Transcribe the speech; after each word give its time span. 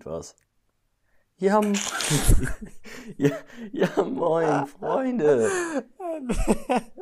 irgendwas. 0.00 0.34
Ja, 1.38 1.60
ja, 3.16 3.30
ja, 3.72 4.04
moin, 4.04 4.66
Freunde. 4.66 5.48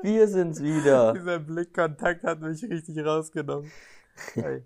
Wir 0.02 0.28
sind's 0.28 0.62
wieder. 0.62 1.12
Dieser 1.14 1.40
Blickkontakt 1.40 2.22
hat 2.22 2.40
mich 2.40 2.62
richtig 2.62 3.04
rausgenommen. 3.04 3.70
Hey. 4.34 4.62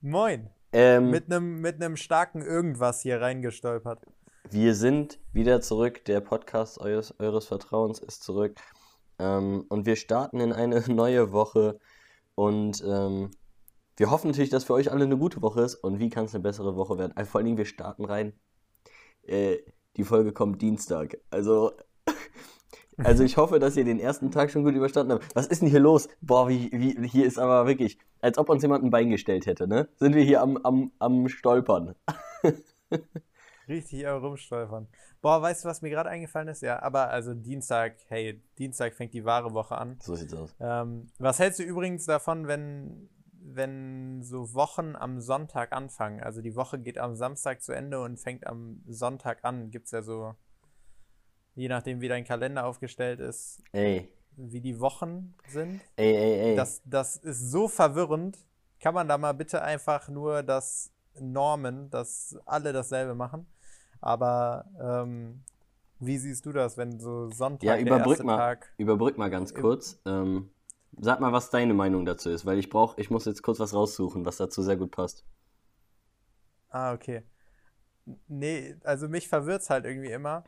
Moin. 0.00 0.50
Ähm, 0.72 1.10
Mit 1.10 1.26
einem 1.26 1.60
mit 1.60 1.78
nem 1.80 1.96
starken 1.96 2.42
Irgendwas 2.42 3.00
hier 3.00 3.20
reingestolpert. 3.20 4.04
wir 4.50 4.74
sind 4.74 5.18
wieder 5.32 5.60
zurück. 5.60 6.04
Der 6.04 6.20
Podcast 6.20 6.78
eures, 6.78 7.14
eures 7.20 7.46
Vertrauens 7.46 7.98
ist 8.00 8.22
zurück. 8.24 8.60
Ähm, 9.18 9.66
und 9.68 9.86
wir 9.86 9.96
starten 9.96 10.40
in 10.40 10.52
eine 10.52 10.80
neue 10.88 11.30
Woche. 11.32 11.78
Und 12.34 12.82
ähm, 12.84 13.30
wir 14.00 14.10
hoffen 14.10 14.28
natürlich, 14.28 14.48
dass 14.48 14.64
für 14.64 14.72
euch 14.72 14.90
alle 14.90 15.04
eine 15.04 15.18
gute 15.18 15.42
Woche 15.42 15.60
ist. 15.60 15.74
Und 15.74 15.98
wie 15.98 16.08
kann 16.08 16.24
es 16.24 16.34
eine 16.34 16.42
bessere 16.42 16.74
Woche 16.74 16.96
werden? 16.96 17.12
Also 17.16 17.32
vor 17.32 17.38
allen 17.38 17.44
Dingen, 17.44 17.58
wir 17.58 17.66
starten 17.66 18.06
rein. 18.06 18.32
Äh, 19.24 19.58
die 19.98 20.04
Folge 20.04 20.32
kommt 20.32 20.62
Dienstag. 20.62 21.18
Also, 21.28 21.72
also 22.96 23.24
ich 23.24 23.36
hoffe, 23.36 23.58
dass 23.58 23.76
ihr 23.76 23.84
den 23.84 24.00
ersten 24.00 24.30
Tag 24.30 24.50
schon 24.50 24.64
gut 24.64 24.74
überstanden 24.74 25.12
habt. 25.12 25.36
Was 25.36 25.48
ist 25.48 25.60
denn 25.60 25.68
hier 25.68 25.80
los? 25.80 26.08
Boah, 26.22 26.48
wie, 26.48 26.70
wie, 26.72 27.08
hier 27.08 27.26
ist 27.26 27.38
aber 27.38 27.66
wirklich, 27.66 27.98
als 28.22 28.38
ob 28.38 28.48
uns 28.48 28.62
jemand 28.62 28.84
ein 28.84 28.90
Bein 28.90 29.10
gestellt 29.10 29.44
hätte, 29.44 29.68
ne? 29.68 29.90
Sind 29.96 30.14
wir 30.14 30.22
hier 30.22 30.40
am, 30.40 30.56
am, 30.56 30.92
am 30.98 31.28
Stolpern. 31.28 31.94
Richtig 33.68 34.00
hier 34.00 34.12
rumstolpern. 34.12 34.88
Boah, 35.20 35.42
weißt 35.42 35.62
du, 35.64 35.68
was 35.68 35.82
mir 35.82 35.90
gerade 35.90 36.08
eingefallen 36.08 36.48
ist? 36.48 36.62
Ja, 36.62 36.82
aber 36.82 37.10
also 37.10 37.34
Dienstag, 37.34 37.96
hey, 38.08 38.42
Dienstag 38.56 38.94
fängt 38.94 39.12
die 39.12 39.26
wahre 39.26 39.52
Woche 39.52 39.76
an. 39.76 39.98
So 40.00 40.14
sieht's 40.14 40.32
aus. 40.32 40.56
Ähm, 40.58 41.08
was 41.18 41.38
hältst 41.38 41.58
du 41.58 41.64
übrigens 41.64 42.06
davon, 42.06 42.48
wenn, 42.48 43.10
wenn 43.42 44.22
so 44.22 44.54
Wochen 44.54 44.96
am 44.96 45.20
Sonntag 45.20 45.72
anfangen? 45.72 46.20
Also 46.22 46.40
die 46.42 46.54
Woche 46.56 46.78
geht 46.78 46.98
am 46.98 47.14
Samstag 47.14 47.62
zu 47.62 47.72
Ende 47.72 48.00
und 48.00 48.18
fängt 48.18 48.46
am 48.46 48.82
Sonntag 48.86 49.44
an. 49.44 49.70
Gibt 49.70 49.86
es 49.86 49.92
ja 49.92 50.02
so, 50.02 50.34
je 51.54 51.68
nachdem 51.68 52.00
wie 52.00 52.08
dein 52.08 52.24
Kalender 52.24 52.66
aufgestellt 52.66 53.20
ist, 53.20 53.62
Ey, 53.72 54.12
wie 54.36 54.60
die 54.60 54.78
Wochen 54.80 55.34
sind. 55.48 55.80
ey, 55.96 56.14
ey, 56.14 56.50
ey. 56.50 56.56
Das, 56.56 56.82
das 56.84 57.16
ist 57.16 57.50
so 57.50 57.68
verwirrend. 57.68 58.38
Kann 58.80 58.94
man 58.94 59.08
da 59.08 59.18
mal 59.18 59.32
bitte 59.32 59.62
einfach 59.62 60.08
nur 60.08 60.42
das 60.42 60.92
Normen, 61.18 61.90
dass 61.90 62.36
alle 62.46 62.72
dasselbe 62.72 63.14
machen? 63.14 63.46
Aber 64.00 64.64
ähm, 64.80 65.42
wie 65.98 66.16
siehst 66.16 66.46
du 66.46 66.52
das, 66.52 66.78
wenn 66.78 66.98
so 66.98 67.28
Sonntag 67.30 67.66
Ja, 67.66 67.72
der 67.74 67.82
überbrück 67.82 68.10
erste 68.12 68.24
mal. 68.24 68.36
Tag 68.36 68.72
Überbrück 68.78 69.18
mal 69.18 69.28
ganz 69.30 69.52
kurz. 69.54 70.00
Ähm, 70.06 70.50
sag 71.00 71.20
mal, 71.20 71.32
was 71.32 71.50
deine 71.50 71.74
Meinung 71.74 72.04
dazu 72.04 72.30
ist, 72.30 72.46
weil 72.46 72.58
ich 72.58 72.70
brauch, 72.70 72.96
ich 72.98 73.10
muss 73.10 73.24
jetzt 73.26 73.42
kurz 73.42 73.58
was 73.60 73.74
raussuchen, 73.74 74.24
was 74.26 74.36
dazu 74.38 74.62
sehr 74.62 74.76
gut 74.76 74.90
passt. 74.92 75.24
Ah, 76.70 76.92
okay. 76.94 77.22
Nee, 78.28 78.76
also 78.84 79.08
mich 79.08 79.28
verwirrt's 79.28 79.70
halt 79.70 79.84
irgendwie 79.84 80.10
immer. 80.10 80.44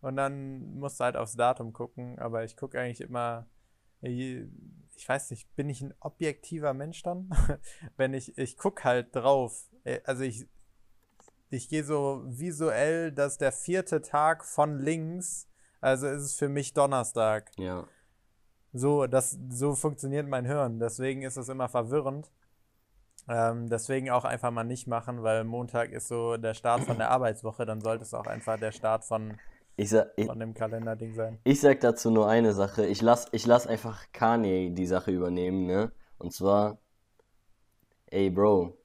Und 0.00 0.16
dann 0.16 0.74
musst 0.78 1.00
du 1.00 1.04
halt 1.04 1.16
aufs 1.16 1.36
Datum 1.36 1.72
gucken. 1.72 2.18
Aber 2.18 2.44
ich 2.44 2.56
gucke 2.56 2.80
eigentlich 2.80 3.00
immer, 3.00 3.46
je- 4.02 4.46
ich 4.96 5.08
weiß 5.08 5.30
nicht, 5.30 5.54
bin 5.56 5.68
ich 5.70 5.80
ein 5.82 5.94
objektiver 6.00 6.74
Mensch 6.74 7.02
dann? 7.02 7.30
Wenn 7.96 8.14
ich, 8.14 8.36
ich 8.38 8.56
gucke 8.56 8.84
halt 8.84 9.14
drauf. 9.14 9.68
Äh, 9.84 10.00
Also 10.04 10.22
ich, 10.24 10.46
ich 11.50 11.68
gehe 11.68 11.84
so 11.84 12.22
visuell, 12.26 13.12
dass 13.12 13.38
der 13.38 13.52
vierte 13.52 14.02
Tag 14.02 14.44
von 14.44 14.78
links, 14.78 15.48
also 15.80 16.06
ist 16.06 16.22
es 16.22 16.34
für 16.36 16.48
mich 16.48 16.74
Donnerstag. 16.74 17.50
Ja. 17.56 17.86
So, 18.72 19.06
das, 19.06 19.36
so 19.48 19.74
funktioniert 19.74 20.28
mein 20.28 20.44
Hirn. 20.44 20.78
Deswegen 20.78 21.22
ist 21.22 21.36
es 21.36 21.48
immer 21.48 21.68
verwirrend. 21.68 22.30
Ähm, 23.28 23.68
deswegen 23.68 24.10
auch 24.10 24.24
einfach 24.24 24.50
mal 24.50 24.64
nicht 24.64 24.86
machen, 24.86 25.22
weil 25.22 25.44
Montag 25.44 25.90
ist 25.92 26.08
so 26.08 26.36
der 26.36 26.54
Start 26.54 26.82
von 26.84 26.96
der 26.98 27.10
Arbeitswoche. 27.16 27.66
Dann 27.66 27.80
sollte 27.80 28.04
es 28.04 28.14
auch 28.14 28.26
einfach 28.26 28.58
der 28.58 28.72
Start 28.72 29.04
von, 29.04 29.38
Ich 29.76 29.90
sag, 29.90 30.08
ich, 30.16 30.26
von 30.26 30.38
dem 30.38 30.54
Kalenderding 30.54 31.14
sein. 31.14 31.38
ich 31.44 31.60
sag 31.60 31.80
dazu 31.80 32.10
nur 32.10 32.28
eine 32.28 32.52
Sache. 32.54 32.86
Ich 32.86 33.02
lass, 33.02 33.26
ich 33.32 33.46
lass 33.46 33.66
einfach 33.66 34.06
Kanye 34.12 34.70
die 34.70 34.86
Sache 34.86 35.10
übernehmen, 35.10 35.66
ne? 35.66 35.92
Und 36.18 36.32
zwar, 36.32 36.78
ey, 38.06 38.30
Bro, 38.30 38.76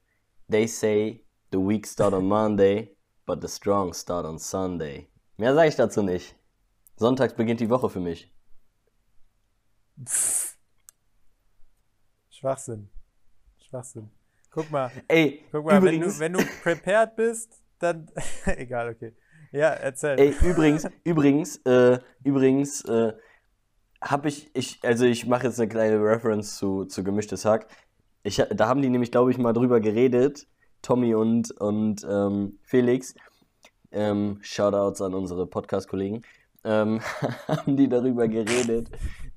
they 0.50 0.66
say 0.66 1.24
the 1.52 1.58
weak 1.58 1.86
start 1.86 2.12
on 2.14 2.26
Monday, 2.26 2.96
but 3.24 3.40
the 3.42 3.48
strong 3.48 3.92
start 3.94 4.24
on 4.26 4.38
Sunday. 4.38 5.08
Mehr 5.36 5.54
sage 5.54 5.68
ich 5.68 5.76
dazu 5.76 6.02
nicht. 6.02 6.34
Sonntags 6.96 7.34
beginnt 7.34 7.60
die 7.60 7.70
Woche 7.70 7.88
für 7.90 8.00
mich. 8.00 8.32
Schwachsinn. 12.30 12.90
Schwachsinn. 13.58 14.10
Guck 14.50 14.70
mal, 14.70 14.90
Ey, 15.08 15.44
guck 15.52 15.64
mal, 15.64 15.82
wenn 15.82 15.94
übrigens, 15.94 16.14
du, 16.14 16.20
wenn 16.20 16.32
du 16.32 16.44
prepared 16.62 17.16
bist, 17.16 17.62
dann. 17.78 18.10
Egal, 18.46 18.90
okay. 18.90 19.14
Ja, 19.52 19.70
erzähl. 19.70 20.18
Ey, 20.18 20.34
übrigens, 20.42 20.88
übrigens, 21.04 21.56
äh, 21.64 21.98
übrigens, 22.22 22.84
äh, 22.84 23.12
habe 24.02 24.28
ich, 24.28 24.50
ich, 24.54 24.78
also 24.82 25.04
ich 25.04 25.26
mache 25.26 25.46
jetzt 25.46 25.58
eine 25.58 25.68
kleine 25.68 26.02
Reference 26.02 26.56
zu, 26.56 26.84
zu 26.84 27.02
Gemischtes 27.02 27.44
Hack. 27.44 27.68
Ich, 28.22 28.36
da 28.36 28.68
haben 28.68 28.82
die 28.82 28.88
nämlich, 28.88 29.10
glaube 29.10 29.30
ich, 29.30 29.38
mal 29.38 29.52
drüber 29.52 29.80
geredet, 29.80 30.46
Tommy 30.82 31.14
und, 31.14 31.52
und 31.60 32.06
ähm, 32.08 32.58
Felix, 32.62 33.14
ähm, 33.92 34.38
Shoutouts 34.42 35.00
an 35.00 35.14
unsere 35.14 35.46
Podcast-Kollegen, 35.46 36.22
ähm, 36.64 37.00
haben 37.48 37.76
die 37.76 37.88
darüber 37.88 38.28
geredet, 38.28 38.90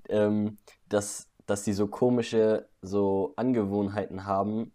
ähm, 0.09 0.58
dass, 0.88 1.30
dass 1.46 1.64
die 1.64 1.74
so 1.74 1.88
komische 1.88 2.68
so 2.81 3.34
Angewohnheiten 3.36 4.25
haben, 4.25 4.72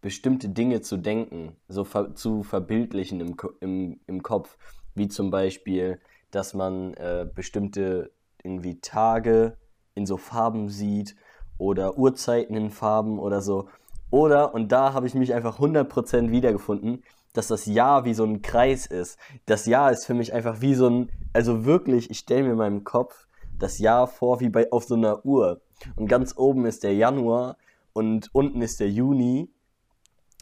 bestimmte 0.00 0.48
Dinge 0.48 0.80
zu 0.80 0.96
denken, 0.96 1.56
so 1.68 1.84
ver 1.84 2.14
zu 2.14 2.42
verbildlichen 2.42 3.20
im, 3.20 3.36
im, 3.60 4.00
im 4.06 4.22
Kopf, 4.22 4.56
wie 4.94 5.08
zum 5.08 5.30
Beispiel, 5.30 6.00
dass 6.30 6.54
man 6.54 6.94
äh, 6.94 7.26
bestimmte 7.32 8.10
irgendwie 8.42 8.80
Tage 8.80 9.56
in 9.94 10.06
so 10.06 10.16
Farben 10.16 10.68
sieht 10.68 11.16
oder 11.58 11.98
Uhrzeiten 11.98 12.56
in 12.56 12.70
Farben 12.70 13.18
oder 13.18 13.42
so. 13.42 13.68
Oder, 14.10 14.54
und 14.54 14.72
da 14.72 14.92
habe 14.92 15.06
ich 15.06 15.14
mich 15.14 15.34
einfach 15.34 15.60
100% 15.60 16.30
wiedergefunden, 16.30 17.04
dass 17.32 17.46
das 17.46 17.66
Jahr 17.66 18.04
wie 18.04 18.14
so 18.14 18.24
ein 18.24 18.42
Kreis 18.42 18.86
ist. 18.86 19.18
Das 19.46 19.66
Jahr 19.66 19.92
ist 19.92 20.06
für 20.06 20.14
mich 20.14 20.32
einfach 20.32 20.60
wie 20.60 20.74
so 20.74 20.88
ein, 20.88 21.10
also 21.32 21.64
wirklich, 21.64 22.10
ich 22.10 22.18
stelle 22.18 22.44
mir 22.44 22.52
in 22.52 22.58
meinem 22.58 22.84
Kopf 22.84 23.28
das 23.62 23.78
Jahr 23.78 24.06
vor 24.06 24.40
wie 24.40 24.48
bei 24.48 24.70
auf 24.72 24.84
so 24.84 24.94
einer 24.94 25.24
Uhr. 25.24 25.60
Und 25.96 26.08
ganz 26.08 26.36
oben 26.36 26.66
ist 26.66 26.82
der 26.82 26.94
Januar 26.94 27.56
und 27.92 28.30
unten 28.34 28.62
ist 28.62 28.80
der 28.80 28.90
Juni, 28.90 29.50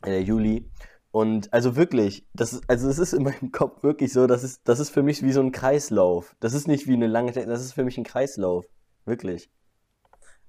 äh, 0.02 0.10
der 0.10 0.22
Juli. 0.22 0.70
Und 1.10 1.52
also 1.52 1.76
wirklich, 1.76 2.26
das 2.34 2.52
ist, 2.52 2.64
also 2.68 2.88
es 2.88 2.98
ist 2.98 3.12
in 3.12 3.24
meinem 3.24 3.52
Kopf 3.52 3.82
wirklich 3.82 4.12
so, 4.12 4.26
das 4.26 4.44
ist, 4.44 4.68
das 4.68 4.78
ist 4.78 4.90
für 4.90 5.02
mich 5.02 5.22
wie 5.22 5.32
so 5.32 5.40
ein 5.40 5.52
Kreislauf. 5.52 6.36
Das 6.40 6.54
ist 6.54 6.68
nicht 6.68 6.86
wie 6.86 6.94
eine 6.94 7.06
lange, 7.06 7.32
das 7.32 7.60
ist 7.62 7.72
für 7.72 7.84
mich 7.84 7.98
ein 7.98 8.04
Kreislauf. 8.04 8.66
Wirklich. 9.04 9.50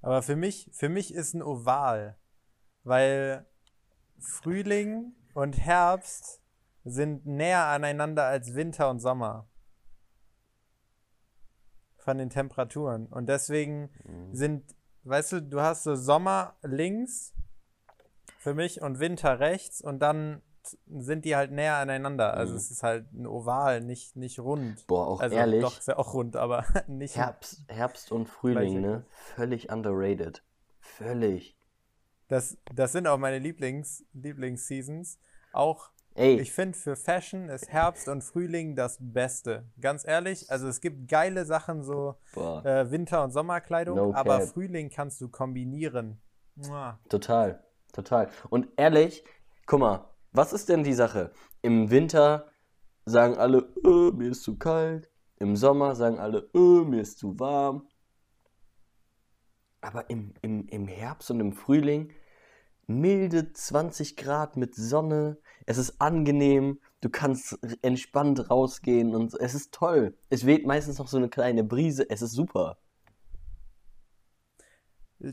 Aber 0.02 0.22
für 0.22 0.36
mich, 0.36 0.70
für 0.72 0.88
mich 0.88 1.14
ist 1.14 1.34
ein 1.34 1.42
Oval, 1.42 2.16
weil 2.84 3.46
Frühling 4.18 5.12
und 5.34 5.58
Herbst 5.58 6.40
sind 6.84 7.26
näher 7.26 7.66
aneinander 7.66 8.24
als 8.24 8.54
Winter 8.54 8.90
und 8.90 9.00
Sommer. 9.00 9.49
Von 12.10 12.18
den 12.18 12.28
Temperaturen. 12.30 13.06
Und 13.06 13.28
deswegen 13.28 13.88
sind, 14.32 14.64
weißt 15.04 15.32
du, 15.32 15.42
du 15.42 15.60
hast 15.60 15.84
so 15.84 15.94
Sommer 15.94 16.56
links 16.62 17.32
für 18.38 18.52
mich 18.52 18.82
und 18.82 18.98
Winter 18.98 19.38
rechts 19.38 19.80
und 19.80 20.00
dann 20.00 20.42
sind 20.88 21.24
die 21.24 21.36
halt 21.36 21.52
näher 21.52 21.76
aneinander. 21.76 22.34
Also 22.34 22.52
Mhm. 22.54 22.56
es 22.58 22.70
ist 22.72 22.82
halt 22.82 23.12
ein 23.12 23.28
Oval, 23.28 23.80
nicht, 23.80 24.16
nicht 24.16 24.40
rund. 24.40 24.86
Boah, 24.88 25.06
auch 25.06 25.20
also 25.20 25.36
ehrlich, 25.36 25.62
doch, 25.62 25.78
ist 25.78 25.86
ja 25.86 25.98
auch 25.98 26.12
rund, 26.14 26.34
aber 26.36 26.64
nicht 26.88 27.14
Herbst, 27.16 27.62
Herbst 27.68 28.10
und 28.10 28.28
Frühling, 28.28 28.80
ne? 28.80 29.04
Völlig 29.36 29.70
underrated. 29.70 30.42
Völlig. 30.80 31.56
Das, 32.26 32.58
das 32.74 32.90
sind 32.90 33.06
auch 33.06 33.18
meine 33.18 33.38
Lieblings, 33.38 34.04
Lieblingsseasons. 34.14 35.20
Auch, 35.52 35.90
Ey, 36.20 36.38
ich 36.38 36.52
finde, 36.52 36.76
für 36.76 36.96
Fashion 36.96 37.48
ist 37.48 37.72
Herbst 37.72 38.06
und 38.06 38.22
Frühling 38.22 38.76
das 38.76 38.98
Beste. 39.00 39.64
Ganz 39.80 40.06
ehrlich, 40.06 40.50
also 40.50 40.68
es 40.68 40.82
gibt 40.82 41.08
geile 41.08 41.46
Sachen, 41.46 41.82
so 41.82 42.16
äh, 42.36 42.90
Winter- 42.90 43.24
und 43.24 43.30
Sommerkleidung, 43.30 43.96
No 43.96 44.12
aber. 44.14 44.42
Frühling 44.42 44.90
kannst 44.90 45.18
du 45.22 45.30
kombinieren. 45.30 46.20
Mua. 46.56 46.98
total, 47.08 47.64
total. 47.94 48.28
Und 48.50 48.68
ehrlich, 48.76 49.24
guck 49.64 49.80
mal, 49.80 50.10
was 50.32 50.52
ist 50.52 50.68
denn 50.68 50.84
die 50.84 50.92
Sache? 50.92 51.32
Im 51.62 51.90
Winter 51.90 52.50
sagen 53.06 53.38
alle, 53.38 53.72
äh, 53.82 54.10
mir 54.12 54.32
ist 54.32 54.42
zu 54.42 54.58
kalt. 54.58 55.10
Im 55.38 55.56
Sommer 55.56 55.94
sagen 55.94 56.18
alle, 56.18 56.50
äh, 56.54 56.84
mir 56.84 57.00
ist 57.00 57.18
zu 57.18 57.40
warm. 57.40 57.88
Aber 59.80 60.10
im, 60.10 60.34
im, 60.42 60.68
im 60.68 60.86
Herbst 60.86 61.30
und 61.30 61.40
im 61.40 61.54
Frühling 61.54 62.12
milde 62.90 63.52
20 63.52 64.16
Grad 64.16 64.56
mit 64.56 64.74
Sonne. 64.74 65.38
Es 65.66 65.78
ist 65.78 66.00
angenehm. 66.00 66.80
Du 67.00 67.08
kannst 67.08 67.58
entspannt 67.82 68.50
rausgehen 68.50 69.14
und 69.14 69.34
es 69.34 69.54
ist 69.54 69.72
toll. 69.72 70.16
Es 70.28 70.44
weht 70.44 70.66
meistens 70.66 70.98
noch 70.98 71.08
so 71.08 71.16
eine 71.16 71.28
kleine 71.28 71.64
Brise. 71.64 72.08
Es 72.10 72.20
ist 72.20 72.32
super. 72.32 72.78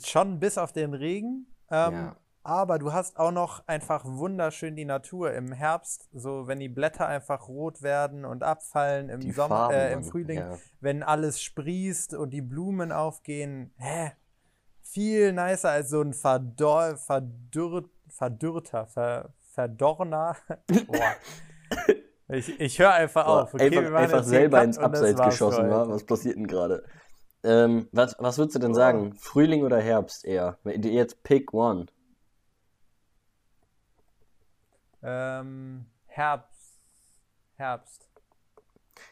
Schon 0.04 0.40
bis 0.40 0.58
auf 0.58 0.72
den 0.74 0.94
Regen. 0.94 1.48
Ähm, 1.70 1.94
Ja. 1.94 2.16
aber 2.44 2.80
du 2.80 2.94
hast 2.94 3.18
auch 3.18 3.32
noch 3.32 3.68
einfach 3.68 4.06
wunderschön 4.06 4.76
die 4.76 4.86
Natur 4.86 5.34
im 5.34 5.52
Herbst, 5.52 6.08
so 6.14 6.48
wenn 6.48 6.60
die 6.60 6.70
Blätter 6.70 7.08
einfach 7.08 7.48
rot 7.50 7.82
werden 7.82 8.24
und 8.24 8.44
abfallen 8.44 9.10
im 9.10 9.32
Sommer, 9.34 9.70
äh, 9.74 9.92
im 9.94 10.04
Frühling, 10.04 10.40
ja. 10.40 10.58
wenn 10.80 11.04
alles 11.04 11.42
sprießt 11.42 12.14
und 12.14 12.30
die 12.30 12.42
Blumen 12.42 12.92
aufgehen. 12.92 13.74
Hä? 13.78 14.12
Viel 14.92 15.34
nicer 15.34 15.72
als 15.72 15.90
so 15.90 16.02
ein 16.02 16.14
verdor 16.14 16.98
verdürrt, 16.98 17.90
verdürrter, 18.10 18.88
ver 18.88 19.34
verdorrner. 19.54 20.36
Boah. 20.88 21.16
Ich, 22.30 22.60
ich 22.60 22.80
höre 22.80 22.94
einfach 22.94 23.26
Boah, 23.26 23.44
auf. 23.44 23.54
Okay, 23.54 23.78
einfach 23.78 23.96
einfach 24.00 24.24
selber 24.24 24.64
ins 24.64 24.78
Abseits 24.78 25.22
geschossen, 25.22 25.70
wa? 25.70 25.88
Was 25.90 26.04
passiert 26.06 26.36
denn 26.36 26.48
gerade? 26.48 26.84
Ähm, 27.44 27.88
was, 27.92 28.16
was 28.20 28.38
würdest 28.38 28.56
du 28.56 28.60
denn 28.60 28.72
Oh. 28.72 28.76
sagen? 28.76 29.14
Frühling 29.14 29.64
oder 29.64 29.80
Herbst 29.80 30.26
eher? 30.26 30.58
Jetzt 30.66 31.24
pick 31.24 31.54
one. 31.54 31.88
Ähm, 35.04 35.86
Herbst. 36.08 36.80
Herbst. 37.56 38.10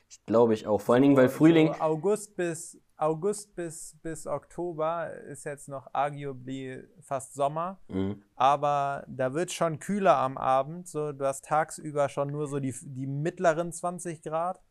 Ich 0.09 0.25
glaube 0.25 0.53
ich 0.53 0.67
auch. 0.67 0.81
Vor 0.81 0.95
allen 0.95 1.03
Dingen, 1.03 1.17
weil 1.17 1.29
Frühling. 1.29 1.67
So 1.73 1.81
August 1.81 2.35
bis 2.35 2.77
August 2.97 3.55
bis, 3.55 3.97
bis 4.01 4.25
Oktober 4.25 5.11
ist 5.13 5.43
jetzt 5.43 5.67
noch 5.67 5.87
arguably 5.93 6.83
fast 7.01 7.33
Sommer, 7.33 7.79
Mhm. 7.89 8.23
aber 8.35 9.03
da 9.07 9.33
wird 9.33 9.51
schon 9.51 9.79
kühler 9.79 10.17
am 10.17 10.37
Abend. 10.37 10.87
So, 10.87 11.11
du 11.11 11.25
hast 11.25 11.45
tagsüber 11.45 12.07
schon 12.09 12.31
nur 12.31 12.47
so 12.47 12.59
die, 12.59 12.73
die 12.83 13.07
mittleren 13.07 13.71
20 13.73 14.21
Grad. 14.21 14.61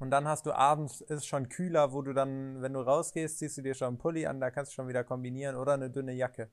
Und 0.00 0.10
dann 0.10 0.28
hast 0.28 0.46
du 0.46 0.52
abends 0.52 1.00
ist 1.00 1.26
schon 1.26 1.48
kühler, 1.48 1.92
wo 1.92 2.02
du 2.02 2.12
dann, 2.12 2.62
wenn 2.62 2.72
du 2.72 2.80
rausgehst, 2.80 3.38
ziehst 3.38 3.58
du 3.58 3.62
dir 3.62 3.74
schon 3.74 3.88
einen 3.88 3.98
Pulli 3.98 4.26
an, 4.26 4.40
da 4.40 4.50
kannst 4.50 4.72
du 4.72 4.74
schon 4.76 4.88
wieder 4.88 5.02
kombinieren 5.02 5.56
oder 5.56 5.74
eine 5.74 5.90
dünne 5.90 6.12
Jacke. 6.12 6.50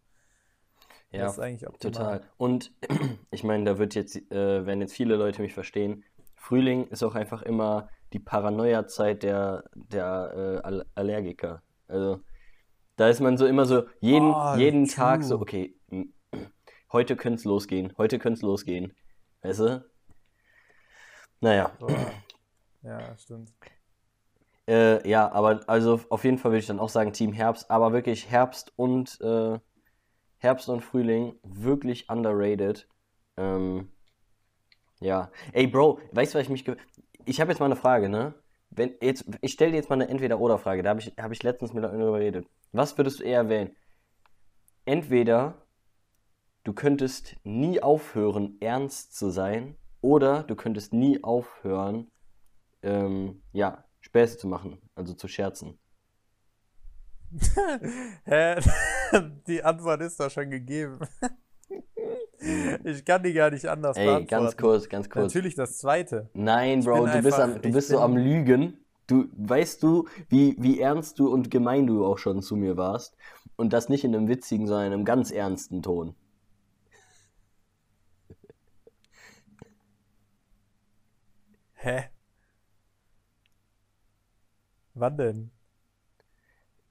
Ja, 1.12 1.24
das 1.24 1.34
ist 1.34 1.40
eigentlich 1.40 1.68
optimal. 1.68 1.94
Total. 1.94 2.22
Und 2.38 2.74
ich 3.32 3.44
meine, 3.44 3.64
da 3.64 3.78
wird 3.78 3.94
jetzt, 3.96 4.16
äh, 4.32 4.66
werden 4.66 4.82
jetzt 4.82 4.94
viele 4.94 5.16
Leute 5.16 5.42
mich 5.42 5.54
verstehen. 5.54 6.04
Frühling 6.36 6.88
ist 6.88 7.04
auch 7.04 7.16
einfach 7.16 7.44
immer 7.44 7.88
die 8.16 8.20
Paranoia-Zeit 8.20 9.24
der, 9.24 9.66
der 9.76 10.62
äh, 10.64 10.66
All 10.66 10.86
Allergiker. 10.96 11.62
Also 11.90 12.22
da 12.96 13.10
ist 13.10 13.20
man 13.20 13.36
so 13.36 13.46
immer 13.46 13.66
so 13.66 13.84
jeden, 14.00 14.32
Oh, 14.32 14.56
jeden 14.56 14.88
Tag 14.88 15.22
so, 15.22 15.38
okay, 15.38 15.76
heute 16.94 17.18
könnte 17.18 17.40
es 17.40 17.44
losgehen, 17.44 17.94
heute 17.98 18.18
könnte 18.18 18.38
es 18.38 18.42
losgehen. 18.42 18.94
Weißt 19.42 19.60
du? 19.60 19.86
Naja, 21.42 21.74
So. 21.78 21.88
Ja, 22.84 23.18
stimmt. 23.18 23.52
äh, 24.70 25.06
ja, 25.08 25.30
aber 25.30 25.68
also 25.68 26.00
auf 26.10 26.24
jeden 26.24 26.38
Fall 26.38 26.52
würde 26.52 26.60
ich 26.60 26.68
dann 26.68 26.80
auch 26.80 26.88
sagen 26.90 27.12
Team 27.12 27.34
Herbst, 27.34 27.70
aber 27.70 27.92
wirklich 27.92 28.32
Herbst 28.32 28.72
und 28.78 29.20
äh, 29.20 29.60
Herbst 30.38 30.70
und 30.70 30.82
Frühling 30.82 31.38
wirklich 31.44 32.10
underrated. 32.10 32.88
Ähm, 33.36 33.92
ja. 35.02 35.30
Ey, 35.52 35.68
Bro, 35.68 36.00
weißt 36.14 36.34
du, 36.34 36.38
was 36.38 36.46
ich 36.46 36.50
mich. 36.50 36.66
Ich 37.26 37.42
habe 37.42 37.52
jetzt 37.52 37.60
mal 37.60 37.66
eine 37.66 37.76
Frage, 37.76 38.10
ne? 38.10 38.36
Wenn, 38.70 38.94
jetzt, 39.02 39.26
ich 39.42 39.54
stelle 39.54 39.72
dir 39.72 39.78
jetzt 39.78 39.90
mal 39.90 39.96
eine 39.96 40.10
Entweder-Oder-Frage. 40.10 40.84
Da 40.84 40.90
habe 40.90 41.00
ich, 41.00 41.14
hab 41.18 41.32
ich 41.32 41.44
letztens 41.44 41.74
mit 41.74 41.86
einer 41.86 41.98
geredet. 41.98 42.48
Was 42.72 42.98
würdest 42.98 43.20
du 43.20 43.24
eher 43.24 43.48
wählen? 43.50 43.76
Entweder 44.86 45.66
du 46.64 46.74
könntest 46.74 47.36
nie 47.44 47.82
aufhören, 47.82 48.58
ernst 48.60 49.16
zu 49.16 49.30
sein, 49.30 49.78
oder 50.02 50.44
du 50.44 50.56
könntest 50.56 50.94
nie 50.94 51.24
aufhören, 51.24 52.12
ähm, 52.84 53.42
ja, 53.54 53.84
Späße 54.02 54.38
zu 54.38 54.48
machen, 54.48 54.78
also 54.94 55.16
zu 55.16 55.28
scherzen. 55.28 55.80
Die 59.48 59.64
Antwort 59.64 60.02
ist 60.02 60.20
doch 60.20 60.30
schon 60.30 60.52
gegeben. 60.52 61.00
Ich 62.84 63.06
kann 63.06 63.24
die 63.24 63.34
gar 63.34 63.52
nicht 63.52 63.66
anders 63.68 63.98
Ey, 63.98 64.06
beantworten. 64.06 64.28
ganz 64.44 64.58
kurz, 64.58 64.90
ganz 64.90 65.10
kurz. 65.10 65.34
Natürlich 65.34 65.56
das 65.56 65.78
zweite. 65.78 66.30
Nein, 66.34 66.80
Ich 66.80 66.86
Bro, 66.86 67.06
du 67.08 67.22
bist, 67.22 67.40
einfach- 67.40 67.56
am, 67.56 67.62
du 67.62 67.72
bist 67.72 67.88
so 67.90 68.00
am 68.00 68.18
Lügen. 68.18 68.78
Du 69.08 69.26
weißt 69.38 69.84
du, 69.84 70.08
wie, 70.30 70.56
wie 70.60 70.80
ernst 70.80 71.20
du 71.20 71.32
und 71.32 71.52
gemein 71.52 71.86
du 71.88 72.06
auch 72.06 72.18
schon 72.18 72.42
zu 72.42 72.56
mir 72.56 72.76
warst. 72.78 73.16
Und 73.56 73.72
das 73.74 73.90
nicht 73.90 74.04
in 74.04 74.16
einem 74.16 74.28
witzigen, 74.28 74.68
sondern 74.68 74.88
in 74.88 74.94
einem 74.94 75.06
ganz 75.06 75.32
ernsten 75.32 75.82
Ton. 75.84 76.16
Hä? 81.76 82.06
Wann 84.94 85.18
denn? 85.18 85.52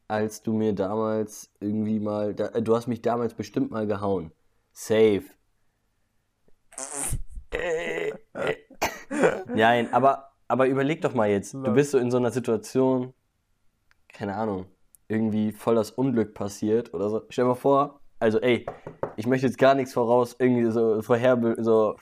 Als 0.08 0.42
du 0.42 0.52
mir 0.52 0.74
damals 0.74 1.50
irgendwie 1.60 1.98
mal. 1.98 2.34
Da, 2.34 2.48
äh, 2.48 2.62
du 2.62 2.76
hast 2.76 2.86
mich 2.86 3.02
damals 3.02 3.34
bestimmt 3.34 3.70
mal 3.70 3.86
gehauen. 3.86 4.32
Safe. 4.72 5.24
Nein, 9.54 9.92
aber, 9.92 10.30
aber 10.48 10.66
überleg 10.66 11.00
doch 11.00 11.14
mal 11.14 11.30
jetzt. 11.30 11.54
Du 11.54 11.72
bist 11.72 11.92
so 11.92 11.98
in 11.98 12.10
so 12.10 12.16
einer 12.16 12.30
Situation, 12.30 13.14
keine 14.12 14.36
Ahnung, 14.36 14.66
irgendwie 15.08 15.52
voll 15.52 15.74
das 15.74 15.90
Unglück 15.90 16.34
passiert 16.34 16.94
oder 16.94 17.08
so. 17.08 17.22
Stell 17.28 17.44
dir 17.44 17.48
mal 17.50 17.54
vor, 17.54 18.00
also 18.18 18.40
ey, 18.40 18.66
ich 19.16 19.26
möchte 19.26 19.46
jetzt 19.46 19.58
gar 19.58 19.74
nichts 19.74 19.92
voraus, 19.92 20.36
irgendwie 20.38 20.70
so 20.70 21.02
vorher, 21.02 21.38
so, 21.58 21.96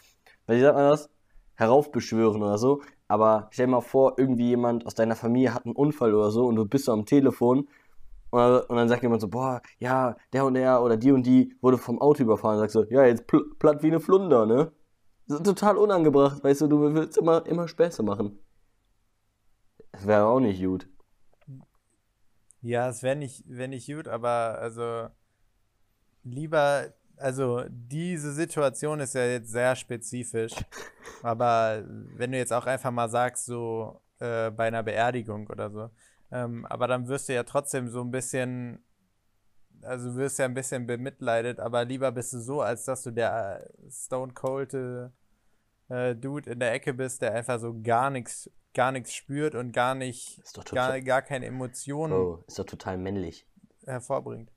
wie 0.47 0.61
sagt 0.61 0.77
man 0.77 0.91
das? 0.91 1.11
Heraufbeschwören 1.57 2.43
oder 2.43 2.59
so. 2.59 2.83
Aber 3.09 3.49
stell 3.51 3.67
dir 3.67 3.73
mal 3.73 3.81
vor, 3.81 4.15
irgendwie 4.17 4.49
jemand 4.49 4.87
aus 4.87 4.95
deiner 4.95 5.17
Familie 5.17 5.53
hat 5.55 5.67
einen 5.67 5.77
Unfall 5.77 6.15
oder 6.15 6.31
so 6.31 6.47
und 6.47 6.57
du 6.57 6.65
bist 6.65 6.87
so 6.87 6.93
am 6.93 7.05
Telefon 7.05 7.69
und, 8.31 8.65
dann 8.71 8.89
sagt 8.89 9.03
jemand 9.03 9.21
so, 9.21 9.29
boah, 9.29 9.61
ja, 9.79 10.17
der 10.33 10.47
und 10.47 10.55
der 10.55 10.83
oder 10.83 10.97
die 10.97 11.13
und 11.13 11.27
die 11.27 11.55
wurde 11.61 11.77
vom 11.77 12.01
Auto 12.01 12.23
überfahren. 12.23 12.55
Und 12.55 12.61
sagst 12.61 12.73
so, 12.73 12.85
ja, 12.85 13.05
jetzt 13.05 13.27
pl 13.27 13.45
platt 13.59 13.83
wie 13.83 13.89
eine 13.89 14.01
Flunder, 14.01 14.47
ne? 14.47 14.73
Total 15.39 15.77
unangebracht, 15.77 16.43
weißt 16.43 16.63
du, 16.63 16.67
du 16.67 16.95
willst 16.95 17.19
immer, 17.19 17.47
immer 17.47 17.69
Späße 17.69 18.03
machen. 18.03 18.39
Das 19.93 20.07
wäre 20.07 20.25
auch 20.25 20.41
nicht 20.41 20.63
gut. 20.63 20.89
Ja, 22.63 22.89
es 22.89 23.03
wäre 23.03 23.17
nicht, 23.17 23.45
wär 23.47 23.69
nicht 23.69 23.87
gut, 23.87 24.07
aber 24.09 24.59
also 24.61 25.09
lieber, 26.23 26.93
also 27.17 27.65
diese 27.69 28.33
Situation 28.33 29.01
ist 29.01 29.15
ja 29.15 29.25
jetzt 29.27 29.51
sehr 29.51 29.75
spezifisch, 29.77 30.53
aber 31.23 31.85
wenn 32.17 32.33
du 32.33 32.39
jetzt 32.39 32.53
auch 32.53 32.67
einfach 32.67 32.91
mal 32.93 33.09
sagst, 33.09 33.47
so 33.47 34.01
äh, 34.21 34.51
bei 34.51 34.69
einer 34.69 34.85
Beerdigung 34.85 35.49
oder 35.49 35.71
so, 35.71 35.91
ähm, 36.31 36.65
aber 36.67 36.87
dann 36.87 37.09
wirst 37.09 37.29
du 37.29 37.35
ja 37.35 37.43
trotzdem 37.43 37.89
so 37.89 38.01
ein 38.01 38.13
bisschen, 38.13 38.85
also 39.83 40.11
du 40.11 40.17
wirst 40.17 40.39
ja 40.39 40.45
ein 40.45 40.55
bisschen 40.55 40.87
bemitleidet, 40.87 41.59
aber 41.59 41.85
lieber 41.85 42.13
bist 42.13 42.33
du 42.33 42.39
so, 42.39 42.61
als 42.61 42.85
dass 42.85 43.03
du 43.03 43.11
der 43.11 43.69
Stone 43.91 44.35
Cold 44.35 44.73
äh, 45.89 46.15
Dude 46.15 46.51
in 46.51 46.61
der 46.61 46.73
Ecke 46.73 46.95
bist, 46.95 47.23
der 47.23 47.35
einfach 47.35 47.61
so 47.61 47.75
gar 47.83 48.11
nichts, 48.11 48.51
gar 48.75 48.93
nichts 48.93 49.15
spürt 49.15 49.55
und 49.55 49.73
gar 49.73 49.95
nicht, 49.95 50.39
Ist 50.39 50.57
doch 50.57 50.65
gar, 50.65 51.01
gar 51.01 51.23
keine 51.23 51.47
Emotionen 51.47 52.13
Bro, 52.13 52.45
ist 52.47 52.59
doch 52.59 52.67
total 52.67 52.99
männlich. 52.99 53.47
hervorbringt. 53.87 54.51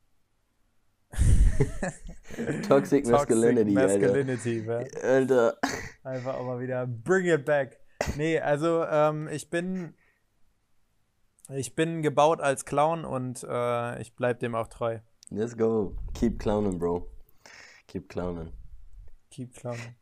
Toxic 2.68 3.06
Masculinity, 3.08 3.78
Alter. 3.78 4.00
Masculinity, 4.00 4.68
wa? 4.68 4.84
Alter. 5.02 5.58
Einfach 6.04 6.36
auch 6.36 6.46
mal 6.46 6.60
wieder 6.60 6.86
bring 6.88 7.26
it 7.26 7.46
back. 7.46 7.80
Nee, 8.18 8.40
also 8.40 8.84
ähm, 8.86 9.28
ich 9.30 9.50
bin 9.50 9.94
ich 11.50 11.76
bin 11.76 12.02
gebaut 12.02 12.42
als 12.42 12.66
Clown 12.66 13.06
und 13.06 13.44
äh, 13.48 14.02
ich 14.02 14.16
bleib 14.16 14.40
dem 14.40 14.56
auch 14.56 14.68
treu. 14.68 15.00
Let's 15.30 15.56
go. 15.56 15.96
Keep 16.14 16.40
clowning, 16.40 16.78
Bro. 16.80 17.08
Keep 17.88 18.10
clowning. 18.10 18.52
Keep 19.30 19.54
clowning. 19.56 19.96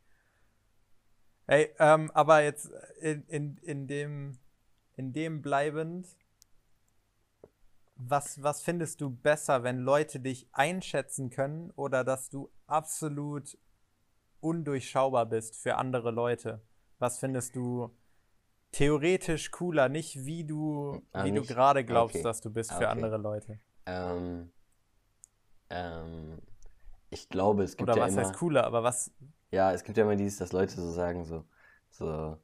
Ey, 1.46 1.74
ähm, 1.78 2.10
aber 2.12 2.42
jetzt 2.42 2.70
in, 3.00 3.24
in, 3.28 3.56
in 3.58 3.86
dem 3.86 4.38
in 4.96 5.12
dem 5.12 5.42
bleibend 5.42 6.06
was, 7.96 8.42
was 8.42 8.62
findest 8.62 9.00
du 9.00 9.10
besser, 9.10 9.62
wenn 9.62 9.78
Leute 9.80 10.20
dich 10.20 10.48
einschätzen 10.52 11.30
können 11.30 11.70
oder 11.76 12.04
dass 12.04 12.28
du 12.28 12.50
absolut 12.66 13.56
undurchschaubar 14.40 15.26
bist 15.26 15.56
für 15.56 15.76
andere 15.76 16.10
Leute? 16.10 16.60
Was 16.98 17.18
findest 17.18 17.54
du 17.56 17.90
theoretisch 18.72 19.50
cooler, 19.50 19.88
nicht 19.88 20.24
wie 20.24 20.44
du, 20.44 21.02
Ah, 21.12 21.24
wie 21.24 21.32
du 21.32 21.44
gerade 21.44 21.84
glaubst, 21.84 22.16
Okay. 22.16 22.24
dass 22.24 22.40
du 22.40 22.50
bist 22.50 22.70
Ah, 22.72 22.78
für 22.78 22.86
okay. 22.88 22.90
andere 22.90 23.16
Leute? 23.18 23.58
Ähm, 23.86 24.52
ähm, 25.70 26.38
ich 27.10 27.28
glaube, 27.28 27.62
es 27.64 27.76
gibt 27.76 27.88
Oder 27.88 27.96
ja 27.96 28.02
was 28.02 28.12
immer, 28.12 28.22
heißt 28.22 28.36
cooler, 28.38 28.64
aber 28.64 28.82
was, 28.82 29.12
ja, 29.54 29.72
es 29.72 29.84
gibt 29.84 29.96
ja 29.96 30.04
immer 30.04 30.16
dieses, 30.16 30.38
dass 30.38 30.52
Leute 30.52 30.74
so 30.74 30.90
sagen, 30.90 31.24
so, 31.24 31.44
so, 31.90 32.36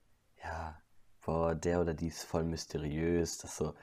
ja, 0.43 0.81
boah, 1.25 1.55
der 1.55 1.81
oder 1.81 1.93
die 1.95 2.07
ist 2.09 2.23
voll 2.25 2.45
mysteriös, 2.45 3.39
das 3.39 3.57
so, 3.57 3.75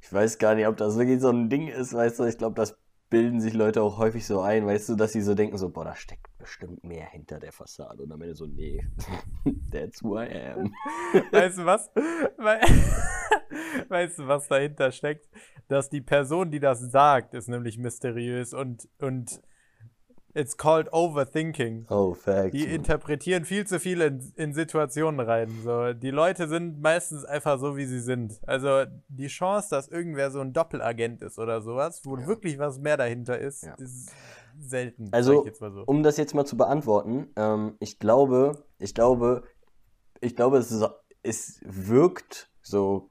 ich 0.00 0.12
weiß 0.12 0.38
gar 0.38 0.54
nicht, 0.54 0.66
ob 0.66 0.76
das 0.76 0.96
wirklich 0.96 1.20
so 1.20 1.28
ein 1.30 1.48
Ding 1.50 1.68
ist, 1.68 1.92
weißt 1.92 2.18
du, 2.18 2.24
ich 2.24 2.38
glaube, 2.38 2.54
das 2.56 2.76
bilden 3.10 3.40
sich 3.40 3.54
Leute 3.54 3.82
auch 3.82 3.98
häufig 3.98 4.24
so 4.26 4.40
ein, 4.40 4.66
weißt 4.66 4.88
du, 4.88 4.94
dass 4.94 5.12
sie 5.12 5.20
so 5.20 5.34
denken, 5.34 5.58
so, 5.58 5.68
boah, 5.70 5.84
da 5.84 5.94
steckt 5.96 6.26
bestimmt 6.38 6.82
mehr 6.84 7.06
hinter 7.06 7.38
der 7.38 7.52
Fassade 7.52 8.02
und 8.02 8.12
am 8.12 8.22
Ende 8.22 8.34
so, 8.34 8.46
nee, 8.46 8.86
that's 9.70 10.02
who 10.02 10.18
I 10.18 10.28
am. 10.52 10.72
weißt 11.32 11.58
du 11.58 11.64
was? 11.66 11.90
Wei- 12.38 12.60
Weißt 13.88 14.18
du, 14.18 14.26
was 14.28 14.48
dahinter 14.48 14.90
steckt? 14.92 15.28
Dass 15.68 15.88
die 15.90 16.00
Person, 16.00 16.50
die 16.50 16.60
das 16.60 16.80
sagt, 16.80 17.34
ist 17.34 17.48
nämlich 17.48 17.78
mysteriös 17.78 18.52
und, 18.54 18.88
und 19.00 19.40
It's 20.32 20.56
called 20.56 20.92
overthinking. 20.92 21.86
Oh, 21.90 22.14
Facts. 22.14 22.52
Die 22.52 22.64
interpretieren 22.64 23.44
viel 23.44 23.66
zu 23.66 23.80
viel 23.80 24.00
in, 24.00 24.32
in 24.36 24.54
Situationen 24.54 25.18
rein. 25.20 25.50
So, 25.64 25.92
die 25.92 26.10
Leute 26.10 26.46
sind 26.48 26.80
meistens 26.80 27.24
einfach 27.24 27.58
so, 27.58 27.76
wie 27.76 27.84
sie 27.86 28.00
sind. 28.00 28.40
Also 28.46 28.84
die 29.08 29.26
Chance, 29.26 29.68
dass 29.70 29.88
irgendwer 29.88 30.30
so 30.30 30.40
ein 30.40 30.52
Doppelagent 30.52 31.22
ist 31.22 31.38
oder 31.38 31.60
sowas, 31.62 32.02
wo 32.04 32.16
wirklich 32.26 32.58
was 32.58 32.78
mehr 32.78 32.96
dahinter 32.96 33.38
ist, 33.38 33.64
Ja. 33.64 33.74
ist 33.74 34.10
selten. 34.60 35.08
Also, 35.12 35.40
ich 35.40 35.46
jetzt 35.46 35.60
mal 35.60 35.72
so. 35.72 35.82
um 35.86 36.02
das 36.02 36.16
jetzt 36.16 36.34
mal 36.34 36.44
zu 36.44 36.56
beantworten, 36.56 37.28
ähm, 37.36 37.76
ich 37.80 37.98
glaube, 37.98 38.64
ich 38.78 38.94
glaube, 38.94 39.42
ich 40.20 40.36
glaube, 40.36 40.58
es, 40.58 40.70
ist, 40.70 40.84
es 41.22 41.60
wirkt 41.64 42.50
so 42.62 43.10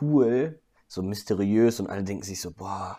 cool, 0.00 0.60
so 0.88 1.02
mysteriös 1.02 1.78
und 1.80 1.88
alle 1.88 2.02
denken 2.04 2.22
sich 2.24 2.40
so, 2.40 2.52
boah, 2.52 2.98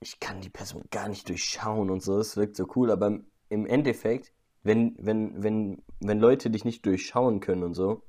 ich 0.00 0.18
kann 0.20 0.40
die 0.40 0.50
Person 0.50 0.84
gar 0.90 1.08
nicht 1.08 1.28
durchschauen 1.28 1.90
und 1.90 2.02
so, 2.02 2.18
es 2.18 2.36
wirkt 2.36 2.56
so 2.56 2.66
cool, 2.76 2.90
aber 2.90 3.20
im- 3.48 3.66
Endeffekt, 3.66 4.32
wenn, 4.62 4.96
wenn, 4.98 5.42
wenn, 5.42 5.82
wenn 6.00 6.18
Leute 6.20 6.50
dich 6.50 6.64
nicht 6.64 6.84
durchschauen 6.86 7.40
können 7.40 7.62
und 7.62 7.74
so, 7.74 8.02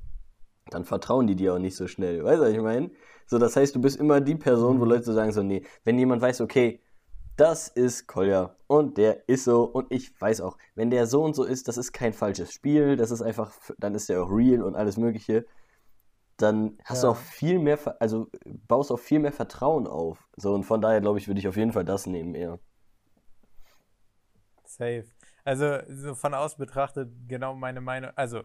dann 0.70 0.86
vertrauen 0.86 1.28
die 1.28 1.36
dir 1.36 1.54
auch 1.56 1.60
nicht 1.60 1.76
so 1.76 1.88
schnell. 1.88 2.24
Weißt 2.24 2.40
du, 2.42 2.46
was 2.46 2.54
ich 2.54 2.60
meine? 2.62 2.92
So, 3.28 3.38
das 3.40 3.56
heißt, 3.56 3.76
du 3.76 3.82
bist 3.82 4.00
immer 4.00 4.22
die 4.22 4.36
Person, 4.36 4.80
wo 4.80 4.86
Leute 4.86 5.14
sagen 5.14 5.32
so, 5.32 5.44
nee, 5.44 5.64
wenn 5.84 5.98
jemand 6.00 6.22
weiß, 6.22 6.42
okay, 6.42 6.82
das 7.38 7.68
ist 7.70 8.08
Kolja 8.08 8.56
und 8.68 8.98
der 8.98 9.28
ist 9.28 9.46
so 9.46 9.64
und 9.64 9.92
ich 9.92 10.20
weiß 10.20 10.42
auch, 10.42 10.58
wenn 10.76 10.92
der 10.92 11.08
so 11.08 11.24
und 11.24 11.36
so 11.36 11.44
ist, 11.44 11.68
das 11.68 11.78
ist 11.78 11.92
kein 11.94 12.14
falsches 12.14 12.52
Spiel, 12.54 12.96
das 12.98 13.12
ist 13.12 13.22
einfach, 13.22 13.54
dann 13.80 13.96
ist 13.96 14.10
der 14.10 14.24
auch 14.24 14.30
real 14.30 14.62
und 14.64 14.76
alles 14.76 14.98
mögliche, 14.98 15.46
dann 16.42 16.78
hast 16.86 17.04
du 17.04 17.08
Ja. 17.08 17.12
auch 17.12 17.18
viel 17.18 17.60
mehr, 17.60 17.80
also 18.02 18.30
baust 18.46 18.92
auch 18.92 19.00
viel 19.00 19.20
mehr 19.20 19.32
Vertrauen 19.34 19.88
auf. 19.88 20.30
So 20.38 20.54
und 20.54 20.64
von 20.64 20.82
daher 20.82 21.02
glaube 21.02 21.20
ich, 21.20 21.28
würde 21.28 21.40
ich 21.40 21.48
auf 21.48 21.58
jeden 21.58 21.74
Fall 21.74 21.86
das 21.86 22.06
nehmen 22.08 22.36
eher. 22.36 22.60
Safe. 24.66 25.06
Also 25.44 25.80
so 25.90 26.16
von 26.16 26.34
außen 26.34 26.58
betrachtet, 26.58 27.10
genau 27.28 27.56
meine 27.56 27.82
Meinung, 27.82 28.12
also 28.16 28.44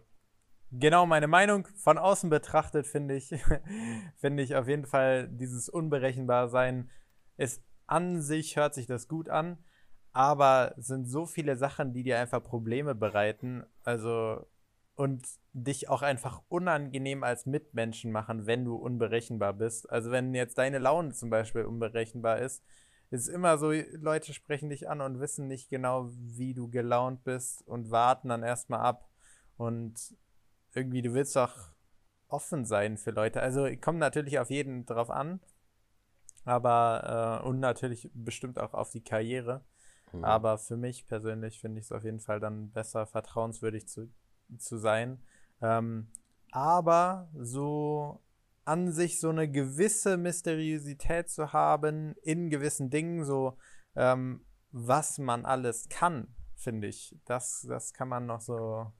genau 0.73 1.07
meine 1.07 1.29
Meinung, 1.29 1.67
von 1.76 1.99
außen 1.99 2.31
betrachtet 2.31 2.87
finde 2.87 3.17
ich, 3.17 3.31
finde 4.17 4.43
ich 4.43 4.57
auf 4.57 4.69
jeden 4.69 4.87
Fall 4.87 5.29
dieses 5.29 5.69
Unberechenbarsein 5.69 6.91
ist 7.37 7.62
an 7.87 8.23
sich, 8.23 8.57
hört 8.57 8.75
sich 8.75 8.87
das 8.87 9.09
gut 9.09 9.29
an, 9.29 9.59
aber 10.12 10.75
es 10.79 10.87
sind 10.88 11.07
so 11.07 11.26
viele 11.26 11.57
Sachen, 11.57 11.93
die 11.95 12.03
dir 12.05 12.19
einfach 12.19 12.43
Probleme 12.43 12.95
bereiten, 12.95 13.65
also 13.85 14.47
und 14.97 15.26
dich 15.59 15.89
auch 15.89 16.03
einfach 16.03 16.43
unangenehm 16.49 17.25
als 17.25 17.47
Mitmenschen 17.47 18.13
machen, 18.13 18.47
wenn 18.47 18.65
du 18.65 18.77
unberechenbar 18.77 19.55
bist. 19.55 19.89
Also 19.91 20.11
wenn 20.11 20.35
jetzt 20.35 20.59
deine 20.59 20.79
Laune 20.79 21.13
zum 21.13 21.31
Beispiel 21.31 21.65
unberechenbar 21.65 22.39
ist, 22.39 22.63
ist 23.11 23.29
immer 23.29 23.57
so, 23.57 23.73
Leute 23.73 24.35
sprechen 24.35 24.69
dich 24.69 24.89
an 24.89 25.01
und 25.01 25.19
wissen 25.19 25.49
nicht 25.49 25.71
genau, 25.71 26.11
wie 26.13 26.53
du 26.53 26.69
gelaunt 26.69 27.25
bist 27.25 27.67
und 27.67 27.91
warten 27.91 28.29
dann 28.29 28.43
erstmal 28.43 28.81
ab. 28.81 29.09
Und 29.57 30.15
irgendwie, 30.75 31.01
du 31.01 31.15
willst 31.15 31.37
doch 31.37 31.71
offen 32.29 32.67
sein 32.67 32.99
für 32.99 33.13
Leute. 33.13 33.41
Also 33.41 33.67
kommt 33.81 33.99
natürlich 33.99 34.39
auf 34.39 34.51
jeden 34.51 34.85
drauf 34.85 35.09
an, 35.09 35.41
aber 36.45 37.41
äh, 37.43 37.47
und 37.47 37.61
natürlich 37.61 38.11
bestimmt 38.13 38.59
auch 38.59 38.75
auf 38.75 38.91
die 38.91 39.03
Karriere. 39.03 39.65
Mhm. 40.13 40.23
Aber 40.23 40.59
für 40.59 40.77
mich 40.77 41.07
persönlich 41.07 41.61
finde 41.61 41.81
ich 41.81 41.87
es 41.87 41.93
auf 41.93 42.05
jeden 42.05 42.21
Fall 42.21 42.41
dann 42.41 42.73
besser, 42.73 43.07
vertrauenswürdig 43.07 43.89
zu, 43.89 44.13
zu 44.59 44.77
sein. 44.77 45.23
Ähm, 45.63 46.09
aber 46.51 47.29
so 47.35 48.23
an 48.65 48.91
sich 48.91 49.21
so 49.21 49.29
eine 49.31 49.49
gewisse 49.49 50.17
Mysteriosität 50.17 51.31
zu 51.31 51.53
haben 51.53 52.15
in 52.23 52.51
gewissen 52.51 52.91
Dingen, 52.91 53.25
so 53.25 53.57
ähm, 53.95 54.45
was 54.73 55.19
man 55.19 55.45
alles 55.45 55.89
kann, 55.89 56.35
finde 56.57 56.89
ich. 56.89 57.17
Das, 57.25 57.65
das 57.69 57.95
kann 57.95 58.09
man 58.09 58.27
noch 58.27 58.41
so 58.41 58.93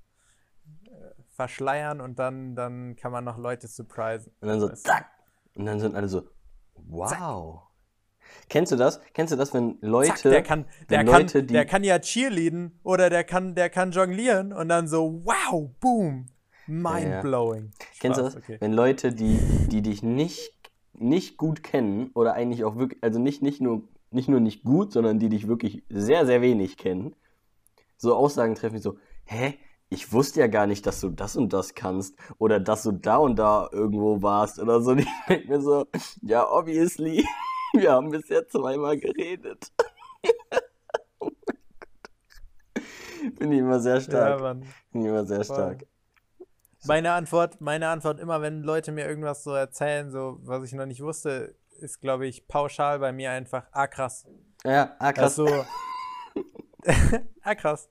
äh, 0.85 0.91
verschleiern 1.31 2.01
und 2.01 2.19
dann, 2.19 2.55
dann 2.55 2.95
kann 2.97 3.11
man 3.11 3.25
noch 3.25 3.39
Leute 3.39 3.67
surprisen. 3.67 4.33
Und 4.41 4.49
dann 4.49 4.61
so, 4.61 4.69
zack. 4.69 5.07
Und 5.55 5.67
dann 5.67 5.81
sind 5.81 5.97
alle 5.97 6.09
so, 6.09 6.29
wow. 6.75 7.63
Kennst 8.49 8.73
du 8.73 8.77
das? 8.77 9.01
Kennst 9.15 9.33
du 9.33 9.37
das, 9.37 9.53
wenn 9.53 9.79
Leute, 9.81 10.15
Zack, 10.15 10.23
der 10.23 10.43
kann, 10.43 10.67
der 10.91 11.05
kann, 11.05 11.23
Leute, 11.23 11.43
die, 11.43 11.55
der 11.55 11.67
kann 11.67 11.85
ja 11.85 11.99
cheerleaden 11.99 12.79
oder 12.83 13.11
der 13.11 13.25
kann, 13.25 13.55
der 13.55 13.71
kann 13.71 13.91
jonglieren 13.91 14.53
und 14.53 14.69
dann 14.69 14.89
so, 14.89 15.23
wow, 15.25 15.71
boom, 15.81 16.27
mindblowing. 16.67 17.73
Kennst 18.01 18.19
du 18.19 18.23
das? 18.23 18.37
Okay. 18.37 18.57
Wenn 18.61 18.73
Leute, 18.73 19.13
die, 19.13 19.39
die 19.71 19.83
dich 19.83 20.03
nicht, 20.03 20.53
nicht 20.95 21.37
gut 21.37 21.63
kennen 21.63 22.11
oder 22.15 22.35
eigentlich 22.35 22.65
auch 22.65 22.77
wirklich, 22.77 23.03
also 23.03 23.19
nicht, 23.19 23.43
nicht, 23.43 23.61
nur, 23.61 23.83
nicht 24.11 24.29
nur 24.29 24.41
nicht 24.41 24.65
gut, 24.65 24.93
sondern 24.93 25.19
die 25.19 25.29
dich 25.29 25.49
wirklich 25.49 25.83
sehr, 25.89 26.27
sehr 26.27 26.41
wenig 26.43 26.77
kennen, 26.77 27.15
so 27.97 28.15
Aussagen 28.15 28.55
treffen 28.55 28.77
wie 28.77 28.81
so, 28.81 28.99
hä? 29.25 29.55
Ich 29.89 30.13
wusste 30.13 30.41
ja 30.41 30.49
gar 30.49 30.67
nicht, 30.67 30.85
dass 30.85 31.01
du 31.01 31.11
das 31.11 31.37
und 31.37 31.53
das 31.53 31.75
kannst 31.75 32.17
oder 32.39 32.59
dass 32.59 32.83
du 32.83 32.91
da 32.91 33.19
und 33.19 33.37
da 33.39 33.69
irgendwo 33.71 34.21
warst 34.21 34.59
oder 34.59 34.81
so. 34.81 34.91
Und 34.93 34.99
Ich 35.07 35.07
denke 35.29 35.49
mir 35.49 35.61
so, 35.61 35.87
ja, 36.23 36.51
obviously, 36.51 37.25
wir 37.73 37.93
haben 37.93 38.11
bisher 38.11 38.49
zweimal 38.49 38.99
geredet. 38.99 39.71
oh 41.21 41.31
mein 41.31 41.57
Gott. 42.75 42.83
Finde 43.39 43.55
ich 43.55 43.61
immer 43.61 43.79
sehr 43.79 43.95
Ja, 43.95 44.01
stark. 44.01 44.41
Mann. 44.41 44.65
Finde 44.91 45.07
ich 45.07 45.11
immer 45.13 45.25
sehr 45.25 45.45
stark. 45.45 45.87
Meine 46.87 47.13
Antwort, 47.13 47.61
meine 47.61 47.89
Antwort 47.89 48.21
immer, 48.21 48.41
wenn 48.43 48.63
Leute 48.63 48.93
mir 48.93 49.07
irgendwas 49.07 49.45
so 49.45 49.53
erzählen, 49.53 50.11
so 50.11 50.39
was 50.43 50.65
ich 50.65 50.73
noch 50.73 50.87
nicht 50.87 51.03
wusste, 51.03 51.55
ist, 51.81 52.01
glaube 52.01 52.27
ich, 52.27 52.49
pauschal 52.49 52.99
bei 52.99 53.13
mir 53.13 53.31
einfach, 53.31 53.67
ah 53.73 53.87
krass. 53.87 54.27
Ja, 54.65 54.97
ah, 54.99 55.13
krass. 55.13 55.39
Also, 55.39 55.65
ah 57.43 57.55
krass. 57.55 57.89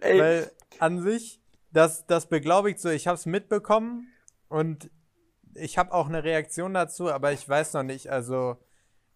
Ey, 0.00 0.20
Weil 0.20 0.52
an 0.78 1.00
sich, 1.02 1.40
das, 1.72 2.06
das 2.06 2.28
beglaubigt 2.28 2.80
so, 2.80 2.90
ich 2.90 3.06
habe 3.06 3.16
es 3.16 3.26
mitbekommen 3.26 4.08
und 4.48 4.90
ich 5.54 5.78
habe 5.78 5.92
auch 5.92 6.08
eine 6.08 6.24
Reaktion 6.24 6.74
dazu, 6.74 7.10
aber 7.10 7.32
ich 7.32 7.48
weiß 7.48 7.74
noch 7.74 7.82
nicht, 7.82 8.10
also 8.10 8.56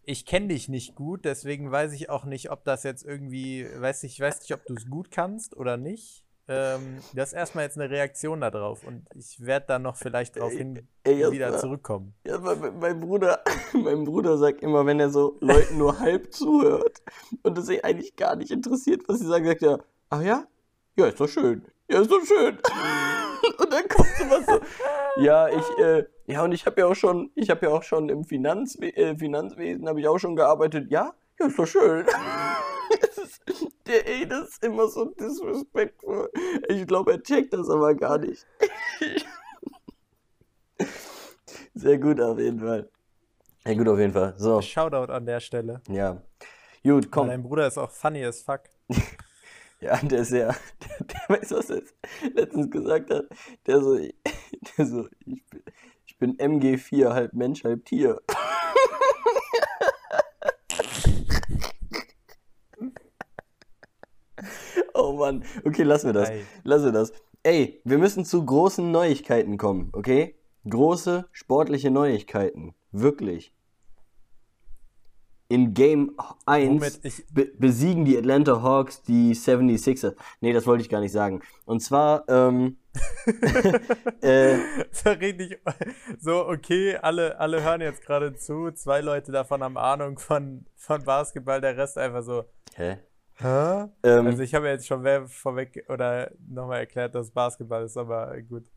ich 0.02 0.26
kenne 0.26 0.48
dich 0.48 0.68
nicht 0.68 0.94
gut, 0.94 1.24
deswegen 1.24 1.70
weiß 1.70 1.92
ich 1.92 2.10
auch 2.10 2.24
nicht, 2.24 2.50
ob 2.50 2.64
das 2.64 2.82
jetzt 2.82 3.04
irgendwie, 3.04 3.66
weiß 3.74 4.04
ich, 4.04 4.14
ich 4.14 4.20
weiß 4.20 4.40
nicht, 4.40 4.52
ob 4.52 4.64
du 4.66 4.74
es 4.74 4.88
gut 4.88 5.10
kannst 5.10 5.56
oder 5.56 5.76
nicht. 5.76 6.23
Ähm, 6.46 6.98
das 7.14 7.28
ist 7.28 7.38
erstmal 7.38 7.64
jetzt 7.64 7.78
eine 7.78 7.88
Reaktion 7.88 8.40
darauf 8.40 8.84
und 8.84 9.06
ich 9.14 9.40
werde 9.40 9.66
dann 9.66 9.82
noch 9.82 9.96
vielleicht 9.96 10.36
darauf 10.36 10.52
hin 10.52 10.86
ey, 11.04 11.14
Jasper. 11.14 11.32
wieder 11.32 11.58
zurückkommen. 11.58 12.14
Ja, 12.26 12.38
mein, 12.38 13.00
Bruder, 13.00 13.42
mein 13.72 14.04
Bruder 14.04 14.36
sagt 14.36 14.60
immer, 14.60 14.84
wenn 14.84 15.00
er 15.00 15.08
so 15.08 15.38
Leuten 15.40 15.78
nur 15.78 16.00
halb 16.00 16.34
zuhört 16.34 17.02
und 17.42 17.56
es 17.56 17.66
sich 17.66 17.82
eigentlich 17.82 18.16
gar 18.16 18.36
nicht 18.36 18.50
interessiert, 18.50 19.02
was 19.08 19.20
sie 19.20 19.26
sagen, 19.26 19.46
sagt 19.46 19.62
er, 19.62 19.84
ach 20.10 20.20
ja? 20.20 20.46
Ja, 20.96 21.06
ist 21.06 21.18
doch 21.18 21.28
schön. 21.28 21.64
Ja, 21.88 22.00
ist 22.00 22.10
doch 22.10 22.24
schön. 22.24 22.58
Und 23.58 23.72
dann 23.72 23.86
kommt 23.88 24.08
sowas 24.16 24.46
so, 24.46 25.22
ja, 25.22 25.48
ich, 25.48 25.78
äh, 25.78 26.04
ja, 26.26 26.42
und 26.42 26.52
ich 26.52 26.64
habe 26.64 26.80
ja 26.80 26.86
auch 26.86 26.94
schon, 26.94 27.30
ich 27.34 27.50
habe 27.50 27.66
ja 27.66 27.72
auch 27.72 27.82
schon 27.82 28.08
im 28.08 28.24
Finanzwe 28.24 28.96
äh, 28.96 29.16
Finanzwesen, 29.18 29.86
habe 29.86 30.00
ich 30.00 30.08
auch 30.08 30.18
schon 30.18 30.34
gearbeitet. 30.34 30.90
Ja? 30.90 31.14
Ja, 31.38 31.46
ist 31.46 31.58
doch 31.58 31.66
schön. 31.66 32.06
Der, 33.86 34.26
das 34.26 34.48
ist 34.48 34.64
immer 34.64 34.88
so 34.88 35.04
disrespectful. 35.06 36.30
Ich 36.68 36.86
glaube, 36.86 37.12
er 37.12 37.22
checkt 37.22 37.52
das 37.52 37.68
aber 37.68 37.94
gar 37.94 38.18
nicht. 38.18 38.46
Sehr 41.74 41.98
gut 41.98 42.20
auf 42.20 42.38
jeden 42.38 42.60
Fall. 42.60 42.88
Sehr 43.64 43.76
gut 43.76 43.88
auf 43.88 43.98
jeden 43.98 44.12
Fall. 44.12 44.34
So, 44.38 44.60
Shoutout 44.62 45.12
an 45.12 45.26
der 45.26 45.40
Stelle. 45.40 45.80
ja. 45.88 46.22
Gut, 46.82 47.10
komm. 47.10 47.28
Dein 47.28 47.42
Bruder 47.42 47.66
ist 47.66 47.78
auch 47.78 47.90
funny 47.90 48.24
as 48.24 48.42
fuck. 48.42 48.60
Ja, 49.80 49.96
der 49.98 50.20
ist 50.20 50.30
ja, 50.30 50.46
der, 50.80 51.06
der 51.06 51.36
weiß, 51.36 51.50
was 51.50 51.68
er 51.68 51.82
letztens 52.32 52.70
gesagt 52.70 53.10
hat. 53.10 53.26
Der 53.66 53.82
so, 53.82 53.98
der 54.78 54.86
so, 54.86 55.06
ich 55.26 55.44
bin, 55.46 55.62
ich 56.06 56.16
bin 56.18 56.36
MG4, 56.38 57.12
halb 57.12 57.34
Mensch, 57.34 57.64
halb 57.64 57.84
Tier. 57.84 58.18
Oh 64.94 65.12
Mann. 65.12 65.44
Okay, 65.64 65.82
lassen 65.82 66.06
wir 66.06 66.12
das. 66.12 66.30
Ey. 66.30 66.44
Lassen 66.62 66.84
wir 66.86 66.92
das. 66.92 67.12
Ey, 67.42 67.80
wir 67.84 67.98
müssen 67.98 68.24
zu 68.24 68.44
großen 68.44 68.90
Neuigkeiten 68.90 69.58
kommen, 69.58 69.90
okay? 69.92 70.34
Große 70.68 71.26
sportliche 71.32 71.90
Neuigkeiten. 71.90 72.74
Wirklich. 72.92 73.52
In 75.48 75.74
Game 75.74 76.16
1 76.46 76.80
Womit 76.80 77.00
ich- 77.04 77.26
be 77.30 77.44
besiegen 77.58 78.04
die 78.06 78.16
Atlanta 78.16 78.62
Hawks 78.62 79.02
die 79.02 79.34
76ers. 79.34 80.14
Nee, 80.40 80.52
das 80.54 80.66
wollte 80.66 80.82
ich 80.82 80.88
gar 80.88 81.00
nicht 81.00 81.12
sagen. 81.12 81.42
Und 81.66 81.80
zwar, 81.80 82.24
ähm, 82.28 82.78
äh, 84.22 84.56
So 84.90 85.10
richtig, 85.10 85.58
so 86.18 86.46
okay, 86.48 86.96
alle, 86.96 87.38
alle 87.38 87.62
hören 87.62 87.82
jetzt 87.82 88.02
gerade 88.06 88.34
zu, 88.34 88.70
zwei 88.72 89.00
Leute 89.02 89.32
davon 89.32 89.62
haben 89.62 89.76
Ahnung 89.76 90.18
von, 90.18 90.64
von 90.76 91.04
Basketball, 91.04 91.60
der 91.60 91.76
Rest 91.76 91.98
einfach 91.98 92.22
so, 92.22 92.44
hä? 92.74 92.96
Ähm, 93.42 93.90
Also 94.26 94.42
ich 94.42 94.54
habe 94.54 94.68
jetzt 94.68 94.86
schon 94.86 95.02
wer- 95.02 95.26
vorweg 95.26 95.84
oder 95.88 96.30
nochmal 96.48 96.80
erklärt, 96.80 97.14
dass 97.14 97.30
Basketball 97.30 97.84
ist, 97.84 97.96
aber 97.96 98.40
gut. 98.42 98.70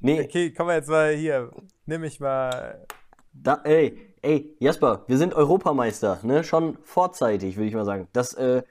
nee, 0.00 0.22
Okay, 0.22 0.52
komm 0.52 0.66
mal 0.68 0.76
jetzt 0.76 0.88
mal 0.88 1.12
hier, 1.14 1.50
nimm 1.86 2.02
mich 2.02 2.20
mal, 2.20 2.86
Da, 3.32 3.60
ey, 3.64 4.14
ey, 4.22 4.54
Jasper, 4.60 5.04
wir 5.08 5.18
sind 5.18 5.34
Europameister, 5.34 6.20
ne? 6.22 6.44
Schon 6.44 6.78
vorzeitig, 6.84 7.56
würde 7.56 7.68
ich 7.68 7.74
mal 7.74 7.84
sagen. 7.84 8.06
Das, 8.12 8.32
äh, 8.34 8.62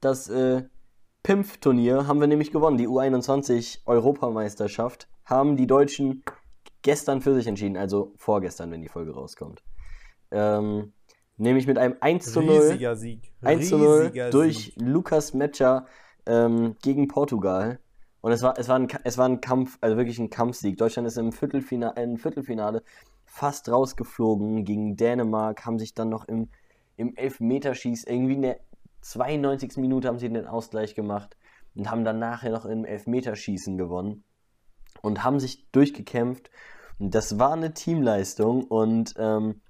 das 0.00 0.28
äh, 0.28 0.64
Pimpf-Turnier 1.22 2.06
haben 2.06 2.20
wir 2.20 2.26
nämlich 2.26 2.50
gewonnen. 2.50 2.78
Die 2.78 2.88
U21-Europameisterschaft 2.88 5.08
haben 5.24 5.56
die 5.56 5.66
Deutschen 5.66 6.24
gestern 6.82 7.20
für 7.20 7.34
sich 7.34 7.46
entschieden, 7.46 7.76
also 7.76 8.12
vorgestern, 8.16 8.70
wenn 8.70 8.82
die 8.82 8.88
Folge 8.88 9.12
rauskommt. 9.14 9.62
Ähm, 10.30 10.92
nämlich 11.38 11.66
mit 11.66 11.78
einem 11.78 11.96
1 12.00 12.32
zu 12.32 12.42
0, 12.42 12.56
Riesiger 12.56 12.96
Sieg. 12.96 13.32
1 13.42 13.68
zu 13.68 13.78
0 13.78 13.98
Riesiger 13.98 14.30
durch 14.30 14.56
Sieg. 14.58 14.80
Lukas 14.80 15.34
Metscher 15.34 15.86
ähm, 16.26 16.76
gegen 16.82 17.08
Portugal. 17.08 17.78
Und 18.20 18.32
es 18.32 18.42
war, 18.42 18.58
es, 18.58 18.68
war 18.68 18.76
ein, 18.76 18.88
es 19.04 19.16
war 19.16 19.26
ein 19.28 19.40
Kampf, 19.40 19.78
also 19.80 19.96
wirklich 19.96 20.18
ein 20.18 20.30
Kampfsieg. 20.30 20.76
Deutschland 20.76 21.06
ist 21.06 21.16
im 21.16 21.32
Viertelfinale, 21.32 22.02
im 22.02 22.16
Viertelfinale 22.18 22.82
fast 23.24 23.68
rausgeflogen 23.70 24.64
gegen 24.64 24.96
Dänemark, 24.96 25.64
haben 25.64 25.78
sich 25.78 25.94
dann 25.94 26.08
noch 26.08 26.26
im, 26.26 26.48
im 26.96 27.14
Elfmeterschieß, 27.14 28.04
irgendwie 28.04 28.34
in 28.34 28.42
der 28.42 28.58
92. 29.02 29.76
Minute 29.76 30.08
haben 30.08 30.18
sie 30.18 30.28
den 30.28 30.46
Ausgleich 30.46 30.94
gemacht 30.94 31.36
und 31.76 31.90
haben 31.90 32.04
dann 32.04 32.18
nachher 32.18 32.50
noch 32.50 32.64
im 32.64 32.84
Elfmeterschießen 32.84 33.78
gewonnen 33.78 34.24
und 35.02 35.22
haben 35.22 35.38
sich 35.38 35.70
durchgekämpft. 35.70 36.50
Und 36.98 37.14
das 37.14 37.38
war 37.38 37.52
eine 37.52 37.74
Teamleistung 37.74 38.64
und 38.64 39.14
ähm, 39.16 39.60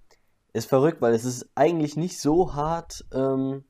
ist 0.53 0.69
verrückt, 0.69 1.01
weil 1.01 1.15
es 1.15 1.25
ist 1.25 1.49
eigentlich 1.55 1.97
nicht 1.97 2.21
so 2.21 2.55
hart, 2.55 3.05
ähm, 3.13 3.65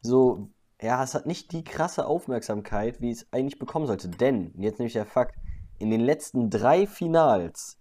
so, 0.00 0.48
ja, 0.80 1.02
es 1.02 1.14
hat 1.14 1.26
nicht 1.26 1.52
die 1.52 1.64
krasse 1.64 2.06
Aufmerksamkeit, 2.06 3.00
wie 3.00 3.10
es 3.10 3.26
eigentlich 3.32 3.58
bekommen 3.58 3.86
sollte. 3.86 4.08
Denn, 4.08 4.52
jetzt 4.58 4.78
nämlich 4.78 4.94
der 4.94 5.06
Fakt, 5.06 5.36
in 5.78 5.90
den 5.90 6.00
letzten 6.00 6.50
drei 6.50 6.86
Finals 6.86 7.78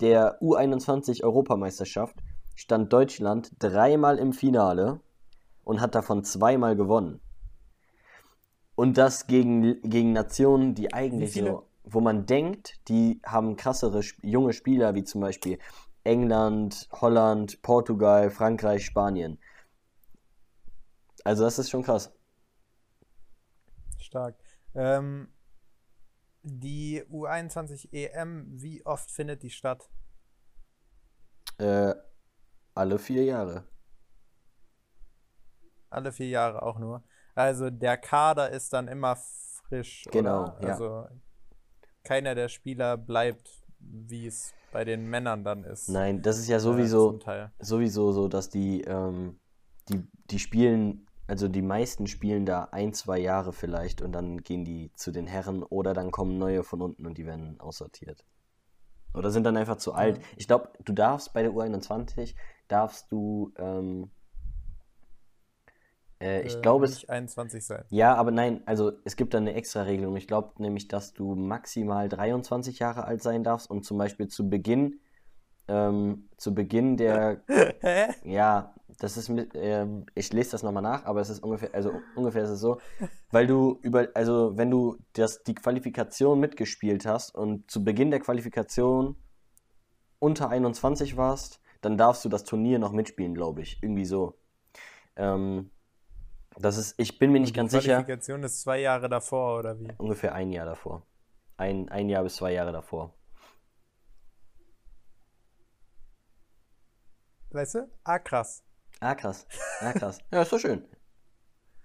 der 0.00 0.40
U21-Europameisterschaft 0.40 2.16
stand 2.54 2.92
Deutschland 2.92 3.52
dreimal 3.58 4.18
im 4.18 4.32
Finale 4.32 5.00
und 5.64 5.80
hat 5.80 5.94
davon 5.94 6.24
zweimal 6.24 6.76
gewonnen. 6.76 7.20
Und 8.74 8.96
das 8.98 9.26
gegen, 9.26 9.80
gegen 9.82 10.12
Nationen, 10.12 10.74
die 10.74 10.92
eigentlich 10.94 11.34
so, 11.34 11.66
wo 11.84 12.00
man 12.00 12.24
denkt, 12.26 12.78
die 12.88 13.20
haben 13.24 13.56
krassere 13.56 14.00
junge 14.22 14.52
Spieler, 14.52 14.94
wie 14.94 15.04
zum 15.04 15.20
Beispiel 15.20 15.58
England, 16.04 16.88
Holland, 16.92 17.60
Portugal, 17.62 18.30
Frankreich, 18.30 18.84
Spanien. 18.86 19.38
Also 21.24 21.44
das 21.44 21.58
ist 21.58 21.70
schon 21.70 21.82
krass. 21.82 22.10
Stark. 23.98 24.36
Ähm, 24.74 25.28
die 26.42 27.02
U21 27.10 27.92
EM, 27.92 28.46
wie 28.60 28.84
oft 28.86 29.10
findet 29.10 29.42
die 29.42 29.50
statt? 29.50 29.90
Äh, 31.58 31.94
alle 32.74 32.98
vier 32.98 33.24
Jahre. 33.24 33.64
Alle 35.90 36.12
vier 36.12 36.28
Jahre 36.28 36.62
auch 36.62 36.78
nur. 36.78 37.02
Also 37.34 37.70
der 37.70 37.96
Kader 37.98 38.50
ist 38.50 38.72
dann 38.72 38.88
immer 38.88 39.16
frisch, 39.16 40.04
Genau, 40.10 40.56
oder? 40.56 40.62
ja. 40.62 40.72
Also 40.72 41.08
keiner 42.04 42.34
der 42.34 42.48
Spieler 42.48 42.96
bleibt, 42.96 43.59
wie 43.80 44.26
es 44.26 44.54
bei 44.72 44.84
den 44.84 45.08
Männern 45.08 45.44
dann 45.44 45.64
ist. 45.64 45.88
Nein, 45.88 46.22
das 46.22 46.38
ist 46.38 46.48
ja 46.48 46.56
äh, 46.56 46.60
sowieso, 46.60 47.12
Teil. 47.12 47.50
sowieso 47.58 48.12
so, 48.12 48.28
dass 48.28 48.48
die, 48.48 48.82
ähm, 48.82 49.38
die, 49.88 50.06
die 50.30 50.38
spielen, 50.38 51.06
also 51.26 51.48
die 51.48 51.62
meisten 51.62 52.06
spielen 52.06 52.46
da 52.46 52.68
ein, 52.72 52.92
zwei 52.92 53.18
Jahre 53.18 53.52
vielleicht 53.52 54.02
und 54.02 54.12
dann 54.12 54.42
gehen 54.42 54.64
die 54.64 54.92
zu 54.94 55.10
den 55.10 55.26
Herren 55.26 55.62
oder 55.62 55.94
dann 55.94 56.10
kommen 56.10 56.38
neue 56.38 56.62
von 56.62 56.82
unten 56.82 57.06
und 57.06 57.18
die 57.18 57.26
werden 57.26 57.58
aussortiert. 57.60 58.24
Oder 59.12 59.30
sind 59.30 59.44
dann 59.44 59.56
einfach 59.56 59.76
zu 59.76 59.92
alt. 59.92 60.20
Ich 60.36 60.46
glaube, 60.46 60.70
du 60.84 60.92
darfst 60.92 61.32
bei 61.32 61.42
der 61.42 61.50
U21, 61.50 62.36
darfst 62.68 63.10
du, 63.10 63.52
ähm, 63.58 64.10
äh, 66.20 66.42
ich 66.42 66.56
Äh, 66.56 66.60
glaube, 66.62 66.86
es, 66.86 66.92
nicht 66.92 67.10
21 67.10 67.64
sein. 67.64 67.84
ja, 67.90 68.14
aber 68.14 68.30
nein, 68.30 68.62
also 68.66 68.92
es 69.04 69.16
gibt 69.16 69.34
da 69.34 69.38
eine 69.38 69.54
extra 69.54 69.82
Regelung. 69.82 70.16
Ich 70.16 70.26
glaube 70.28 70.62
nämlich, 70.62 70.88
dass 70.88 71.12
du 71.12 71.34
maximal 71.34 72.08
23 72.08 72.78
Jahre 72.78 73.04
alt 73.04 73.22
sein 73.22 73.44
darfst 73.44 73.70
und 73.70 73.84
zum 73.84 73.98
Beispiel 73.98 74.28
zu 74.28 74.48
Beginn, 74.48 75.00
ähm, 75.68 76.28
zu 76.36 76.54
Beginn 76.54 76.96
der, 76.96 77.42
Hä? 77.80 78.14
ja, 78.24 78.74
das 78.98 79.16
ist 79.16 79.28
mit, 79.30 79.52
ähm, 79.54 80.06
ich 80.14 80.32
lese 80.32 80.52
das 80.52 80.62
nochmal 80.62 80.82
nach, 80.82 81.04
aber 81.06 81.20
es 81.20 81.30
ist 81.30 81.42
ungefähr, 81.42 81.74
also 81.74 81.92
ungefähr 82.16 82.42
ist 82.44 82.50
es 82.50 82.60
so, 82.60 82.80
weil 83.30 83.46
du 83.46 83.78
über, 83.82 84.08
also 84.14 84.56
wenn 84.58 84.70
du 84.70 84.98
das, 85.14 85.42
die 85.44 85.54
Qualifikation 85.54 86.38
mitgespielt 86.40 87.06
hast 87.06 87.34
und 87.34 87.70
zu 87.70 87.82
Beginn 87.84 88.10
der 88.10 88.20
Qualifikation 88.20 89.16
unter 90.18 90.50
21 90.50 91.16
warst, 91.16 91.60
dann 91.80 91.96
darfst 91.96 92.24
du 92.24 92.28
das 92.28 92.44
Turnier 92.44 92.78
noch 92.78 92.92
mitspielen, 92.92 93.34
glaube 93.34 93.62
ich. 93.62 93.78
Irgendwie 93.82 94.04
so. 94.04 94.38
Ähm, 95.16 95.70
das 96.56 96.76
ist, 96.76 96.94
ich 96.98 97.18
bin 97.18 97.32
mir 97.32 97.40
nicht 97.40 97.54
Die 97.54 97.58
ganz 97.58 97.72
sicher. 97.72 97.94
Qualifikation 97.94 98.42
ist 98.42 98.60
zwei 98.60 98.80
Jahre 98.80 99.08
davor, 99.08 99.58
oder 99.58 99.78
wie? 99.78 99.88
Ungefähr 99.98 100.34
ein 100.34 100.50
Jahr 100.52 100.66
davor. 100.66 101.06
Ein, 101.56 101.88
ein 101.88 102.08
Jahr 102.08 102.22
bis 102.22 102.36
zwei 102.36 102.52
Jahre 102.52 102.72
davor. 102.72 103.14
Weißt 107.50 107.74
du? 107.74 107.90
Ah, 108.04 108.18
krass. 108.18 108.64
Ah, 109.00 109.14
krass. 109.14 109.46
Ah, 109.80 109.92
krass. 109.92 110.18
Ja, 110.30 110.42
ist 110.42 110.52
doch 110.52 110.58
schön. 110.58 110.86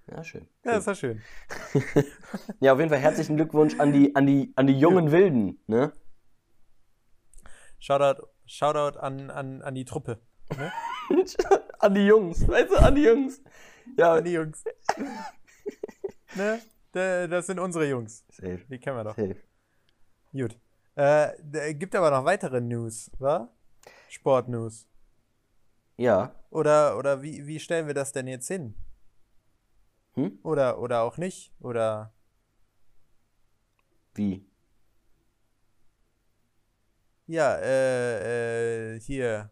Ja, 0.07 0.23
schön. 0.23 0.47
Ja, 0.63 0.77
ist 0.77 0.87
doch 0.87 0.95
schön. 0.95 1.21
Ja, 2.59 2.73
auf 2.73 2.79
jeden 2.79 2.89
Fall 2.89 2.99
herzlichen 2.99 3.37
Glückwunsch 3.37 3.79
an 3.79 3.91
die, 3.91 4.15
an 4.15 4.27
die, 4.27 4.53
an 4.55 4.67
die 4.67 4.77
jungen 4.77 5.11
Wilden, 5.11 5.59
ne? 5.67 5.93
Shoutout, 7.79 8.27
Shoutout 8.45 8.99
an, 8.99 9.29
an, 9.29 9.61
an 9.61 9.75
die 9.75 9.85
Truppe. 9.85 10.19
Ne? 10.55 10.71
an 11.79 11.95
die 11.95 12.05
Jungs, 12.05 12.47
weißt 12.47 12.71
du, 12.71 12.75
an 12.77 12.95
die 12.95 13.03
Jungs. 13.03 13.41
Ja, 13.97 14.21
die 14.21 14.31
Jungs. 14.33 14.63
ne? 16.35 16.61
Da- 16.91 17.27
Das 17.27 17.47
sind 17.47 17.59
unsere 17.59 17.87
Jungs. 17.87 18.23
safe, 18.29 18.65
Die 18.69 18.79
kennen 18.79 18.97
wir 18.97 19.03
doch. 19.03 19.15
safe. 19.15 19.35
Gut. 20.31 20.57
Äh, 20.95 21.73
gibt 21.73 21.95
aber 21.95 22.11
noch 22.11 22.25
weitere 22.25 22.61
News, 22.61 23.11
wa? 23.19 23.49
Sport-News. 24.09 24.87
Ja, 25.97 26.33
Oder, 26.49 26.97
oder 26.97 27.21
wie, 27.21 27.45
wie 27.45 27.59
stellen 27.59 27.85
wir 27.87 27.93
das 27.93 28.11
denn 28.11 28.27
jetzt 28.27 28.47
hin? 28.47 28.75
Hm? 30.15 30.39
Oder, 30.43 30.79
oder 30.79 31.01
auch 31.01 31.17
nicht? 31.17 31.53
Oder 31.59 32.13
wie? 34.15 34.45
ja, 37.27 37.55
äh, 37.57 38.95
äh, 38.95 38.99
hier. 38.99 39.49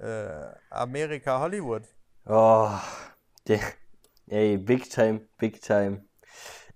Äh, 0.00 0.52
Amerika 0.70 1.40
Hollywood. 1.40 1.88
Oh, 2.26 2.80
der, 3.48 3.60
ey, 4.28 4.56
big 4.58 4.88
time, 4.90 5.20
big 5.38 5.60
time. 5.60 6.04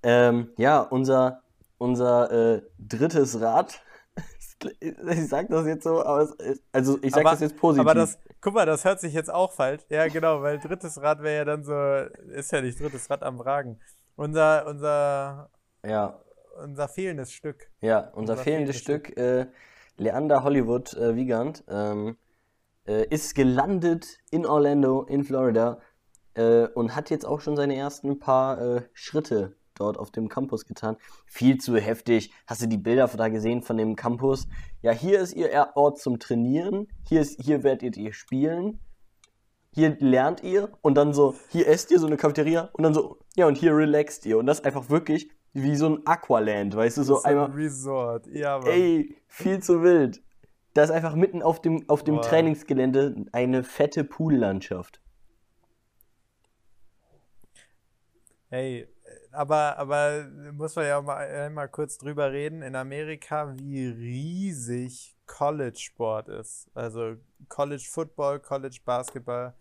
Ähm, 0.03 0.51
ja, 0.57 0.81
unser, 0.81 1.43
unser 1.79 2.31
äh, 2.57 2.63
drittes 2.79 3.41
Rad. 3.41 3.81
Ich 4.81 5.29
sag 5.29 5.49
das 5.51 5.67
jetzt 5.69 5.85
so, 5.85 6.05
aber 6.05 6.23
es 6.23 6.61
also 6.73 6.99
ich 7.01 7.13
sag 7.13 7.21
Aber- 7.21 7.31
das 7.31 7.41
jetzt 7.43 7.57
positiv. 7.57 7.81
Aber 7.81 7.95
das, 7.95 8.19
guck 8.41 8.55
mal, 8.55 8.67
das 8.67 8.85
hört 8.85 8.99
sich 8.99 9.13
jetzt 9.15 9.33
auch 9.33 9.53
falsch. 9.53 9.83
Ja, 9.89 10.09
genau, 10.09 10.43
weil 10.43 10.59
drittes 10.59 11.01
Rad 11.01 11.23
wäre 11.23 11.37
ja 11.37 11.45
dann 11.45 11.63
so, 11.63 11.75
ist 12.33 12.51
ja 12.51 12.61
nicht 12.61 12.81
drittes 12.81 13.09
Rad 13.09 13.23
am 13.23 13.39
Wagen. 13.39 13.79
Unser, 14.17 14.67
unser, 14.67 15.51
ja, 15.87 16.21
unser 16.61 16.89
fehlendes 16.89 17.31
Stück. 17.33 17.71
ja, 17.81 18.01
unser 18.15 18.33
Unser 18.33 18.37
fehlendes 18.39 18.81
fehlendes 18.81 19.07
Stück, 19.13 19.17
äh, 19.17 19.47
Leander 19.97 20.43
Hollywood 20.43 20.93
äh, 20.95 21.15
Wiegand, 21.15 21.63
ähm, 21.69 22.17
äh, 22.85 23.05
ist 23.11 23.37
gelandet 23.37 24.19
in 24.33 24.45
Orlando, 24.45 25.05
in 25.05 25.23
Florida, 25.23 25.79
äh, 26.39 26.69
und 26.75 26.95
hat 26.95 27.11
jetzt 27.11 27.27
auch 27.27 27.41
schon 27.41 27.57
seine 27.57 27.77
ersten 27.77 28.19
paar 28.19 28.61
äh, 28.61 28.83
Schritte 28.95 29.57
dort 29.75 29.99
auf 29.99 30.11
dem 30.11 30.29
Campus 30.29 30.67
getan. 30.67 30.97
Viel 31.27 31.59
zu 31.59 31.77
heftig. 31.77 32.33
Hast 32.47 32.63
du 32.63 32.67
die 32.67 32.79
Bilder 32.79 33.09
da 33.09 33.29
gesehen 33.29 33.63
von 33.63 33.77
dem 33.77 33.97
Campus? 33.97 34.49
Ja, 34.83 34.93
hier 34.93 35.21
ist 35.21 35.35
ihr 35.35 35.51
Ort 35.75 35.99
zum 35.99 36.19
Trainieren. 36.19 36.89
Hier, 37.09 37.21
ist, 37.21 37.41
hier 37.41 37.63
werdet 37.63 37.97
ihr 37.97 38.13
spielen. 38.13 38.81
Hier 39.73 39.97
lernt 40.01 40.43
ihr 40.43 40.71
und 40.81 40.95
dann 40.95 41.13
so, 41.13 41.35
hier 41.51 41.69
esst 41.69 41.91
ihr 41.91 42.01
so 42.01 42.07
eine 42.07 42.17
Cafeteria 42.17 42.71
und 42.73 42.83
dann 42.83 42.95
so, 42.95 43.19
ja, 43.37 43.47
und 43.47 43.57
hier 43.57 43.77
relaxt 43.77 44.27
ihr. 44.27 44.39
Und 44.39 44.47
das 44.47 44.65
einfach 44.65 44.91
wirklich 44.91 45.31
wie 45.53 45.77
so 45.77 45.89
ein 45.89 46.07
Aqualand, 46.07 46.75
weißt 46.75 46.99
du, 46.99 47.03
so 47.03 47.19
ist 47.19 47.25
ein 47.25 47.39
einmal. 47.39 47.51
Resort. 47.51 48.27
Ja, 48.29 48.59
Mann. 48.59 48.69
Ey, 48.69 49.17
viel 49.29 49.63
zu 49.63 49.83
wild. 49.83 50.23
Da 50.75 50.83
ist 50.83 50.91
einfach 50.91 51.15
mitten 51.15 51.43
auf 51.43 51.61
dem, 51.61 51.89
auf 51.89 52.03
dem 52.03 52.17
Boah. 52.17 52.23
Trainingsgelände 52.23 53.27
eine 53.33 53.63
fette 53.63 54.05
Poollandschaft. 54.05 55.01
Hey, 58.51 58.89
aber, 59.31 59.77
aber 59.77 60.27
muss 60.53 60.75
man 60.75 60.87
ja 60.87 60.99
auch 60.99 61.03
mal 61.03 61.19
einmal 61.19 61.69
kurz 61.69 61.99
drüber 61.99 62.33
reden, 62.33 62.63
in 62.63 62.77
Amerika, 62.77 63.55
wie 63.59 63.87
riesig 63.87 65.17
College-Sport 65.27 66.29
ist. 66.29 66.71
Also 66.75 67.17
College 67.49 67.87
Football, 67.91 68.41
College 68.41 68.81
Basketball 68.85 69.55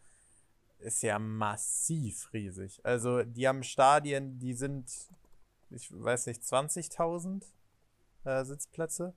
ist 0.80 1.04
ja 1.04 1.20
massiv 1.20 2.32
riesig. 2.32 2.80
Also 2.84 3.24
die 3.24 3.48
haben 3.48 3.64
Stadien, 3.64 4.40
die 4.40 4.54
sind, 4.54 4.90
ich 5.70 5.90
weiß 5.92 6.28
nicht, 6.28 6.42
20.000 6.44 7.44
äh, 8.24 8.46
Sitzplätze. 8.46 9.14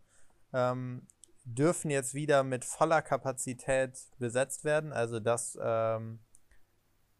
Ähm, 0.52 1.06
dürfen 1.44 1.90
jetzt 1.90 2.14
wieder 2.14 2.42
mit 2.42 2.64
voller 2.64 3.02
Kapazität 3.02 3.98
besetzt 4.18 4.64
werden. 4.64 4.92
Also 4.92 5.20
das 5.20 5.56
ähm, 5.62 6.18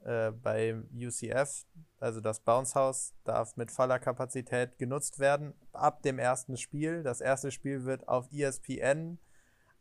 äh, 0.04 0.30
bei 0.30 0.82
UCF, 0.94 1.66
also 1.98 2.20
das 2.20 2.40
Bounce 2.40 2.74
House, 2.74 3.14
darf 3.24 3.56
mit 3.56 3.70
voller 3.70 3.98
Kapazität 3.98 4.78
genutzt 4.78 5.18
werden 5.18 5.54
ab 5.72 6.02
dem 6.02 6.18
ersten 6.18 6.56
Spiel. 6.56 7.02
Das 7.02 7.20
erste 7.20 7.50
Spiel 7.50 7.84
wird 7.84 8.08
auf 8.08 8.32
ESPN 8.32 9.18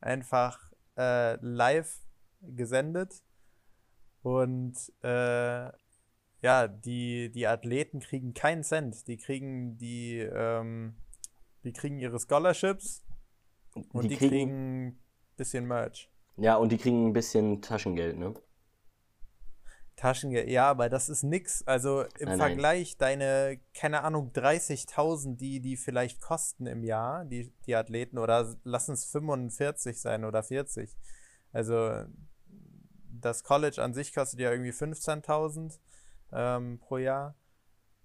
einfach 0.02 0.72
äh, 0.98 1.36
live 1.46 2.00
gesendet. 2.42 3.24
Und 4.22 4.76
äh, 5.04 5.70
ja, 6.42 6.68
die, 6.68 7.32
die 7.32 7.48
Athleten 7.48 8.00
kriegen 8.00 8.34
keinen 8.34 8.64
Cent. 8.64 9.08
Die 9.08 9.18
kriegen 9.18 9.78
die, 9.78 10.20
ähm, 10.20 10.96
die 11.64 11.74
kriegen 11.74 12.00
ihre 12.00 12.20
Scholarships 12.20 13.04
und 13.94 14.04
die, 14.04 14.10
die 14.10 14.16
kriegen 14.18 14.88
ein 14.88 15.00
bisschen 15.38 15.66
Merch. 15.66 16.10
Ja, 16.38 16.56
und 16.56 16.72
die 16.72 16.78
kriegen 16.78 17.08
ein 17.08 17.14
bisschen 17.14 17.62
Taschengeld, 17.62 18.18
ne? 18.18 18.34
Taschengeld, 20.00 20.48
ja, 20.48 20.70
aber 20.70 20.88
das 20.88 21.10
ist 21.10 21.24
nix. 21.24 21.62
Also 21.68 22.06
im 22.20 22.30
nein, 22.30 22.38
Vergleich 22.38 22.96
nein. 23.00 23.20
deine, 23.20 23.60
keine 23.74 24.04
Ahnung, 24.04 24.32
30.000, 24.34 25.36
die 25.36 25.60
die 25.60 25.76
vielleicht 25.76 26.22
kosten 26.22 26.68
im 26.68 26.84
Jahr, 26.84 27.26
die, 27.26 27.52
die 27.66 27.76
Athleten, 27.76 28.18
oder 28.18 28.56
lassen 28.64 28.94
es 28.94 29.06
45 29.06 30.00
sein 30.00 30.24
oder 30.24 30.42
40. 30.42 30.96
Also 31.52 32.06
das 33.12 33.44
College 33.44 33.84
an 33.84 33.94
sich 33.94 34.14
kostet 34.14 34.40
ja 34.40 34.52
irgendwie 34.52 34.72
15.000 34.72 35.78
ähm, 36.32 36.80
pro 36.80 36.98
Jahr 36.98 37.36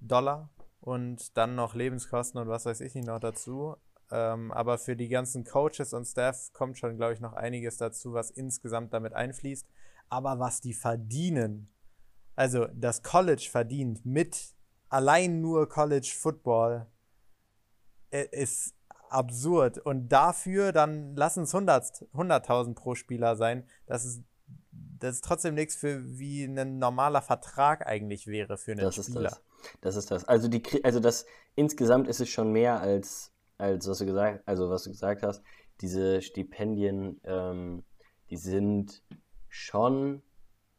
Dollar 0.01 0.51
und 0.81 1.37
dann 1.37 1.55
noch 1.55 1.75
Lebenskosten 1.75 2.41
und 2.41 2.49
was 2.49 2.67
weiß 2.67 2.81
ich 2.81 2.97
nicht 2.97 3.07
noch 3.07 3.21
dazu. 3.21 3.77
Ähm, 4.11 4.51
aber 4.51 4.79
für 4.79 4.97
die 4.97 5.09
ganzen 5.09 5.45
Coaches 5.45 5.93
und 5.93 6.07
Staff 6.07 6.53
kommt 6.53 6.77
schon, 6.77 6.97
glaube 6.97 7.15
ich, 7.15 7.21
noch 7.21 7.35
einiges 7.35 7.77
dazu, 7.77 8.15
was 8.15 8.31
insgesamt 8.31 8.93
damit 8.93 9.13
einfließt. 9.13 9.67
Aber 10.09 10.41
was 10.41 10.61
die 10.61 10.75
verdienen, 10.75 11.71
also 12.37 12.67
das 12.75 13.03
College 13.03 13.49
verdient 13.51 14.05
mit 14.05 14.55
allein 14.89 15.41
nur 15.41 15.69
College 15.69 16.13
Football, 16.17 16.87
ist 18.11 18.75
absurd. 19.09 19.79
Und 19.79 20.09
dafür 20.09 20.73
dann 20.73 21.17
lassen 21.17 21.45
es 21.45 21.55
100.000 21.55 22.13
100 22.13 22.75
pro 22.75 22.95
Spieler 22.95 23.37
sein. 23.37 23.67
Das 23.87 24.05
ist 24.05 24.23
das 24.99 25.17
ist 25.17 25.25
trotzdem 25.25 25.55
nichts 25.55 25.77
für 25.77 26.03
wie 26.19 26.45
ein 26.45 26.79
normaler 26.79 27.23
Vertrag 27.23 27.87
eigentlich 27.87 28.27
wäre 28.27 28.57
für 28.57 28.73
einen 28.73 28.81
das 28.81 28.95
Spieler. 28.95 29.31
Ist 29.31 29.41
das. 29.63 29.79
das 29.81 29.97
ist 29.97 30.11
das. 30.11 30.25
Also 30.25 30.49
die 30.49 30.63
also 30.85 31.01
das 31.01 31.27
insgesamt 31.55 32.09
ist 32.09 32.21
es 32.21 32.29
schon 32.29 32.53
mehr 32.53 32.81
als 32.81 33.33
als 33.59 33.89
was 33.89 33.99
du 33.99 34.07
gesagt 34.07 34.43
also 34.47 34.71
was 34.71 34.85
du 34.85 34.91
gesagt 34.91 35.23
hast. 35.23 35.43
Diese 35.81 36.23
Stipendien, 36.23 37.21
ähm, 37.25 37.83
die 38.31 38.37
sind 38.37 39.03
schon 39.49 40.23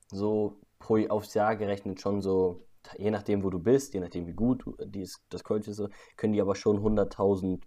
so 0.07 0.57
pro 0.85 0.97
aufs 1.07 1.33
Jahr 1.33 1.55
gerechnet 1.55 2.01
schon 2.01 2.21
so 2.21 2.61
je 2.97 3.09
nachdem 3.09 3.43
wo 3.43 3.49
du 3.49 3.59
bist, 3.59 3.93
je 3.95 3.99
nachdem 3.99 4.27
wie 4.27 4.33
gut 4.33 4.63
dies, 4.85 5.19
das 5.29 5.43
College 5.43 5.71
ist, 5.71 5.81
können 6.17 6.33
die 6.33 6.41
aber 6.41 6.55
schon 6.55 6.77
100.000 6.77 7.61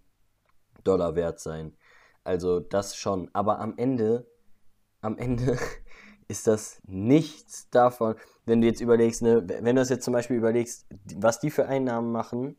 Dollar 0.85 1.15
wert 1.15 1.41
sein. 1.41 1.75
Also 2.23 2.61
das 2.61 2.95
schon. 2.95 3.29
Aber 3.33 3.59
am 3.59 3.73
Ende 3.77 4.25
am 5.01 5.17
Ende 5.17 5.57
ist 6.27 6.47
das 6.47 6.81
nichts 6.85 7.69
davon. 7.69 8.15
Wenn 8.45 8.61
du 8.61 8.67
jetzt 8.67 8.81
überlegst, 8.81 9.21
ne, 9.21 9.43
wenn 9.47 9.75
du 9.75 9.81
das 9.81 9.89
jetzt 9.89 10.05
zum 10.05 10.13
Beispiel 10.13 10.37
überlegst, 10.37 10.85
was 11.15 11.39
die 11.39 11.49
für 11.49 11.67
Einnahmen 11.67 12.11
machen 12.11 12.57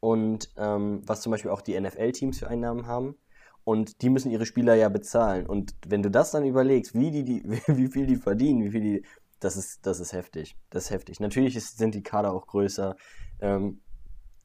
und 0.00 0.50
ähm, 0.56 1.02
was 1.06 1.22
zum 1.22 1.32
Beispiel 1.32 1.50
auch 1.50 1.60
die 1.60 1.78
NFL-Teams 1.78 2.38
für 2.38 2.48
Einnahmen 2.48 2.86
haben. 2.86 3.16
Und 3.64 4.02
die 4.02 4.10
müssen 4.10 4.30
ihre 4.30 4.46
Spieler 4.46 4.74
ja 4.74 4.88
bezahlen. 4.88 5.44
Und 5.44 5.74
wenn 5.88 6.02
du 6.02 6.10
das 6.10 6.30
dann 6.30 6.44
überlegst, 6.44 6.94
wie, 6.94 7.10
die, 7.10 7.24
die, 7.24 7.42
wie 7.66 7.88
viel 7.88 8.06
die 8.06 8.16
verdienen, 8.16 8.64
wie 8.64 8.70
viel 8.70 8.80
die. 8.80 9.04
Das 9.40 9.56
ist, 9.56 9.86
das 9.86 10.00
ist 10.00 10.12
heftig. 10.12 10.56
Das 10.70 10.84
ist 10.84 10.90
heftig. 10.90 11.20
Natürlich 11.20 11.56
ist, 11.56 11.78
sind 11.78 11.94
die 11.94 12.02
Kader 12.02 12.32
auch 12.32 12.46
größer. 12.46 12.96
Ähm, 13.40 13.80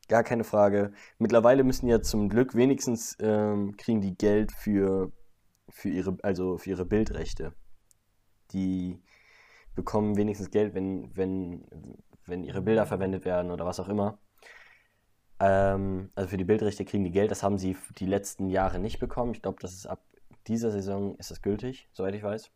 gar 0.08 0.24
keine 0.24 0.44
Frage. 0.44 0.92
Mittlerweile 1.18 1.64
müssen 1.64 1.88
ja 1.88 2.02
zum 2.02 2.30
Glück 2.30 2.56
wenigstens 2.56 3.16
ähm, 3.20 3.78
kriegen 3.78 4.02
die 4.02 4.18
Geld 4.18 4.52
für, 4.52 5.12
für 5.70 5.90
ihre, 5.90 6.18
also 6.24 6.58
für 6.58 6.72
ihre 6.72 6.86
Bildrechte 6.86 7.54
die 8.54 9.02
bekommen 9.76 10.18
wenigstens 10.18 10.52
Geld, 10.52 10.74
wenn, 10.74 11.16
wenn, 11.16 11.66
wenn 12.26 12.44
ihre 12.44 12.62
Bilder 12.62 12.86
verwendet 12.86 13.26
werden 13.26 13.52
oder 13.52 13.66
was 13.66 13.80
auch 13.80 13.90
immer. 13.90 14.20
Ähm, 15.40 16.12
also 16.16 16.30
für 16.30 16.38
die 16.38 16.44
Bildrechte 16.44 16.86
kriegen 16.86 17.04
die 17.04 17.12
Geld, 17.12 17.32
das 17.32 17.44
haben 17.44 17.58
sie 17.58 17.78
die 17.98 18.06
letzten 18.06 18.48
Jahre 18.50 18.80
nicht 18.80 19.00
bekommen. 19.00 19.34
Ich 19.34 19.42
glaube, 19.42 19.60
das 19.62 19.74
ist 19.74 19.86
ab 19.86 20.04
dieser 20.48 20.72
Saison 20.72 21.16
ist 21.18 21.32
das 21.32 21.42
gültig, 21.42 21.88
soweit 21.94 22.16
ich 22.16 22.24
weiß. 22.24 22.52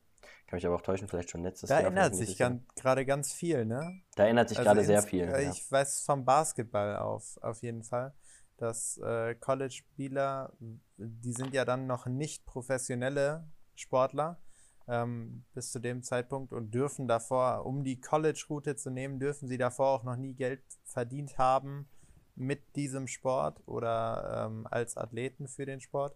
Kann 0.48 0.58
mich 0.58 0.66
aber 0.66 0.76
auch 0.76 0.82
täuschen, 0.82 1.08
vielleicht 1.08 1.30
schon 1.30 1.44
letztes 1.44 1.70
da 1.70 1.76
Jahr. 1.76 1.84
Da 1.84 1.88
ändert 1.90 2.16
sich 2.16 2.38
gerade 2.76 3.06
ganz 3.06 3.34
viel, 3.34 3.66
ne? 3.66 4.02
Da 4.16 4.26
ändert 4.26 4.50
sich 4.50 4.58
also 4.58 4.70
gerade 4.70 4.86
sehr 4.86 5.02
viel. 5.02 5.24
Äh, 5.24 5.50
ich 5.50 5.70
ja. 5.70 5.72
weiß 5.72 6.02
vom 6.02 6.26
Basketball 6.26 6.98
auf, 6.98 7.38
auf 7.42 7.62
jeden 7.62 7.84
Fall, 7.84 8.14
dass 8.58 8.98
äh, 8.98 9.36
College-Spieler, 9.36 10.54
die 10.98 11.34
sind 11.34 11.54
ja 11.54 11.66
dann 11.66 11.88
noch 11.88 12.06
nicht 12.06 12.46
professionelle 12.46 13.48
Sportler, 13.76 14.40
ähm, 14.88 15.44
bis 15.54 15.72
zu 15.72 15.80
dem 15.80 16.04
Zeitpunkt 16.04 16.54
und 16.54 16.72
dürfen 16.72 17.08
davor, 17.08 17.66
um 17.66 17.84
die 17.84 18.00
College-Route 18.00 18.76
zu 18.76 18.90
nehmen, 18.90 19.20
dürfen 19.20 19.48
sie 19.48 19.58
davor 19.58 19.90
auch 19.90 20.04
noch 20.04 20.16
nie 20.16 20.34
Geld 20.34 20.62
verdient 20.84 21.38
haben 21.38 21.90
mit 22.36 22.76
diesem 22.76 23.08
Sport 23.08 23.62
oder 23.66 24.46
ähm, 24.48 24.68
als 24.70 24.98
Athleten 24.98 25.48
für 25.48 25.66
den 25.66 25.80
Sport. 25.80 26.16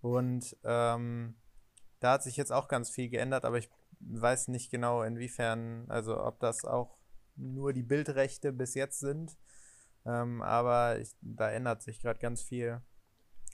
Und 0.00 0.56
ähm, 0.64 1.34
da 2.04 2.12
hat 2.12 2.22
sich 2.22 2.36
jetzt 2.36 2.52
auch 2.52 2.68
ganz 2.68 2.90
viel 2.90 3.08
geändert, 3.08 3.46
aber 3.46 3.56
ich 3.56 3.70
weiß 4.00 4.48
nicht 4.48 4.70
genau, 4.70 5.02
inwiefern, 5.02 5.86
also 5.88 6.22
ob 6.22 6.38
das 6.38 6.66
auch 6.66 6.98
nur 7.34 7.72
die 7.72 7.82
Bildrechte 7.82 8.52
bis 8.52 8.74
jetzt 8.74 9.00
sind. 9.00 9.38
Ähm, 10.04 10.42
aber 10.42 10.98
ich, 10.98 11.14
da 11.22 11.50
ändert 11.50 11.82
sich 11.82 12.00
gerade 12.00 12.18
ganz 12.20 12.42
viel, 12.42 12.82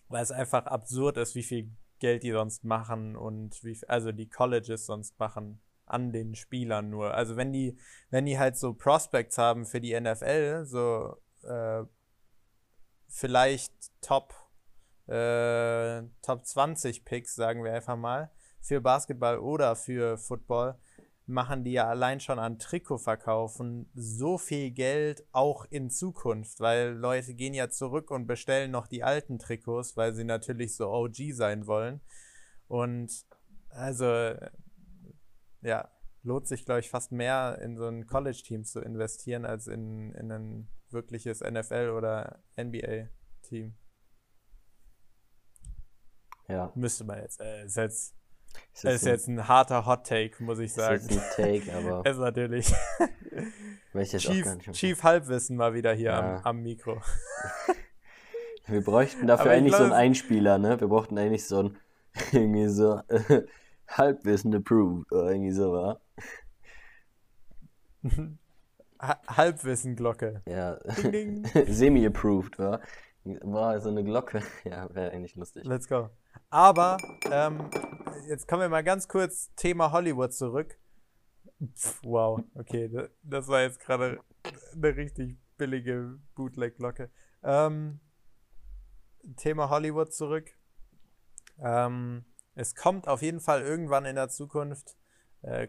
weil 0.09 0.25
es 0.25 0.33
einfach 0.33 0.67
absurd 0.67 1.17
ist, 1.17 1.37
wie 1.37 1.45
viel 1.45 1.71
Geld 2.01 2.25
die 2.25 2.33
sonst 2.33 2.65
machen 2.65 3.15
und 3.15 3.63
wie, 3.63 3.79
also 3.87 4.11
die 4.11 4.29
Colleges 4.29 4.85
sonst 4.85 5.17
machen 5.21 5.61
an 5.87 6.13
den 6.13 6.35
Spielern 6.35 6.91
nur. 6.91 7.15
Also 7.15 7.37
wenn 7.37 7.53
die, 7.53 7.79
wenn 8.11 8.27
die 8.27 8.39
halt 8.39 8.57
so 8.57 8.75
Prospects 8.75 9.39
haben 9.39 9.65
für 9.65 9.81
die 9.81 9.99
NFL, 9.99 10.65
so 10.65 11.17
äh, 11.45 11.85
vielleicht 13.07 13.73
Top, 14.01 14.35
äh, 15.07 16.03
Top 16.23 16.45
20 16.45 17.05
Picks, 17.05 17.37
sagen 17.37 17.63
wir 17.63 17.73
einfach 17.73 17.97
mal, 17.97 18.33
für 18.61 18.81
Basketball 18.81 19.39
oder 19.39 19.77
für 19.77 20.19
Football, 20.19 20.79
machen 21.27 21.65
die 21.65 21.73
ja 21.73 21.89
allein 21.89 22.21
schon 22.21 22.39
an 22.39 22.59
Trikotverkaufen 22.59 23.89
so 23.95 24.37
viel 24.37 24.71
Geld 24.71 25.25
auch 25.33 25.65
in 25.71 25.91
Zukunft, 25.91 26.61
weil 26.61 26.91
Leute 26.91 27.35
gehen 27.35 27.55
ja 27.55 27.71
zurück 27.71 28.11
und 28.11 28.27
bestellen 28.27 28.71
noch 28.71 28.87
die 28.87 29.05
alten 29.05 29.39
Trikots, 29.39 29.97
weil 29.97 30.13
sie 30.13 30.25
natürlich 30.25 30.77
so 30.77 30.91
OG 30.91 31.33
sein 31.33 31.67
wollen. 31.67 32.01
Und 32.67 33.25
also, 33.69 34.35
ja, 35.63 35.89
lohnt 36.23 36.49
sich, 36.49 36.65
glaube 36.65 36.81
ich, 36.81 36.91
fast 36.91 37.13
mehr 37.13 37.59
in 37.63 37.77
so 37.77 37.87
ein 37.87 38.07
College-Team 38.07 38.65
zu 38.65 38.81
investieren, 38.81 39.45
als 39.45 39.67
in, 39.69 40.13
in 40.15 40.31
ein 40.31 40.69
wirkliches 40.91 41.43
NFL- 41.43 41.97
oder 41.97 42.43
NBA-Team. 42.57 43.75
Ja. 46.49 46.73
Müsste 46.75 47.05
man 47.05 47.21
jetzt. 47.21 47.41
Äh, 47.41 47.65
ist 47.65 47.77
jetzt 47.77 48.20
ist, 48.73 48.85
ist 48.85 49.07
jetzt 49.07 49.29
ein 49.29 49.47
harter 49.49 49.87
Hot 49.87 50.07
Take, 50.07 50.43
muss 50.43 50.59
ich 50.59 50.73
sagen. 50.73 50.97
Ist 50.97 51.11
jetzt 51.11 51.39
ein 51.39 51.61
Take, 51.61 51.77
aber. 51.77 52.07
ist 52.11 52.19
natürlich. 52.19 52.73
Chief, 54.19 54.47
Chief 54.73 55.03
Halbwissen 55.03 55.57
mal 55.57 55.75
wieder 55.75 55.93
hier 55.93 56.11
ja. 56.11 56.37
am, 56.37 56.43
am 56.45 56.63
Mikro. 56.63 57.01
Wir 58.67 58.85
bräuchten 58.85 59.27
dafür 59.27 59.51
eigentlich 59.51 59.75
glaub, 59.75 59.79
so 59.79 59.85
einen 59.85 59.93
Einspieler, 59.95 60.59
ne? 60.59 60.81
Wir 60.81 60.87
brauchten 60.87 61.19
eigentlich 61.19 61.45
so 61.45 61.65
ein 61.65 61.77
irgendwie 62.31 62.69
so 62.69 63.01
äh, 63.09 63.43
Halbwissen 63.89 64.55
approved 64.55 65.11
oder 65.11 65.33
irgendwie 65.33 65.51
so, 65.51 65.73
wa? 65.73 66.01
Halbwissen-Glocke. 69.01 70.43
Ja. 70.47 70.79
Semi-approved, 71.67 72.59
wa? 72.59 72.81
War 73.25 73.81
so 73.81 73.91
eine 73.91 74.05
Glocke. 74.05 74.43
Ja, 74.65 74.93
wäre 74.95 75.11
eigentlich 75.13 75.35
lustig. 75.37 75.65
Let's 75.65 75.89
go. 75.89 76.11
Aber 76.51 76.97
ähm, 77.31 77.71
jetzt 78.29 78.49
kommen 78.49 78.63
wir 78.63 78.69
mal 78.69 78.85
ganz 78.85 79.09
kurz 79.09 79.55
Thema 79.55 79.93
Hollywood 79.93 80.33
zurück. 80.33 80.79
Pff, 81.75 82.01
wow, 82.03 82.43
okay, 82.55 82.91
das 83.23 83.49
war 83.49 83.63
jetzt 83.63 83.81
gerade 83.81 84.21
eine 84.75 84.97
richtig 84.97 85.39
billige 85.59 86.19
Bootleg-Glocke. 86.35 87.11
Ähm, 87.43 88.01
Thema 89.37 89.69
Hollywood 89.69 90.13
zurück. 90.13 90.51
Ähm, 91.63 92.25
es 92.55 92.75
kommt 92.75 93.09
auf 93.09 93.23
jeden 93.23 93.41
Fall 93.41 93.63
irgendwann 93.63 94.07
in 94.07 94.17
der 94.17 94.29
Zukunft, 94.29 94.97
äh, 95.43 95.69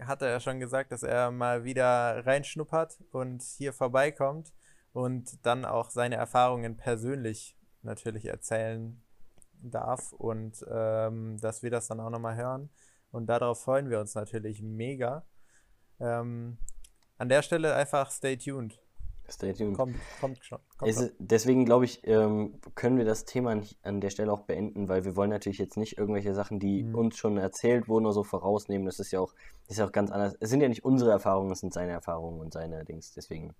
hat 0.00 0.22
er 0.22 0.30
ja 0.30 0.40
schon 0.40 0.60
gesagt, 0.60 0.92
dass 0.92 1.02
er 1.02 1.30
mal 1.30 1.64
wieder 1.64 2.24
reinschnuppert 2.24 3.00
und 3.10 3.42
hier 3.42 3.72
vorbeikommt 3.72 4.52
und 4.92 5.44
dann 5.44 5.64
auch 5.64 5.90
seine 5.90 6.16
Erfahrungen 6.16 6.76
persönlich 6.76 7.56
natürlich 7.82 8.26
erzählen 8.26 9.02
darf 9.70 10.12
und 10.12 10.64
ähm, 10.70 11.38
dass 11.40 11.62
wir 11.62 11.70
das 11.70 11.88
dann 11.88 12.00
auch 12.00 12.10
nochmal 12.10 12.36
hören. 12.36 12.70
Und 13.10 13.26
darauf 13.26 13.62
freuen 13.62 13.90
wir 13.90 14.00
uns 14.00 14.14
natürlich 14.14 14.62
mega. 14.62 15.24
Ähm, 16.00 16.58
an 17.18 17.28
der 17.28 17.42
Stelle 17.42 17.74
einfach 17.74 18.10
stay 18.10 18.36
tuned. 18.36 18.80
Stay 19.30 19.52
tuned. 19.52 19.76
Kommt, 19.76 19.96
kommt 20.20 20.44
schon. 20.44 20.58
Kommt 20.76 20.90
Es 20.90 21.12
deswegen 21.18 21.64
glaube 21.64 21.84
ich, 21.84 22.06
ähm, 22.06 22.60
können 22.74 22.98
wir 22.98 23.04
das 23.04 23.24
Thema 23.24 23.60
an 23.82 24.00
der 24.00 24.10
Stelle 24.10 24.32
auch 24.32 24.40
beenden, 24.40 24.88
weil 24.88 25.04
wir 25.04 25.14
wollen 25.14 25.30
natürlich 25.30 25.58
jetzt 25.58 25.76
nicht 25.76 25.96
irgendwelche 25.96 26.34
Sachen, 26.34 26.58
die 26.58 26.82
Mhm. 26.82 26.94
uns 26.94 27.16
schon 27.16 27.38
erzählt 27.38 27.88
wurden 27.88 28.04
oder 28.06 28.14
so 28.14 28.24
vorausnehmen. 28.24 28.84
Das 28.84 28.98
ist 28.98 29.12
ja 29.12 29.20
auch, 29.20 29.32
ist 29.68 29.78
ja 29.78 29.86
auch 29.86 29.92
ganz 29.92 30.10
anders. 30.10 30.36
Es 30.40 30.50
sind 30.50 30.60
ja 30.60 30.68
nicht 30.68 30.84
unsere 30.84 31.12
Erfahrungen, 31.12 31.52
es 31.52 31.60
sind 31.60 31.72
seine 31.72 31.92
Erfahrungen 31.92 32.40
und 32.40 32.52
seine 32.52 32.84
Dings. 32.84 33.12
Deswegen. 33.14 33.54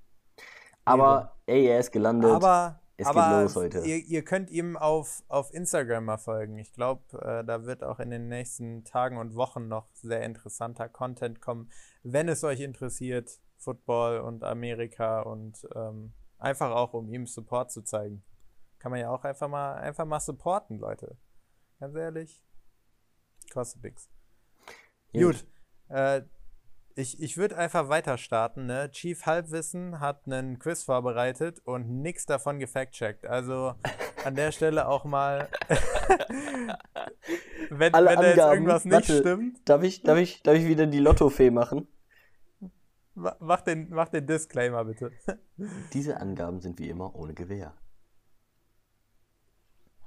Aber 0.84 1.36
ey, 1.46 1.66
er 1.66 1.78
ist 1.78 1.92
gelandet. 1.92 2.30
Aber, 2.32 2.80
Es 2.96 3.06
geht 3.06 3.16
aber 3.16 3.42
los 3.42 3.56
heute. 3.56 3.80
Ihr, 3.80 3.98
ihr 3.98 4.24
könnt 4.24 4.50
ihm 4.50 4.76
auf, 4.76 5.22
auf 5.28 5.52
Instagram 5.52 6.04
mal 6.04 6.18
folgen. 6.18 6.58
Ich 6.58 6.72
glaube, 6.72 7.02
äh, 7.20 7.44
da 7.44 7.64
wird 7.64 7.82
auch 7.82 7.98
in 7.98 8.10
den 8.10 8.28
nächsten 8.28 8.84
Tagen 8.84 9.16
und 9.16 9.34
Wochen 9.34 9.66
noch 9.68 9.88
sehr 9.94 10.22
interessanter 10.22 10.88
Content 10.88 11.40
kommen, 11.40 11.70
wenn 12.02 12.28
es 12.28 12.44
euch 12.44 12.60
interessiert, 12.60 13.40
Football 13.56 14.20
und 14.20 14.44
Amerika 14.44 15.22
und 15.22 15.66
ähm, 15.74 16.12
einfach 16.38 16.70
auch, 16.70 16.92
um 16.92 17.08
ihm 17.08 17.26
Support 17.26 17.70
zu 17.70 17.82
zeigen. 17.82 18.22
Kann 18.78 18.90
man 18.90 19.00
ja 19.00 19.10
auch 19.10 19.24
einfach 19.24 19.48
mal, 19.48 19.74
einfach 19.74 20.04
mal 20.04 20.20
supporten, 20.20 20.78
Leute. 20.78 21.16
Ganz 21.78 21.94
ehrlich, 21.94 22.44
kostet 23.52 23.82
nix. 23.82 24.10
Gut. 25.12 25.46
Äh, 25.88 26.22
ich 26.96 27.20
ich 27.20 27.36
würde 27.36 27.56
einfach 27.56 27.88
weiter 27.88 28.18
starten. 28.18 28.66
Ne? 28.66 28.90
Chief 28.90 29.24
Halbwissen 29.26 30.00
hat 30.00 30.22
einen 30.26 30.58
Quiz 30.58 30.82
vorbereitet 30.84 31.60
und 31.64 31.88
nichts 32.02 32.26
davon 32.26 32.58
gefact-checkt. 32.58 33.26
Also 33.26 33.74
an 34.24 34.34
der 34.34 34.52
Stelle 34.52 34.86
auch 34.88 35.04
mal, 35.04 35.48
wenn, 37.70 37.94
Alle 37.94 38.10
wenn 38.10 38.16
da 38.20 38.26
jetzt 38.28 38.38
irgendwas 38.38 38.84
nicht 38.84 38.94
warte. 38.94 39.18
stimmt, 39.18 39.68
Darf 39.68 39.82
ich, 39.82 40.02
darf 40.02 40.18
ich, 40.18 40.42
darf 40.42 40.54
ich 40.56 40.66
wieder 40.66 40.86
die 40.86 40.98
Lottofee 41.00 41.50
machen? 41.50 41.88
ma- 43.14 43.36
mach 43.40 43.60
den, 43.62 43.88
mach 43.90 44.08
den 44.08 44.26
Disclaimer 44.26 44.84
bitte. 44.84 45.10
Diese 45.92 46.18
Angaben 46.18 46.60
sind 46.60 46.78
wie 46.78 46.88
immer 46.88 47.14
ohne 47.14 47.34
Gewähr. 47.34 47.74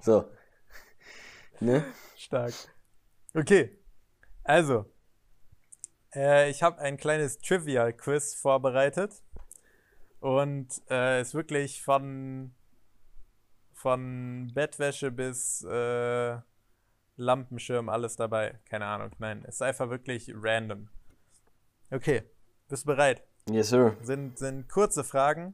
So. 0.01 0.25
Ne? 1.61 1.85
Stark. 2.17 2.53
Okay, 3.33 3.79
also, 4.43 4.85
äh, 6.15 6.49
ich 6.49 6.63
habe 6.63 6.79
ein 6.79 6.97
kleines 6.97 7.37
Trivia-Quiz 7.39 8.35
vorbereitet 8.35 9.21
und 10.19 10.81
äh, 10.89 11.21
ist 11.21 11.33
wirklich 11.33 11.83
von, 11.83 12.53
von 13.73 14.51
Bettwäsche 14.53 15.11
bis 15.11 15.63
äh, 15.63 16.37
Lampenschirm 17.17 17.89
alles 17.89 18.15
dabei. 18.15 18.59
Keine 18.69 18.85
Ahnung, 18.85 19.11
nein, 19.19 19.43
ist 19.43 19.61
einfach 19.61 19.89
wirklich 19.89 20.33
random. 20.35 20.89
Okay, 21.91 22.23
bist 22.67 22.83
du 22.83 22.87
bereit? 22.87 23.23
Yes, 23.49 23.69
sir. 23.69 23.95
Sind, 24.01 24.39
sind 24.39 24.67
kurze 24.69 25.03
Fragen. 25.03 25.53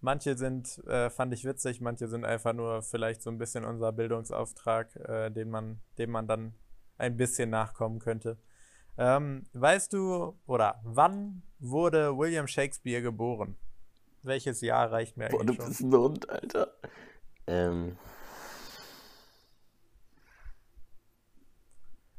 Manche 0.00 0.36
sind, 0.36 0.82
äh, 0.86 1.10
fand 1.10 1.34
ich 1.34 1.44
witzig, 1.44 1.80
manche 1.80 2.08
sind 2.08 2.24
einfach 2.24 2.52
nur 2.52 2.82
vielleicht 2.82 3.22
so 3.22 3.30
ein 3.30 3.38
bisschen 3.38 3.64
unser 3.64 3.92
Bildungsauftrag, 3.92 4.94
äh, 4.96 5.30
den 5.30 5.50
man, 5.50 5.80
dem 5.98 6.10
man 6.10 6.26
dann 6.26 6.54
ein 6.98 7.16
bisschen 7.16 7.50
nachkommen 7.50 7.98
könnte. 7.98 8.38
Ähm, 8.98 9.44
weißt 9.52 9.92
du, 9.92 10.38
oder 10.46 10.80
wann 10.84 11.42
wurde 11.58 12.16
William 12.16 12.46
Shakespeare 12.46 13.02
geboren? 13.02 13.56
Welches 14.22 14.60
Jahr 14.60 14.90
reicht 14.90 15.16
mir 15.16 15.28
Boah, 15.28 15.44
du 15.44 15.52
eigentlich 15.52 15.56
schon? 15.56 15.66
bist 15.68 15.80
ein 15.82 15.94
Hund, 15.94 16.30
Alter. 16.30 16.72
Ähm, 17.46 17.96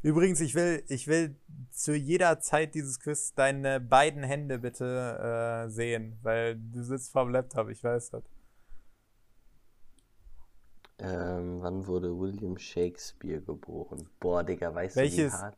Übrigens, 0.04 0.40
ich 0.40 0.54
will, 0.56 0.84
ich 0.88 1.08
will 1.08 1.36
zu 1.72 1.94
jeder 1.96 2.40
Zeit 2.40 2.76
dieses 2.76 3.00
Quiz 3.00 3.34
deine 3.34 3.80
beiden 3.82 4.24
Hände 4.24 4.60
bitte 4.60 5.66
äh, 5.66 5.70
sehen, 5.70 6.18
weil 6.22 6.56
du 6.56 6.84
sitzt 6.84 7.12
vorm 7.12 7.30
Laptop, 7.32 7.70
ich 7.70 7.84
weiß 7.84 8.12
das. 8.12 8.24
ähm, 11.00 11.62
wann 11.62 11.86
wurde 11.88 12.18
William 12.18 12.58
Shakespeare 12.58 13.42
geboren? 13.42 14.08
Boah, 14.20 14.44
Digga, 14.44 14.74
weißt 14.74 14.96
Welches- 14.96 15.32
du, 15.34 15.38
wie 15.38 15.42
hart? 15.44 15.58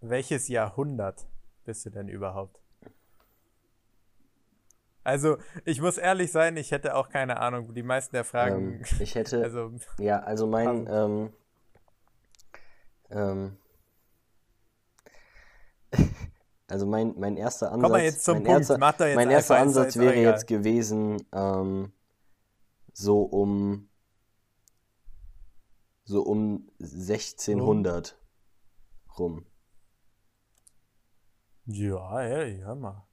Welches 0.00 0.48
Jahrhundert 0.48 1.26
bist 1.64 1.84
du 1.84 1.90
denn 1.90 2.08
überhaupt? 2.08 2.58
Also, 5.02 5.38
ich 5.64 5.80
muss 5.80 5.98
ehrlich 5.98 6.30
sein, 6.30 6.56
ich 6.56 6.70
hätte 6.72 6.94
auch 6.94 7.08
keine 7.08 7.38
Ahnung. 7.40 7.74
Die 7.74 7.82
meisten 7.82 8.14
der 8.14 8.24
Fragen, 8.24 8.74
Ähm, 8.74 8.84
ich 8.98 9.14
hätte, 9.14 9.42
also, 9.42 9.72
ja, 9.98 10.20
also 10.20 10.46
mein, 10.46 10.86
ähm, 10.90 11.32
ähm, 13.10 13.56
also 16.68 16.86
mein, 16.86 17.14
mein 17.18 17.36
erster 17.36 17.72
Ansatz, 17.72 17.82
komm 17.82 17.92
mal 17.92 18.02
jetzt 18.02 18.24
zum 18.24 18.34
mein 18.34 18.44
Punkt. 18.44 18.60
erster, 18.60 18.78
Mach 18.78 18.92
doch 18.92 19.06
jetzt 19.06 19.16
mein 19.16 19.30
erster 19.30 19.56
Ansatz 19.58 19.96
wäre 19.96 20.14
egal. 20.14 20.32
jetzt 20.32 20.46
gewesen, 20.46 21.26
ähm, 21.32 21.92
so 22.92 23.22
um, 23.22 23.88
so 26.04 26.22
um 26.22 26.68
1600 26.78 28.18
rum. 29.18 29.46
Ja, 31.66 32.20
ey, 32.22 32.58
hör 32.60 32.74
mal. 32.74 33.06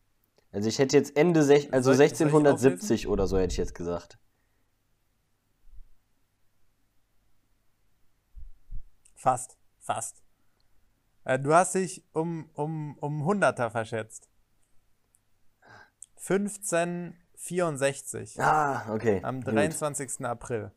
Also 0.52 0.70
ich 0.70 0.80
hätte 0.80 0.96
jetzt 0.98 1.16
Ende, 1.18 1.44
sech, 1.44 1.72
also 1.74 1.94
Soll 1.94 2.06
ich- 2.06 2.16
soll 2.18 2.28
ich 2.28 2.34
1670 2.34 3.08
oder 3.08 3.28
so 3.28 3.38
hätte 3.38 3.52
ich 3.52 3.58
jetzt 3.58 3.76
gesagt. 3.76 4.18
Fast, 9.16 9.58
fast. 9.80 10.22
Äh, 11.24 11.40
du 11.40 11.54
hast 11.54 11.76
dich 11.76 12.04
um, 12.14 12.50
um, 12.54 12.98
um 13.00 13.24
Hunderter 13.26 13.70
verschätzt. 13.72 14.30
1564. 16.16 18.40
Ah, 18.42 18.92
okay. 18.94 19.22
Am 19.24 19.42
Gut. 19.44 19.54
23. 19.54 20.26
April. 20.26 20.72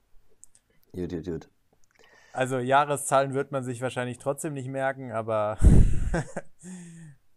Gut, 0.93 1.11
gut, 1.11 1.25
gut. 1.25 1.49
Also 2.33 2.59
Jahreszahlen 2.59 3.35
wird 3.35 3.51
man 3.51 3.65
sich 3.65 3.81
wahrscheinlich 3.81 4.19
trotzdem 4.19 4.55
nicht 4.55 4.69
merken, 4.69 5.11
aber 5.13 5.59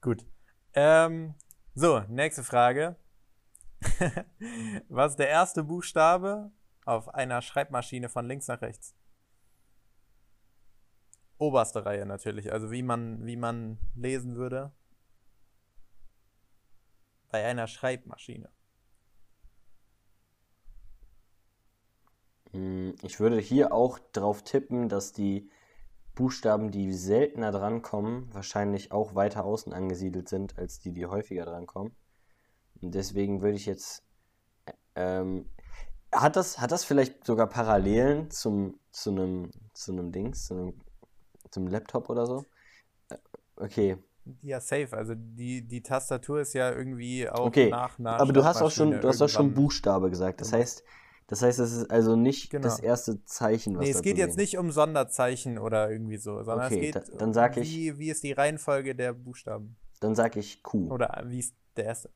gut. 0.04 0.26
Ähm, 0.76 1.34
so, 1.74 2.02
nächste 2.02 2.44
Frage. 2.44 2.96
Was 4.90 5.14
ist 5.14 5.20
der 5.20 5.30
erste 5.30 5.64
Buchstabe 5.64 6.52
auf 6.86 7.10
einer 7.10 7.42
Schreibmaschine 7.42 8.10
von 8.10 8.28
links 8.28 8.48
nach 8.48 8.62
rechts? 8.62 8.96
Oberste 11.38 11.86
Reihe 11.86 12.06
natürlich, 12.06 12.54
also 12.54 12.72
wie 12.72 12.84
man, 12.84 13.26
wie 13.26 13.36
man 13.36 13.80
lesen 13.96 14.36
würde. 14.36 14.72
Bei 17.30 17.44
einer 17.46 17.68
Schreibmaschine. 17.68 18.50
Hm, 22.52 22.96
Ich 23.02 23.20
würde 23.20 23.40
hier 23.40 23.74
auch 23.74 24.00
drauf 24.12 24.44
tippen, 24.44 24.88
dass 24.90 25.12
die 25.12 25.50
Buchstaben, 26.16 26.72
die 26.72 26.94
seltener 26.94 27.52
drankommen, 27.52 28.34
wahrscheinlich 28.34 28.92
auch 28.92 29.16
weiter 29.16 29.46
außen 29.46 29.74
angesiedelt 29.74 30.30
sind, 30.30 30.58
als 30.58 30.80
die, 30.80 30.92
die 30.92 31.06
häufiger 31.06 31.46
drankommen. 31.46 31.96
Und 32.82 32.94
deswegen 32.96 33.42
würde 33.42 33.56
ich 33.56 33.66
jetzt. 33.66 34.04
Ähm, 34.96 35.46
hat 36.12 36.36
das, 36.36 36.60
hat 36.60 36.72
das 36.72 36.84
vielleicht 36.84 37.26
sogar 37.26 37.48
Parallelen 37.48 38.30
zum, 38.30 38.80
zu 38.92 39.10
einem, 39.10 39.50
zu 39.74 39.92
einem 39.92 40.12
Dings, 40.12 40.46
zu 40.46 40.54
einem, 40.54 40.74
zum 41.50 41.68
Laptop 41.68 42.10
oder 42.10 42.28
so? 42.28 42.46
Äh, 43.10 43.18
Okay, 43.56 43.98
Ja, 44.42 44.60
safe. 44.60 44.90
Also 44.92 45.14
die, 45.16 45.62
die 45.62 45.82
Tastatur 45.82 46.42
ist 46.42 46.54
ja 46.54 46.72
irgendwie 46.72 47.30
auch 47.30 47.48
Okay, 47.48 47.72
nach 47.72 48.00
einer 48.00 48.20
aber 48.20 48.34
du 48.34 48.44
hast 48.44 48.62
auch 48.62 48.72
schon, 48.72 48.92
du 48.92 49.08
hast 49.08 49.22
auch 49.22 49.30
schon 49.30 49.54
Buchstabe 49.54 50.10
gesagt. 50.10 50.42
Das 50.42 50.54
heißt, 50.54 50.84
das 51.28 51.42
heißt, 51.42 51.60
es 51.60 51.72
ist 51.74 51.90
also 51.92 52.16
nicht 52.16 52.50
Genau. 52.50 52.64
das 52.64 52.80
erste 52.80 53.24
Zeichen, 53.26 53.76
was 53.78 53.86
Nee, 53.86 53.92
es 53.92 54.02
geht 54.02 54.18
jetzt 54.18 54.38
nicht 54.38 54.58
um 54.58 54.72
Sonderzeichen 54.72 55.58
oder 55.58 55.90
irgendwie 55.90 56.18
so, 56.18 56.44
sondern 56.44 56.68
Okay, 56.68 56.76
es 56.76 56.82
geht 56.82 56.96
da- 56.96 57.18
dann 57.18 57.34
sag 57.34 57.58
ich- 57.58 57.72
wie, 57.74 57.98
wie 58.00 58.10
ist 58.10 58.24
die 58.24 58.34
Reihenfolge 58.34 58.96
der 58.96 59.14
Buchstaben? 59.14 59.76
Dann 60.00 60.16
sag 60.16 60.36
ich 60.36 60.62
Q. 60.64 60.90
Oder 60.92 61.24
wie 61.28 61.40
ist 61.40 61.56
der 61.78 61.86
erste? 61.86 62.10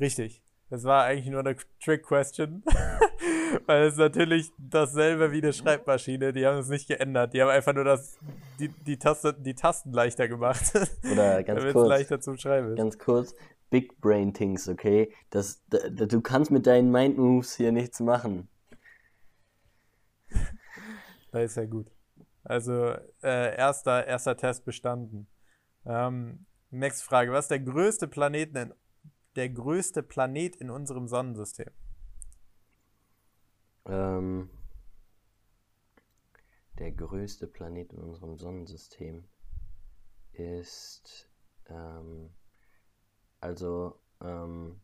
Richtig. 0.00 0.42
Das 0.70 0.84
war 0.84 1.04
eigentlich 1.04 1.28
nur 1.30 1.40
eine 1.40 1.56
Trick-Question. 1.82 2.64
Weil 3.66 3.84
es 3.84 3.96
natürlich 3.96 4.50
dasselbe 4.58 5.30
wie 5.30 5.40
eine 5.42 5.52
Schreibmaschine. 5.52 6.32
Die 6.32 6.44
haben 6.46 6.58
es 6.58 6.68
nicht 6.68 6.88
geändert. 6.88 7.32
Die 7.32 7.40
haben 7.42 7.50
einfach 7.50 7.72
nur 7.72 7.84
das, 7.84 8.18
die, 8.58 8.68
die, 8.68 8.98
Taste, 8.98 9.32
die 9.34 9.54
Tasten 9.54 9.92
leichter 9.92 10.26
gemacht. 10.26 10.72
Oder 11.10 11.42
ganz 11.44 11.58
Damit 11.60 11.64
es 11.66 11.72
kurz, 11.74 11.88
leichter 11.88 12.20
zum 12.20 12.36
Schreiben 12.38 12.70
ist. 12.72 12.76
ganz 12.76 12.98
kurz, 12.98 13.34
Big 13.74 14.00
Brain 14.00 14.32
Things, 14.32 14.68
okay? 14.68 15.12
Das, 15.30 15.66
da, 15.66 15.88
da, 15.90 16.06
du 16.06 16.20
kannst 16.20 16.52
mit 16.52 16.64
deinen 16.64 16.92
Mind 16.92 17.18
Moves 17.18 17.56
hier 17.56 17.72
nichts 17.72 17.98
machen. 17.98 18.48
Das 21.32 21.42
ist 21.42 21.56
ja 21.56 21.64
gut. 21.64 21.90
Also, 22.44 22.92
äh, 23.24 23.56
erster, 23.56 24.06
erster 24.06 24.36
Test 24.36 24.64
bestanden. 24.64 25.26
Ähm, 25.84 26.46
nächste 26.70 27.04
Frage. 27.04 27.32
Was 27.32 27.46
ist 27.46 27.50
der 27.50 27.58
größte 27.58 28.06
Planeten 28.06 28.56
in, 28.56 28.74
der 29.34 29.48
größte 29.48 30.04
Planet 30.04 30.54
in 30.54 30.70
unserem 30.70 31.08
Sonnensystem? 31.08 31.72
Ähm, 33.86 34.48
der 36.78 36.92
größte 36.92 37.48
Planet 37.48 37.92
in 37.92 37.98
unserem 37.98 38.36
Sonnensystem 38.36 39.24
ist, 40.30 41.28
ähm, 41.66 42.30
also, 43.44 44.00
Ähm, 44.22 44.80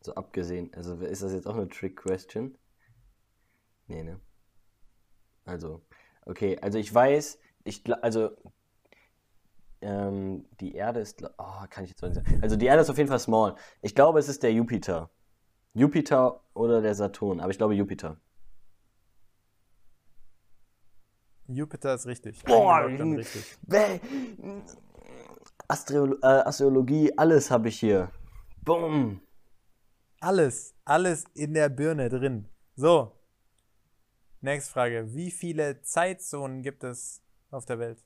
so 0.00 0.14
abgesehen, 0.14 0.72
also 0.74 0.94
ist 0.94 1.22
das 1.22 1.32
jetzt 1.32 1.46
auch 1.46 1.56
eine 1.56 1.68
Trick-Question? 1.68 2.56
Nee, 3.88 4.02
ne? 4.04 4.20
Also, 5.44 5.82
okay, 6.24 6.58
also 6.60 6.78
ich 6.78 6.92
weiß, 6.92 7.38
ich, 7.64 7.82
also, 8.02 8.30
ähm, 9.80 10.46
die 10.60 10.74
Erde 10.74 11.00
ist, 11.00 11.22
oh, 11.22 11.64
kann 11.68 11.84
ich 11.84 11.90
jetzt 11.90 12.02
nicht 12.02 12.14
sagen. 12.14 12.38
Also 12.42 12.56
die 12.56 12.66
Erde 12.66 12.82
ist 12.82 12.90
auf 12.90 12.96
jeden 12.98 13.08
Fall 13.08 13.18
small. 13.18 13.56
Ich 13.82 13.94
glaube, 13.94 14.18
es 14.18 14.28
ist 14.28 14.42
der 14.42 14.52
Jupiter. 14.52 15.10
Jupiter 15.74 16.40
oder 16.54 16.80
der 16.80 16.94
Saturn, 16.94 17.40
aber 17.40 17.50
ich 17.50 17.58
glaube 17.58 17.74
Jupiter. 17.74 18.18
Jupiter 21.48 21.94
ist 21.94 22.06
richtig. 22.06 22.42
Boah, 22.44 22.86
richtig. 22.86 23.58
Astro 25.68 26.14
äh, 26.22 26.26
Astrologie, 26.26 27.12
alles 27.16 27.50
habe 27.50 27.68
ich 27.68 27.80
hier. 27.80 28.10
Boom. 28.62 29.20
Alles, 30.20 30.74
alles 30.84 31.24
in 31.34 31.54
der 31.54 31.68
Birne 31.68 32.08
drin. 32.08 32.48
So. 32.76 33.12
Nächste 34.40 34.72
Frage. 34.72 35.14
Wie 35.14 35.30
viele 35.30 35.82
Zeitzonen 35.82 36.62
gibt 36.62 36.84
es 36.84 37.22
auf 37.50 37.64
der 37.64 37.78
Welt? 37.78 38.04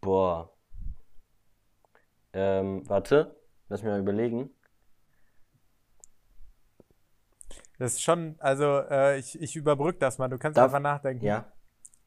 Boah. 0.00 0.50
Ähm, 2.32 2.88
warte, 2.88 3.36
lass 3.68 3.82
mich 3.82 3.90
mal 3.90 4.00
überlegen. 4.00 4.50
Das 7.78 7.94
ist 7.94 8.02
schon, 8.02 8.36
also 8.38 8.80
äh, 8.90 9.18
ich, 9.18 9.40
ich 9.40 9.54
überbrück 9.56 9.98
das 10.00 10.18
mal. 10.18 10.28
Du 10.28 10.38
kannst 10.38 10.56
Darf- 10.56 10.66
einfach 10.66 10.80
nachdenken. 10.80 11.24
Ja. 11.24 11.52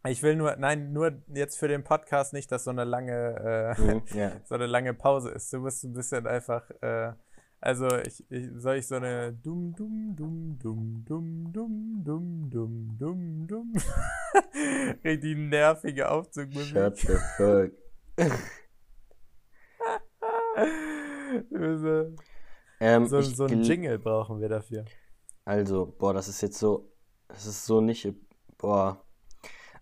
Ich 0.08 0.22
will 0.24 0.36
nur, 0.36 0.56
nein, 0.58 0.94
nur 0.94 1.14
jetzt 1.34 1.58
für 1.58 1.68
den 1.68 1.84
Podcast 1.84 2.34
nicht, 2.34 2.52
dass 2.52 2.64
so 2.66 2.72
eine 2.72 2.84
lange, 2.84 3.76
äh, 3.78 3.82
Mhm, 3.82 4.02
so 4.46 4.56
eine 4.56 4.68
lange 4.68 4.94
Pause 4.94 5.32
ist. 5.32 5.52
Du 5.54 5.60
musst 5.60 5.84
ein 5.84 5.94
bisschen 5.94 6.28
einfach, 6.28 6.70
äh, 6.82 7.14
also 7.62 7.88
ich, 8.00 8.24
ich 8.30 8.50
soll 8.58 8.76
ich 8.78 8.88
so 8.88 8.96
eine 8.96 9.34
dumm, 9.34 9.74
dumm, 9.76 10.16
dumm, 10.16 10.58
dumm, 10.60 11.04
dumm, 11.06 11.54
dumm, 11.54 12.04
dumm, 12.04 12.50
dumm, 12.52 12.98
dumm, 13.00 13.48
dumm. 13.48 13.74
Richtig 15.04 15.38
nervige 15.38 16.10
Aufzugmusik. 16.10 16.74
Shut 16.74 16.98
the 16.98 17.18
fuck. 17.38 17.72
so, 21.52 22.16
Ähm, 22.80 23.06
so, 23.08 23.22
so 23.22 23.46
ein 23.46 23.62
gl- 23.62 23.68
Jingle 23.68 24.00
brauchen 24.00 24.40
wir 24.40 24.50
dafür. 24.50 24.86
Also, 25.46 25.86
boah, 25.98 26.14
das 26.14 26.28
ist 26.28 26.42
jetzt 26.42 26.58
so. 26.58 26.92
Das 27.28 27.46
ist 27.46 27.66
so 27.66 27.82
nicht. 27.82 28.14
Boah. 28.58 29.02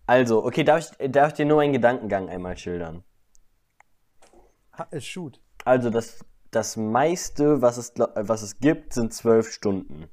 Also, 0.06 0.44
okay, 0.44 0.64
darf 0.64 0.92
ich, 0.98 1.10
darf 1.12 1.28
ich 1.28 1.34
dir 1.34 1.46
nur 1.46 1.56
meinen 1.56 1.72
Gedankengang 1.72 2.28
einmal 2.28 2.58
schildern? 2.58 3.04
Ha, 4.72 4.86
äh, 4.90 5.00
shoot. 5.00 5.40
Also, 5.64 5.88
das, 5.88 6.24
das 6.50 6.76
meiste, 6.76 7.62
was 7.62 7.78
es, 7.78 7.94
was 7.96 8.42
es 8.42 8.58
gibt, 8.58 8.92
sind 8.92 9.14
zwölf 9.14 9.50
Stunden. 9.50 10.08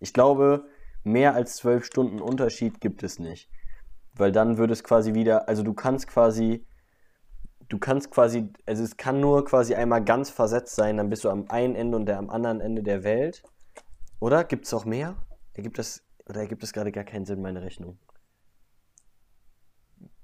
Ich 0.00 0.12
glaube, 0.12 0.66
mehr 1.04 1.34
als 1.34 1.56
zwölf 1.56 1.84
Stunden 1.84 2.20
Unterschied 2.20 2.80
gibt 2.80 3.04
es 3.04 3.20
nicht. 3.20 3.48
Weil 4.14 4.32
dann 4.32 4.58
würde 4.58 4.72
es 4.72 4.82
quasi 4.82 5.14
wieder. 5.14 5.48
Also, 5.48 5.62
du 5.62 5.74
kannst 5.74 6.08
quasi. 6.08 6.66
Du 7.68 7.78
kannst 7.78 8.10
quasi. 8.10 8.52
Also, 8.66 8.82
es 8.82 8.96
kann 8.96 9.20
nur 9.20 9.44
quasi 9.44 9.76
einmal 9.76 10.02
ganz 10.02 10.28
versetzt 10.28 10.74
sein, 10.74 10.96
dann 10.96 11.08
bist 11.08 11.22
du 11.22 11.30
am 11.30 11.48
einen 11.50 11.76
Ende 11.76 11.96
und 11.96 12.06
der 12.06 12.18
am 12.18 12.30
anderen 12.30 12.60
Ende 12.60 12.82
der 12.82 13.04
Welt. 13.04 13.44
Oder? 14.18 14.42
Gibt 14.42 14.66
es 14.66 14.74
auch 14.74 14.84
mehr? 14.84 15.14
Ergibt 15.54 15.78
das. 15.78 16.02
Oder 16.28 16.40
ergibt 16.40 16.64
das 16.64 16.72
gerade 16.72 16.90
gar 16.90 17.04
keinen 17.04 17.26
Sinn, 17.26 17.40
meine 17.40 17.62
Rechnung? 17.62 17.96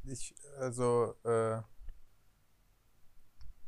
Ich, 0.07 0.35
also, 0.59 1.14
äh, 1.25 1.59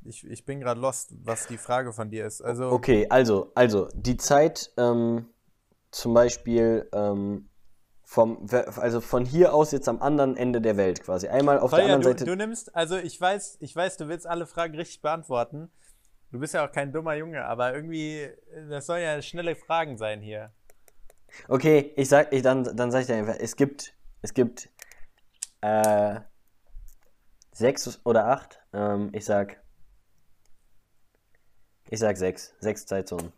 ich, 0.05 0.25
ich 0.25 0.45
bin 0.45 0.61
gerade 0.61 0.81
lost, 0.81 1.15
was 1.25 1.47
die 1.47 1.59
Frage 1.59 1.93
von 1.93 2.11
dir 2.11 2.27
ist. 2.27 2.43
Also, 2.43 2.71
Okay, 2.71 3.07
also, 3.09 3.51
also, 3.55 3.89
die 3.95 4.17
Zeit, 4.17 4.73
ähm, 4.77 5.27
zum 5.91 6.15
Beispiel, 6.15 6.89
ähm, 6.93 7.49
vom, 8.07 8.47
also 8.77 9.01
von 9.01 9.25
hier 9.25 9.53
aus 9.53 9.73
jetzt 9.73 9.89
am 9.89 10.01
anderen 10.01 10.37
Ende 10.37 10.61
der 10.61 10.77
Welt 10.77 11.03
quasi. 11.03 11.27
Einmal 11.27 11.59
auf 11.59 11.71
der 11.71 11.81
Kolja, 11.81 11.95
anderen 11.97 12.15
du, 12.15 12.19
Seite. 12.21 12.31
du 12.31 12.37
nimmst, 12.37 12.75
also 12.77 12.97
ich 12.97 13.21
weiß, 13.21 13.59
ich 13.61 13.75
weiß, 13.75 13.97
du 13.97 14.07
willst 14.07 14.29
alle 14.29 14.47
Fragen 14.47 14.77
richtig 14.77 15.03
beantworten. 15.03 15.71
Du 16.31 16.39
bist 16.39 16.55
ja 16.55 16.67
auch 16.67 16.71
kein 16.71 16.93
dummer 16.93 17.15
Junge, 17.15 17.45
aber 17.45 17.75
irgendwie, 17.75 18.29
das 18.69 18.87
sollen 18.87 19.03
ja 19.03 19.21
schnelle 19.23 19.57
Fragen 19.57 19.97
sein 19.97 20.21
hier. 20.21 20.53
Okay, 21.49 21.93
ich 21.97 22.09
sag, 22.09 22.33
ich, 22.33 22.43
dann, 22.43 22.77
dann 22.77 22.93
sag 22.93 23.01
ich 23.01 23.07
dir 23.07 23.17
einfach, 23.17 23.37
es 23.41 23.57
gibt, 23.57 23.95
es 24.23 24.35
gibt, 24.35 24.71
äh, 25.61 26.21
sechs 27.53 28.01
oder 28.05 28.27
acht, 28.27 28.63
ähm, 28.73 29.11
ich 29.13 29.25
sag, 29.25 29.63
ich 31.91 31.99
sag 31.99 32.17
sechs, 32.17 32.55
sechs 32.61 32.87
Zeitzonen. 32.87 33.33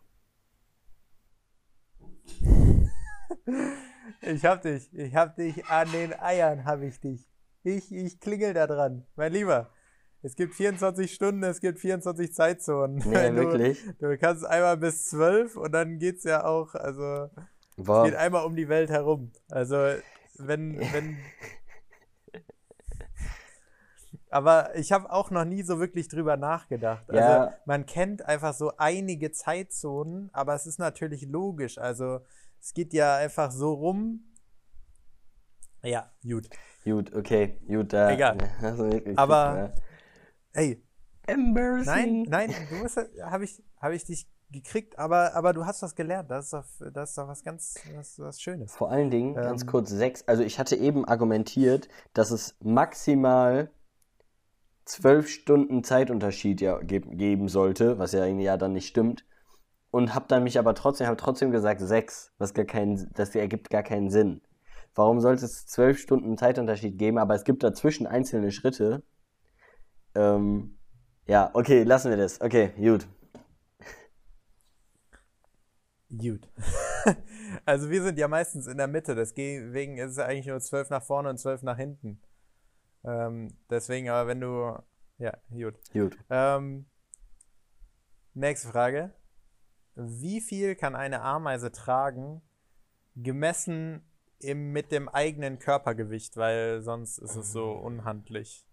Ich 4.21 4.43
hab 4.43 4.61
dich, 4.61 4.93
ich 4.93 5.15
hab 5.15 5.35
dich 5.35 5.65
an 5.67 5.89
den 5.91 6.13
Eiern, 6.19 6.65
hab 6.65 6.81
ich 6.81 6.99
dich. 6.99 7.25
Ich, 7.63 7.91
ich 7.91 8.19
klingel 8.19 8.53
da 8.53 8.67
dran. 8.67 9.05
Mein 9.15 9.31
Lieber, 9.31 9.69
es 10.21 10.35
gibt 10.35 10.55
24 10.55 11.13
Stunden, 11.13 11.43
es 11.43 11.61
gibt 11.61 11.79
24 11.79 12.33
Zeitzonen. 12.33 12.95
Nee, 13.05 13.29
du, 13.29 13.35
wirklich? 13.35 13.83
Du 13.99 14.17
kannst 14.17 14.45
einmal 14.45 14.77
bis 14.77 15.05
12 15.05 15.55
und 15.55 15.71
dann 15.71 15.99
geht's 15.99 16.23
ja 16.23 16.43
auch, 16.43 16.75
also, 16.75 17.29
es 17.77 17.85
Boah, 17.85 18.03
geht 18.05 18.15
einmal 18.15 18.45
um 18.45 18.55
die 18.55 18.67
Welt 18.67 18.89
herum. 18.89 19.31
Also, 19.49 19.77
wenn, 20.37 20.79
wenn. 20.79 21.17
Aber 24.29 24.75
ich 24.75 24.91
habe 24.91 25.11
auch 25.11 25.31
noch 25.31 25.45
nie 25.45 25.63
so 25.63 25.79
wirklich 25.79 26.07
drüber 26.07 26.37
nachgedacht. 26.37 27.09
Also, 27.09 27.19
Ja. 27.21 27.53
man 27.65 27.85
kennt 27.85 28.23
einfach 28.25 28.53
so 28.53 28.73
einige 28.77 29.31
Zeitzonen, 29.31 30.29
aber 30.33 30.53
es 30.53 30.65
ist 30.67 30.77
natürlich 30.79 31.23
logisch. 31.27 31.77
Also, 31.77 32.19
es 32.61 32.73
geht 32.73 32.93
ja 32.93 33.15
einfach 33.17 33.51
so 33.51 33.73
rum. 33.73 34.25
Ja, 35.81 36.11
gut. 36.23 36.49
gut, 36.83 37.13
okay, 37.15 37.59
gut, 37.67 37.93
da. 37.93 38.11
Egal. 38.11 38.37
wirklich 38.61 39.17
Aber- 39.17 39.73
Ey. 40.53 40.83
Embarrassing. 41.27 42.23
nein, 42.23 42.49
nein, 42.49 42.67
du 42.69 42.75
musst, 42.77 42.97
habe 43.21 43.43
ich, 43.43 43.63
habe 43.79 43.95
ich 43.95 44.03
dich 44.03 44.27
gekriegt, 44.51 44.97
aber, 44.97 45.35
aber 45.35 45.53
du 45.53 45.63
hast 45.65 45.83
was 45.83 45.93
gelernt. 45.95 46.31
Das 46.31 46.45
ist 46.45 46.53
doch, 46.53 46.65
das 46.91 47.09
ist 47.09 47.17
doch 47.19 47.27
was 47.27 47.43
ganz, 47.43 47.75
was, 47.95 48.17
was 48.17 48.41
Schönes. 48.41 48.75
Vor 48.75 48.89
allen 48.91 49.11
Dingen, 49.11 49.35
ganz 49.35 49.61
Ähm. 49.61 49.67
kurz, 49.67 49.89
sechs. 49.91 50.27
Also 50.27 50.41
ich 50.41 50.57
hatte 50.57 50.75
eben 50.75 51.05
argumentiert, 51.05 51.87
dass 52.13 52.31
es 52.31 52.55
maximal 52.61 53.69
zwölf 54.89 55.29
Stunden 55.29 55.83
Zeitunterschied 55.83 56.61
ja 56.61 56.79
ge 56.79 56.99
geben 56.99 57.47
sollte, 57.47 57.99
was 57.99 58.11
ja 58.11 58.25
irgendwie 58.25 58.45
ja 58.45 58.57
dann 58.57 58.73
nicht 58.73 58.87
stimmt. 58.87 59.25
Und 59.91 60.13
habe 60.13 60.25
dann 60.27 60.43
mich 60.43 60.59
aber 60.59 60.75
trotzdem, 60.75 61.07
habe 61.07 61.17
trotzdem 61.17 61.51
gesagt 61.51 61.81
sechs, 61.81 62.33
was 62.37 62.53
gar 62.53 62.65
keinen, 62.65 63.09
das 63.13 63.33
ergibt 63.35 63.69
gar 63.69 63.83
keinen 63.83 64.09
Sinn. 64.09 64.41
Warum 64.95 65.19
sollte 65.19 65.45
es 65.45 65.65
zwölf 65.65 65.99
Stunden 65.99 66.37
Zeitunterschied 66.37 66.97
geben? 66.97 67.17
Aber 67.17 67.35
es 67.35 67.43
gibt 67.43 67.63
dazwischen 67.63 68.07
einzelne 68.07 68.51
Schritte. 68.51 69.03
Ähm, 70.15 70.77
ja, 71.27 71.49
okay, 71.53 71.83
lassen 71.83 72.09
wir 72.09 72.17
das. 72.17 72.41
Okay, 72.41 72.71
gut. 72.77 73.07
Gut. 76.09 76.49
Also 77.65 77.89
wir 77.89 78.03
sind 78.03 78.17
ja 78.17 78.27
meistens 78.27 78.67
in 78.67 78.77
der 78.77 78.87
Mitte, 78.87 79.15
deswegen 79.15 79.97
ist 79.97 80.11
es 80.11 80.19
eigentlich 80.19 80.45
nur 80.45 80.59
zwölf 80.59 80.89
nach 80.89 81.03
vorne 81.03 81.29
und 81.29 81.39
zwölf 81.39 81.63
nach 81.63 81.77
hinten. 81.77 82.21
Ähm, 83.03 83.49
deswegen, 83.69 84.09
aber 84.09 84.27
wenn 84.27 84.41
du. 84.41 84.77
Ja, 85.17 85.33
gut. 85.49 85.75
Gut. 85.91 86.17
Ähm, 86.29 86.85
nächste 88.33 88.69
Frage. 88.69 89.13
Wie 89.95 90.39
viel 90.39 90.75
kann 90.75 90.95
eine 90.95 91.21
Ameise 91.21 91.71
tragen, 91.71 92.41
gemessen 93.15 94.09
im, 94.39 94.71
mit 94.71 94.91
dem 94.91 95.09
eigenen 95.09 95.59
Körpergewicht, 95.59 96.37
weil 96.37 96.81
sonst 96.81 97.17
ist 97.17 97.35
es 97.35 97.51
so 97.51 97.71
unhandlich. 97.71 98.65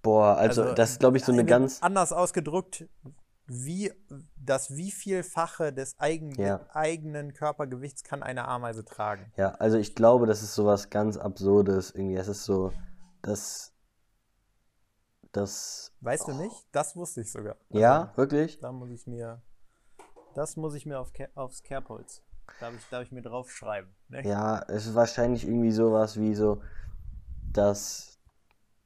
Boah, 0.00 0.36
also, 0.36 0.72
das 0.72 0.92
ist, 0.92 1.00
glaube 1.00 1.16
ich, 1.18 1.24
so 1.24 1.32
eine 1.32 1.44
ganz. 1.44 1.82
Anders 1.82 2.12
ausgedrückt, 2.12 2.88
wie 3.46 3.92
das 4.36 4.76
wievielfache 4.76 5.72
des 5.72 5.98
eigen, 5.98 6.32
Ja. 6.32 6.60
eigenen 6.72 7.34
Körpergewichts 7.34 8.04
kann 8.04 8.22
eine 8.22 8.46
Ameise 8.46 8.84
tragen? 8.84 9.32
Ja, 9.36 9.52
also 9.52 9.76
ich 9.76 9.94
glaube, 9.94 10.26
das 10.26 10.42
ist 10.42 10.54
sowas 10.54 10.90
ganz 10.90 11.16
Absurdes 11.16 11.90
irgendwie. 11.90 12.16
Das 12.16 12.28
ist 12.28 12.44
so, 12.44 12.72
das, 13.22 13.72
das, 15.32 15.92
Weißt 16.00 16.28
du 16.28 16.32
nicht? 16.32 16.66
Das 16.72 16.96
wusste 16.96 17.20
ich 17.22 17.30
sogar. 17.30 17.56
ja, 17.70 18.12
wirklich? 18.16 18.58
Da 18.60 18.72
muss 18.72 18.90
ich 18.90 19.06
mir, 19.06 19.42
das 20.34 20.56
muss 20.56 20.74
ich 20.74 20.86
mir 20.86 20.98
auf, 21.00 21.12
aufs 21.34 21.62
Kerbholz. 21.62 22.22
Darf 22.60 22.74
ich, 22.74 22.88
darf 22.88 23.02
ich 23.02 23.12
mir 23.12 23.20
draufschreiben. 23.22 23.94
Ne? 24.08 24.26
Ja, 24.26 24.62
es 24.68 24.86
ist 24.86 24.94
wahrscheinlich 24.94 25.46
irgendwie 25.46 25.70
sowas 25.70 26.18
wie 26.18 26.34
so 26.34 26.62
das 27.52 28.18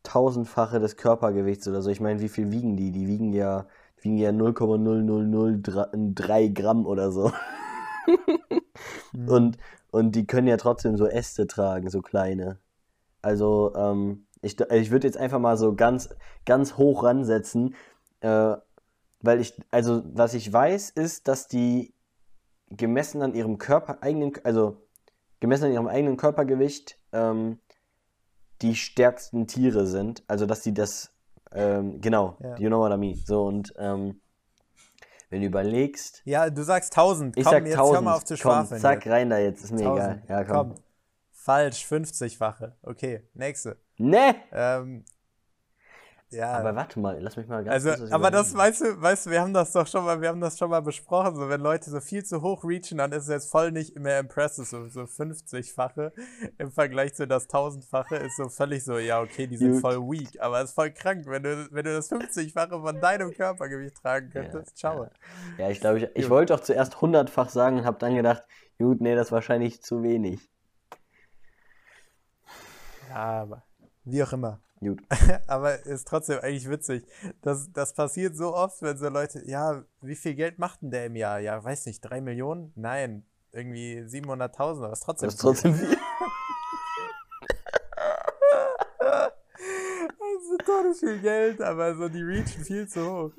tausendfache 0.02 0.80
des 0.80 0.96
Körpergewichts 0.96 1.68
oder 1.68 1.80
so. 1.80 1.88
Ich 1.90 2.00
meine, 2.00 2.20
wie 2.20 2.28
viel 2.28 2.50
wiegen 2.50 2.76
die? 2.76 2.90
Die 2.90 3.06
wiegen 3.06 3.32
ja, 3.32 3.68
die 3.98 4.04
wiegen 4.04 4.18
ja 4.18 4.30
0,0003 4.30 6.52
Gramm 6.52 6.86
oder 6.86 7.12
so. 7.12 7.30
Und, 9.26 9.58
und 9.90 10.16
die 10.16 10.26
können 10.26 10.48
ja 10.48 10.56
trotzdem 10.56 10.96
so 10.96 11.06
Äste 11.06 11.46
tragen, 11.46 11.90
so 11.90 12.00
kleine. 12.00 12.58
Also, 13.22 13.72
ähm, 13.76 14.26
Ich, 14.44 14.58
ich 14.60 14.90
würde 14.90 15.06
jetzt 15.06 15.16
einfach 15.16 15.38
mal 15.38 15.56
so 15.56 15.74
ganz, 15.76 16.08
ganz 16.44 16.76
hoch 16.76 17.04
ransetzen, 17.04 17.76
äh, 18.20 18.56
weil 19.20 19.40
ich, 19.40 19.54
also 19.70 20.02
was 20.12 20.34
ich 20.34 20.52
weiß, 20.52 20.90
ist, 20.90 21.28
dass 21.28 21.46
die 21.46 21.94
gemessen 22.68 23.22
an 23.22 23.34
ihrem 23.34 23.58
Körper 23.58 23.98
eigenen, 24.02 24.32
also 24.42 24.82
gemessen 25.38 25.66
an 25.66 25.72
ihrem 25.72 25.86
eigenen 25.86 26.16
Körpergewicht, 26.16 26.98
ähm, 27.12 27.60
die 28.62 28.74
stärksten 28.74 29.46
Tiere 29.46 29.86
sind. 29.86 30.24
Also 30.26 30.44
dass 30.46 30.64
sie 30.64 30.74
das, 30.74 31.12
ähm, 31.52 32.00
genau, 32.00 32.36
Ja. 32.40 32.56
you 32.58 32.68
know 32.68 32.80
what 32.80 32.92
I 32.92 32.96
mean. 32.96 33.14
So 33.24 33.44
und 33.44 33.72
ähm, 33.78 34.20
wenn 35.30 35.40
du 35.42 35.46
überlegst, 35.46 36.22
Ja, 36.24 36.50
du 36.50 36.62
sagst 36.64 36.92
1000. 36.96 37.36
ich 37.36 37.44
komm, 37.44 37.52
sag 37.52 37.64
jetzt 37.64 37.74
1000, 37.78 37.94
hör 37.94 38.02
mal 38.02 38.14
auf 38.16 38.24
zu 38.24 38.34
komm, 38.34 38.40
schwafeln. 38.40 38.80
zack, 38.80 39.04
jetzt. 39.04 39.12
rein 39.14 39.30
da 39.30 39.38
jetzt, 39.38 39.62
ist 39.64 39.70
mir 39.70 39.86
1000. 39.88 39.98
egal. 40.04 40.22
Ja, 40.28 40.44
komm. 40.44 40.74
Falsch, 41.42 41.84
50-fache. 41.86 42.72
Okay, 42.82 43.28
nächste. 43.34 43.76
Ne! 43.98 44.36
Ähm, 44.52 45.04
ja. 46.30 46.52
Aber 46.52 46.74
warte 46.76 47.00
mal, 47.00 47.18
lass 47.20 47.36
mich 47.36 47.48
mal 47.48 47.64
ganz 47.64 47.84
Also, 47.84 47.98
kurz 47.98 48.12
aber 48.12 48.30
das, 48.30 48.54
weißt 48.54 48.80
du, 48.80 49.02
weißt 49.02 49.26
du, 49.26 49.30
wir 49.30 49.40
haben 49.40 49.52
das 49.52 49.72
doch 49.72 49.86
schon 49.88 50.04
mal, 50.04 50.20
wir 50.20 50.28
haben 50.28 50.40
das 50.40 50.56
schon 50.56 50.70
mal 50.70 50.80
besprochen, 50.80 51.34
so 51.34 51.48
wenn 51.48 51.60
Leute 51.60 51.90
so 51.90 52.00
viel 52.00 52.24
zu 52.24 52.42
hoch 52.42 52.62
reachen, 52.64 52.98
dann 52.98 53.10
ist 53.10 53.24
es 53.24 53.28
jetzt 53.28 53.50
voll 53.50 53.72
nicht 53.72 53.98
mehr 53.98 54.20
impressive, 54.20 54.64
so, 54.64 54.88
so 54.88 55.02
50-fache 55.02 56.12
im 56.58 56.70
Vergleich 56.70 57.14
zu 57.14 57.26
das 57.26 57.50
1000-fache 57.50 58.14
ist 58.16 58.36
so 58.36 58.48
völlig 58.48 58.84
so, 58.84 58.98
ja, 58.98 59.20
okay, 59.20 59.48
die 59.48 59.56
sind 59.56 59.72
Gut. 59.72 59.80
voll 59.80 59.98
weak, 59.98 60.40
aber 60.40 60.60
es 60.60 60.70
ist 60.70 60.74
voll 60.74 60.92
krank, 60.92 61.24
wenn 61.26 61.42
du, 61.42 61.68
wenn 61.72 61.84
du 61.84 61.92
das 61.92 62.10
50-fache 62.10 62.80
von 62.80 63.00
deinem 63.00 63.32
Körpergewicht 63.34 63.96
tragen 63.96 64.30
könntest, 64.30 64.78
ciao. 64.78 65.08
Ja, 65.58 65.68
ich 65.70 65.80
glaube, 65.80 65.98
ich, 65.98 66.08
ich 66.14 66.30
wollte 66.30 66.54
doch 66.54 66.60
zuerst 66.60 67.00
hundertfach 67.00 67.48
sagen 67.48 67.78
und 67.80 67.84
habe 67.84 67.98
dann 67.98 68.14
gedacht, 68.14 68.44
gut, 68.78 69.00
nee, 69.00 69.16
das 69.16 69.26
ist 69.26 69.32
wahrscheinlich 69.32 69.82
zu 69.82 70.04
wenig. 70.04 70.51
Ja, 73.12 73.42
aber 73.42 73.62
wie 74.04 74.22
auch 74.22 74.32
immer. 74.32 74.60
Gut. 74.80 75.00
Aber 75.46 75.86
ist 75.86 76.08
trotzdem 76.08 76.40
eigentlich 76.40 76.68
witzig. 76.68 77.04
Das, 77.40 77.70
das 77.72 77.94
passiert 77.94 78.34
so 78.34 78.52
oft, 78.52 78.82
wenn 78.82 78.96
so 78.96 79.08
Leute, 79.08 79.48
ja, 79.48 79.84
wie 80.00 80.16
viel 80.16 80.34
Geld 80.34 80.58
macht 80.58 80.82
denn 80.82 80.90
der 80.90 81.06
im 81.06 81.14
Jahr? 81.14 81.38
Ja, 81.38 81.62
weiß 81.62 81.86
nicht, 81.86 82.00
drei 82.00 82.20
Millionen? 82.20 82.72
Nein, 82.74 83.24
irgendwie 83.52 84.00
700.000, 84.00 84.78
aber 84.78 84.92
ist 84.92 85.04
trotzdem 85.04 85.26
Das 85.28 85.34
ist 85.34 85.40
trotzdem 85.40 85.74
viel. 85.74 85.96
Das 88.98 90.58
ist 90.58 90.66
total 90.66 90.94
viel 90.94 91.20
Geld, 91.20 91.60
aber 91.60 91.94
so 91.94 92.08
die 92.08 92.22
reachen 92.22 92.64
viel 92.64 92.88
zu 92.88 93.06
hoch. 93.06 93.30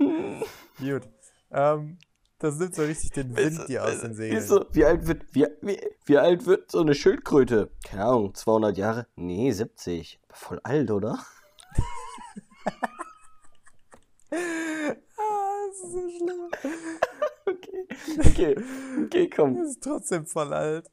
Gut. 0.79 1.09
Ähm, 1.51 1.97
das 2.43 2.57
nimmt 2.57 2.75
so 2.75 2.83
richtig 2.83 3.11
den 3.11 3.37
Wind 3.37 3.69
dir 3.69 3.85
aus 3.85 4.01
den 4.01 4.15
Segeln. 4.15 4.45
So, 4.45 4.65
wie, 4.73 4.83
alt 4.83 5.07
wird, 5.07 5.23
wie, 5.31 5.47
wie, 5.61 5.79
wie 6.05 6.17
alt 6.17 6.45
wird 6.45 6.69
so 6.69 6.81
eine 6.81 6.93
Schildkröte? 6.93 7.71
Keine 7.85 8.03
Ahnung, 8.03 8.35
200 8.35 8.77
Jahre? 8.77 9.07
Nee, 9.15 9.49
70. 9.49 10.19
Voll 10.29 10.59
alt, 10.63 10.91
oder? 10.91 11.19
Ah, 14.35 15.67
das 15.69 15.77
ist 15.77 15.91
so 15.91 16.09
schlimm. 16.09 16.49
Okay, 17.45 17.85
okay, 18.19 18.55
okay, 19.05 19.29
komm. 19.29 19.55
Das 19.55 19.69
ist 19.69 19.83
trotzdem 19.83 20.25
voll 20.25 20.51
alt. 20.51 20.89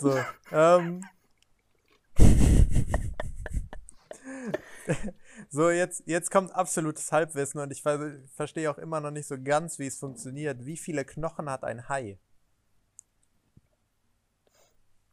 So, 0.00 0.18
ähm. 0.50 1.02
So, 5.52 5.68
jetzt, 5.68 6.04
jetzt 6.06 6.30
kommt 6.30 6.54
absolutes 6.54 7.10
Halbwissen 7.10 7.60
und 7.60 7.72
ich 7.72 7.82
ver 7.82 8.12
verstehe 8.36 8.70
auch 8.70 8.78
immer 8.78 9.00
noch 9.00 9.10
nicht 9.10 9.26
so 9.26 9.34
ganz, 9.42 9.80
wie 9.80 9.88
es 9.88 9.98
funktioniert. 9.98 10.64
Wie 10.64 10.76
viele 10.76 11.04
Knochen 11.04 11.50
hat 11.50 11.64
ein 11.64 11.88
Hai? 11.88 12.18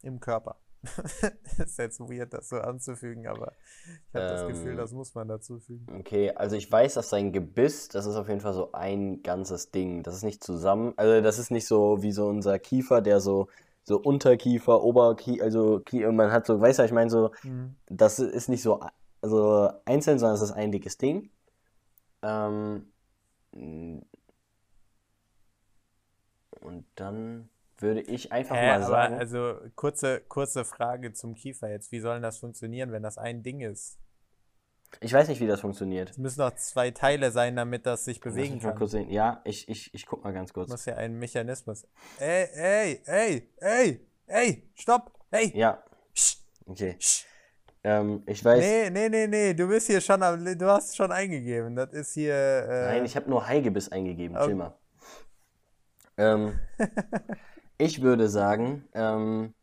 Im 0.03 0.19
Körper. 0.19 0.57
ist 1.57 1.79
jetzt 1.79 1.99
weird, 1.99 2.33
das 2.33 2.49
so 2.49 2.57
anzufügen, 2.57 3.25
aber 3.25 3.51
ich 4.09 4.15
habe 4.15 4.27
das 4.27 4.45
Gefühl, 4.47 4.71
Ähm. 4.73 4.77
das 4.77 4.91
muss 4.91 5.15
man 5.15 5.27
dazu 5.27 5.59
fügen. 5.59 5.88
Okay, 5.99 6.31
also 6.31 6.55
ich 6.55 6.71
weiß, 6.71 6.93
dass 6.93 7.09
sein 7.09 7.33
Gebiss, 7.33 7.88
das 7.89 8.05
ist 8.05 8.15
auf 8.15 8.29
jeden 8.29 8.41
Fall 8.41 8.53
so 8.53 8.71
ein 8.73 9.23
ganzes 9.23 9.71
Ding. 9.71 10.03
Das 10.03 10.15
ist 10.15 10.23
nicht 10.23 10.43
zusammen, 10.43 10.93
also 10.97 11.19
das 11.21 11.39
ist 11.39 11.49
nicht 11.49 11.65
so 11.65 12.03
wie 12.03 12.11
so 12.11 12.27
unser 12.27 12.59
Kiefer, 12.59 13.01
der 13.01 13.21
so, 13.21 13.47
so 13.83 13.97
Unterkiefer, 13.97 14.83
Oberkiefer, 14.83 15.43
also 15.43 15.81
man 16.11 16.31
hat 16.31 16.45
so, 16.45 16.61
weißt 16.61 16.77
du, 16.79 16.83
ich 16.83 16.91
meine 16.91 17.09
so, 17.09 17.31
Mhm. 17.43 17.75
das 17.88 18.19
ist 18.19 18.49
nicht 18.49 18.61
so 18.61 18.81
also 19.22 19.72
einzeln, 19.86 20.20
sondern 20.20 20.36
es 20.36 20.41
ist 20.41 20.51
ein 20.51 20.72
dickes 20.72 20.97
Ding. 20.97 21.32
Ähm, 22.22 22.91
und 26.61 26.86
dann 26.95 27.49
würde 27.78 28.01
ich 28.01 28.32
einfach 28.32 28.55
Hä, 28.55 28.68
mal 28.68 28.84
sagen, 28.84 29.15
also 29.15 29.55
kurze, 29.76 30.22
kurze 30.22 30.65
Frage 30.65 31.13
zum 31.13 31.36
Kiefer 31.36 31.70
jetzt. 31.70 31.91
Wie 31.91 31.99
soll 31.99 32.15
denn 32.15 32.24
das 32.24 32.39
funktionieren, 32.39 32.91
wenn 32.91 33.03
das 33.03 33.18
ein 33.18 33.43
Ding 33.43 33.61
ist? 33.61 33.99
ich 35.01 35.13
weiß 35.13 35.28
nicht, 35.28 35.41
wie 35.41 35.47
das 35.47 35.61
funktioniert. 35.61 36.11
Es 36.11 36.18
müssen 36.18 36.39
doch 36.39 36.55
zwei 36.55 36.91
Teile 36.91 37.32
sein, 37.32 37.55
damit 37.55 37.86
das 37.86 38.05
sich 38.05 38.24
Lass 38.24 38.34
bewegen 38.34 38.55
mich 38.55 38.63
mal 38.63 38.70
kann. 38.70 38.80
kurz 38.80 38.91
sehen. 38.91 39.09
Ja, 39.09 39.41
ich, 39.43 39.68
ich, 39.68 39.93
ich 39.93 40.05
guck 40.05 40.24
mal 40.24 40.34
ganz 40.34 40.53
kurz. 40.53 40.70
Muss 40.70 40.86
ja 40.86 40.95
ein 40.95 41.20
Mechanismus. 41.20 41.86
Ey, 42.20 42.47
ey, 42.53 43.01
ey, 43.05 43.49
ey, 43.57 44.07
ey, 44.28 44.70
stopp, 44.76 45.11
ey. 45.32 45.51
Ja, 45.55 45.84
okay. 46.65 46.93
psst. 46.93 47.26
Ähm, 47.88 48.21
ich 48.25 48.43
weiß. 48.43 48.59
Nee, 48.59 48.89
nee, 48.89 49.07
nee, 49.07 49.27
nee, 49.27 49.53
du 49.53 49.65
bist 49.65 49.88
hier 49.88 50.01
schon 50.01 50.21
am, 50.21 50.43
du 50.43 50.65
hast 50.65 50.97
schon 50.97 51.09
eingegeben. 51.09 51.73
Das 51.73 51.93
ist 51.93 52.15
hier. 52.15 52.35
Äh, 52.35 52.85
Nein, 52.88 53.05
ich 53.05 53.15
habe 53.15 53.29
nur 53.29 53.47
Haigebiss 53.47 53.89
eingegeben. 53.89 54.35
Okay. 54.35 54.47
Chill 54.47 54.55
mal. 54.55 54.77
Ähm, 56.17 56.59
ich 57.77 58.01
würde 58.01 58.27
sagen, 58.27 58.83
ähm, 58.93 59.53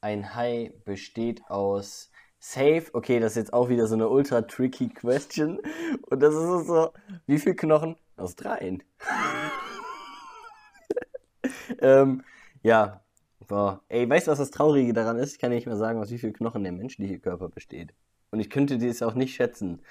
ein 0.00 0.34
Hai 0.34 0.72
besteht 0.86 1.42
aus 1.50 2.10
Safe. 2.38 2.84
Okay, 2.94 3.20
das 3.20 3.32
ist 3.32 3.36
jetzt 3.36 3.52
auch 3.52 3.68
wieder 3.68 3.86
so 3.86 3.96
eine 3.96 4.08
ultra 4.08 4.40
tricky 4.40 4.88
Question. 4.88 5.60
Und 6.08 6.20
das 6.20 6.34
ist 6.34 6.68
so, 6.68 6.94
wie 7.26 7.38
viel 7.38 7.54
Knochen? 7.54 7.96
Aus 8.16 8.34
dreien. 8.34 8.82
ähm, 11.80 12.24
ja. 12.62 13.02
Boah. 13.48 13.82
Ey, 13.88 14.08
weißt 14.08 14.26
du, 14.26 14.30
was 14.30 14.38
das 14.38 14.50
Traurige 14.50 14.92
daran 14.92 15.18
ist? 15.18 15.32
Ich 15.32 15.38
kann 15.38 15.50
nicht 15.50 15.66
mehr 15.66 15.76
sagen, 15.76 15.98
aus 15.98 16.10
wie 16.10 16.18
viel 16.18 16.32
Knochen 16.32 16.62
der 16.62 16.72
menschliche 16.72 17.18
Körper 17.18 17.48
besteht. 17.48 17.94
Und 18.30 18.40
ich 18.40 18.50
könnte 18.50 18.76
dies 18.76 19.02
auch 19.02 19.14
nicht 19.14 19.34
schätzen. 19.34 19.82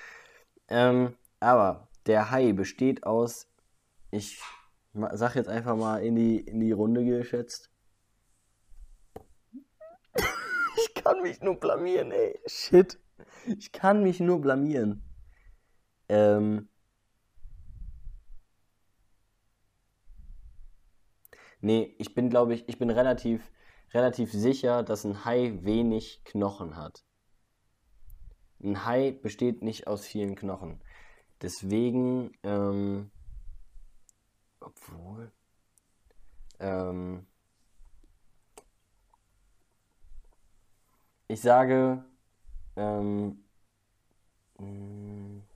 Ähm, 0.67 1.15
aber 1.39 1.87
der 2.05 2.29
Hai 2.29 2.53
besteht 2.53 3.03
aus, 3.03 3.47
ich 4.11 4.39
sag 4.93 5.35
jetzt 5.35 5.49
einfach 5.49 5.75
mal 5.75 5.97
in 6.03 6.15
die, 6.15 6.37
in 6.39 6.59
die 6.59 6.71
Runde 6.71 7.03
geschätzt. 7.03 7.71
Ich 10.79 10.93
kann 11.03 11.23
mich 11.23 11.41
nur 11.41 11.59
blamieren, 11.59 12.11
ey. 12.11 12.39
Shit. 12.45 12.99
Ich 13.47 13.71
kann 13.71 14.03
mich 14.03 14.19
nur 14.19 14.39
blamieren. 14.39 15.01
Ähm. 16.07 16.69
Nee, 21.61 21.93
ich 21.99 22.15
bin, 22.15 22.31
glaube 22.31 22.55
ich, 22.55 22.67
ich 22.67 22.79
bin 22.79 22.89
relativ, 22.89 23.51
relativ 23.93 24.31
sicher, 24.31 24.81
dass 24.81 25.03
ein 25.03 25.23
Hai 25.23 25.53
wenig 25.61 26.21
Knochen 26.23 26.75
hat. 26.75 27.03
Ein 28.63 28.85
Hai 28.85 29.11
besteht 29.13 29.63
nicht 29.63 29.87
aus 29.87 30.05
vielen 30.05 30.35
Knochen. 30.35 30.79
Deswegen, 31.41 32.31
ähm, 32.43 33.11
obwohl, 34.61 35.31
ähm, 36.59 37.25
ich 41.27 41.41
sage, 41.41 42.03
ähm, 42.77 43.43
mh, 44.59 45.46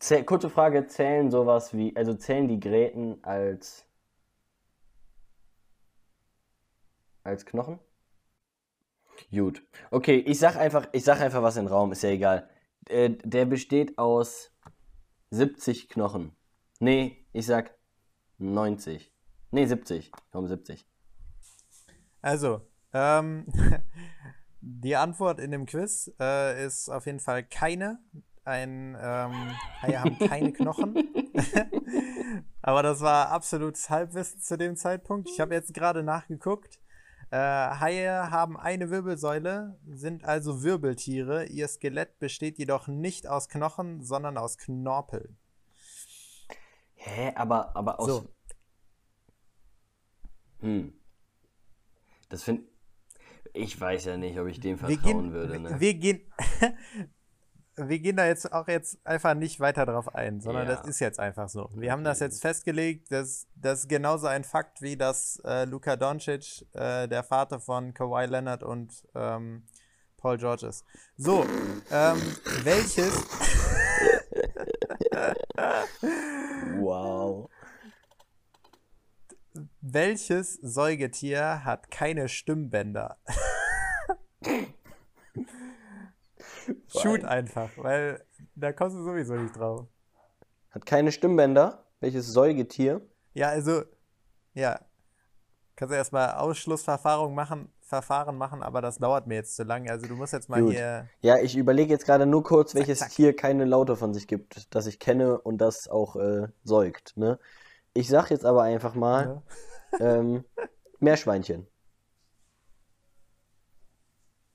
zäh- 0.00 0.24
kurze 0.24 0.50
Frage, 0.50 0.86
zählen 0.86 1.30
sowas 1.30 1.74
wie, 1.74 1.94
also 1.96 2.14
zählen 2.14 2.48
die 2.48 2.60
Gräten 2.60 3.22
als, 3.24 3.86
als 7.24 7.44
Knochen? 7.46 7.78
Gut. 9.30 9.62
Okay, 9.90 10.16
ich 10.18 10.38
sag 10.38 10.56
einfach, 10.56 10.88
ich 10.92 11.04
sag 11.04 11.20
einfach 11.20 11.42
was 11.42 11.56
in 11.56 11.64
den 11.64 11.72
Raum, 11.72 11.92
ist 11.92 12.02
ja 12.02 12.10
egal. 12.10 12.48
Äh, 12.88 13.10
der 13.24 13.44
besteht 13.46 13.98
aus 13.98 14.50
70 15.30 15.88
Knochen. 15.88 16.34
Nee, 16.80 17.26
ich 17.32 17.46
sag 17.46 17.76
90. 18.38 19.12
Nee, 19.50 19.66
70. 19.66 20.12
Komm, 20.30 20.46
70. 20.46 20.86
Also, 22.22 22.62
ähm, 22.92 23.46
die 24.60 24.96
Antwort 24.96 25.40
in 25.40 25.50
dem 25.50 25.66
Quiz 25.66 26.12
äh, 26.20 26.64
ist 26.64 26.88
auf 26.88 27.06
jeden 27.06 27.20
Fall 27.20 27.44
keine. 27.44 27.98
Ein 28.48 28.96
ähm, 28.98 29.52
Haie 29.82 30.00
haben 30.00 30.18
keine 30.18 30.52
Knochen. 30.52 30.96
Aber 32.62 32.82
das 32.82 33.02
war 33.02 33.28
absolutes 33.28 33.90
Halbwissen 33.90 34.40
zu 34.40 34.56
dem 34.56 34.74
Zeitpunkt. 34.74 35.28
Ich 35.28 35.38
habe 35.38 35.54
jetzt 35.54 35.74
gerade 35.74 36.02
nachgeguckt. 36.02 36.80
Äh, 37.30 37.36
Haie 37.36 38.30
haben 38.30 38.58
eine 38.58 38.88
Wirbelsäule, 38.88 39.78
sind 39.86 40.24
also 40.24 40.62
Wirbeltiere. 40.62 41.44
Ihr 41.44 41.68
Skelett 41.68 42.18
besteht 42.18 42.56
jedoch 42.58 42.88
nicht 42.88 43.26
aus 43.26 43.50
Knochen, 43.50 44.02
sondern 44.02 44.38
aus 44.38 44.56
Knorpel. 44.56 45.36
Hä, 46.94 47.32
aber, 47.34 47.76
aber 47.76 48.00
aus. 48.00 48.06
So. 48.06 48.28
Hm. 50.60 50.94
Das 52.30 52.42
find. 52.44 52.66
Ich 53.52 53.78
weiß 53.78 54.06
ja 54.06 54.16
nicht, 54.16 54.38
ob 54.38 54.46
ich 54.46 54.60
dem 54.60 54.80
Wir 54.80 54.88
vertrauen 54.88 55.02
gehen, 55.02 55.32
würde, 55.32 55.60
ne? 55.60 55.80
wir 55.80 55.94
gehen, 55.94 56.20
wir 57.78 57.98
gehen 58.00 58.16
da 58.16 58.26
jetzt 58.26 58.52
auch 58.52 58.66
jetzt 58.68 58.98
einfach 59.06 59.34
nicht 59.34 59.60
weiter 59.60 59.86
drauf 59.86 60.14
ein, 60.14 60.40
sondern 60.40 60.68
Ja. 60.68 60.76
das 60.76 60.86
ist 60.86 60.98
jetzt 61.00 61.18
einfach 61.20 61.48
so. 61.48 61.70
Wir 61.74 61.92
haben 61.92 62.04
das 62.04 62.20
jetzt 62.20 62.40
festgelegt, 62.42 63.10
dass 63.12 63.46
das 63.54 63.80
ist 63.80 63.88
genauso 63.88 64.26
ein 64.26 64.44
Fakt 64.44 64.82
wie 64.82 64.96
dass 64.96 65.40
äh, 65.44 65.64
Luka 65.64 65.96
Doncic 65.96 66.66
äh, 66.74 67.06
der 67.08 67.22
Vater 67.22 67.60
von 67.60 67.94
Kawhi 67.94 68.26
Leonard 68.26 68.62
und 68.62 68.92
ähm, 69.14 69.64
Paul 70.16 70.36
George 70.38 70.66
ist. 70.66 70.84
So, 71.16 71.44
ähm, 71.90 72.20
welches 72.64 73.14
Wow. 76.80 77.48
welches 79.80 80.54
Säugetier 80.54 81.64
hat 81.64 81.90
keine 81.90 82.28
Stimmbänder? 82.28 83.16
Shoot 86.88 87.24
einfach, 87.24 87.70
weil 87.76 88.24
da 88.54 88.72
kommst 88.72 88.96
du 88.96 89.02
sowieso 89.02 89.34
nicht 89.34 89.56
drauf. 89.56 89.86
Hat 90.70 90.86
keine 90.86 91.12
Stimmbänder. 91.12 91.84
Welches 92.00 92.28
Säugetier? 92.32 93.00
Ja, 93.34 93.48
also, 93.48 93.82
ja. 94.54 94.80
Kannst 95.74 95.92
du 95.92 95.96
erstmal 95.96 96.34
Ausschlussverfahren 96.34 97.34
machen, 97.34 97.72
Verfahren 97.80 98.36
machen, 98.36 98.62
aber 98.62 98.80
das 98.82 98.98
dauert 98.98 99.26
mir 99.26 99.36
jetzt 99.36 99.56
zu 99.56 99.62
lange. 99.62 99.90
Also 99.90 100.06
du 100.06 100.14
musst 100.14 100.32
jetzt 100.32 100.48
mal 100.48 100.60
Gut. 100.60 100.72
hier. 100.72 101.08
Ja, 101.20 101.38
ich 101.38 101.56
überlege 101.56 101.92
jetzt 101.92 102.04
gerade 102.04 102.26
nur 102.26 102.42
kurz, 102.42 102.74
welches 102.74 102.98
zack. 102.98 103.10
Tier 103.10 103.34
keine 103.34 103.64
Laute 103.64 103.96
von 103.96 104.12
sich 104.12 104.26
gibt, 104.26 104.74
das 104.74 104.86
ich 104.86 104.98
kenne 104.98 105.40
und 105.40 105.58
das 105.58 105.88
auch 105.88 106.16
äh, 106.16 106.48
säugt, 106.64 107.16
ne? 107.16 107.38
Ich 107.94 108.08
sag 108.08 108.30
jetzt 108.30 108.44
aber 108.44 108.62
einfach 108.62 108.94
mal 108.94 109.26
Ne? 109.26 109.42
ähm, 110.00 110.44
Meerschweinchen. 111.00 111.66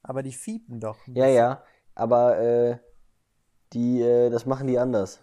Aber 0.01 0.21
die 0.21 0.33
fiepen 0.33 0.79
doch. 0.79 0.99
Ja, 1.07 1.27
ja, 1.27 1.63
aber 1.95 2.37
äh, 2.39 2.77
die, 3.73 4.01
äh, 4.01 4.29
das 4.29 4.45
machen 4.45 4.67
die 4.67 4.77
anders. 4.79 5.19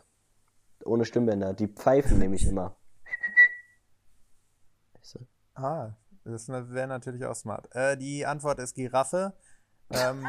Ohne 0.84 1.04
Stimmbänder. 1.04 1.52
Die 1.54 1.68
pfeifen 1.68 2.18
nämlich 2.18 2.46
immer. 2.46 2.76
Ah, 5.54 5.90
das 6.24 6.48
wäre 6.48 6.86
natürlich 6.86 7.24
auch 7.26 7.34
smart. 7.34 7.68
Äh, 7.74 7.96
die 7.98 8.24
Antwort 8.24 8.58
ist 8.60 8.74
Giraffe. 8.74 9.34
Ähm, 9.90 10.24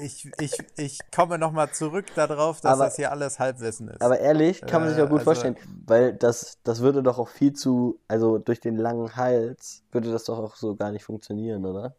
ich, 0.00 0.30
ich, 0.40 0.56
ich 0.76 0.98
komme 1.14 1.36
nochmal 1.36 1.70
zurück 1.72 2.06
darauf, 2.14 2.60
dass 2.62 2.72
Aber- 2.74 2.84
das 2.86 2.96
hier 2.96 3.10
alles 3.12 3.38
Halbwissen 3.38 3.88
ist. 3.88 4.00
Aber 4.00 4.18
ehrlich, 4.18 4.62
kann 4.62 4.80
man 4.82 4.90
sich 4.90 4.98
Äh, 4.98 5.02
gut 5.02 5.12
also- 5.18 5.24
vorstellen, 5.24 5.56
weil 5.84 6.14
das, 6.14 6.58
das 6.62 6.80
würde 6.80 7.02
doch 7.02 7.18
auch 7.18 7.28
viel 7.28 7.52
zu, 7.52 8.00
also 8.08 8.38
durch 8.38 8.60
den 8.60 8.76
langen 8.76 9.14
Hals 9.14 9.82
würde 9.92 10.10
das 10.10 10.24
doch 10.24 10.38
auch 10.38 10.56
so 10.56 10.74
gar 10.74 10.90
nicht 10.90 11.04
funktionieren, 11.04 11.66
oder? 11.66 11.94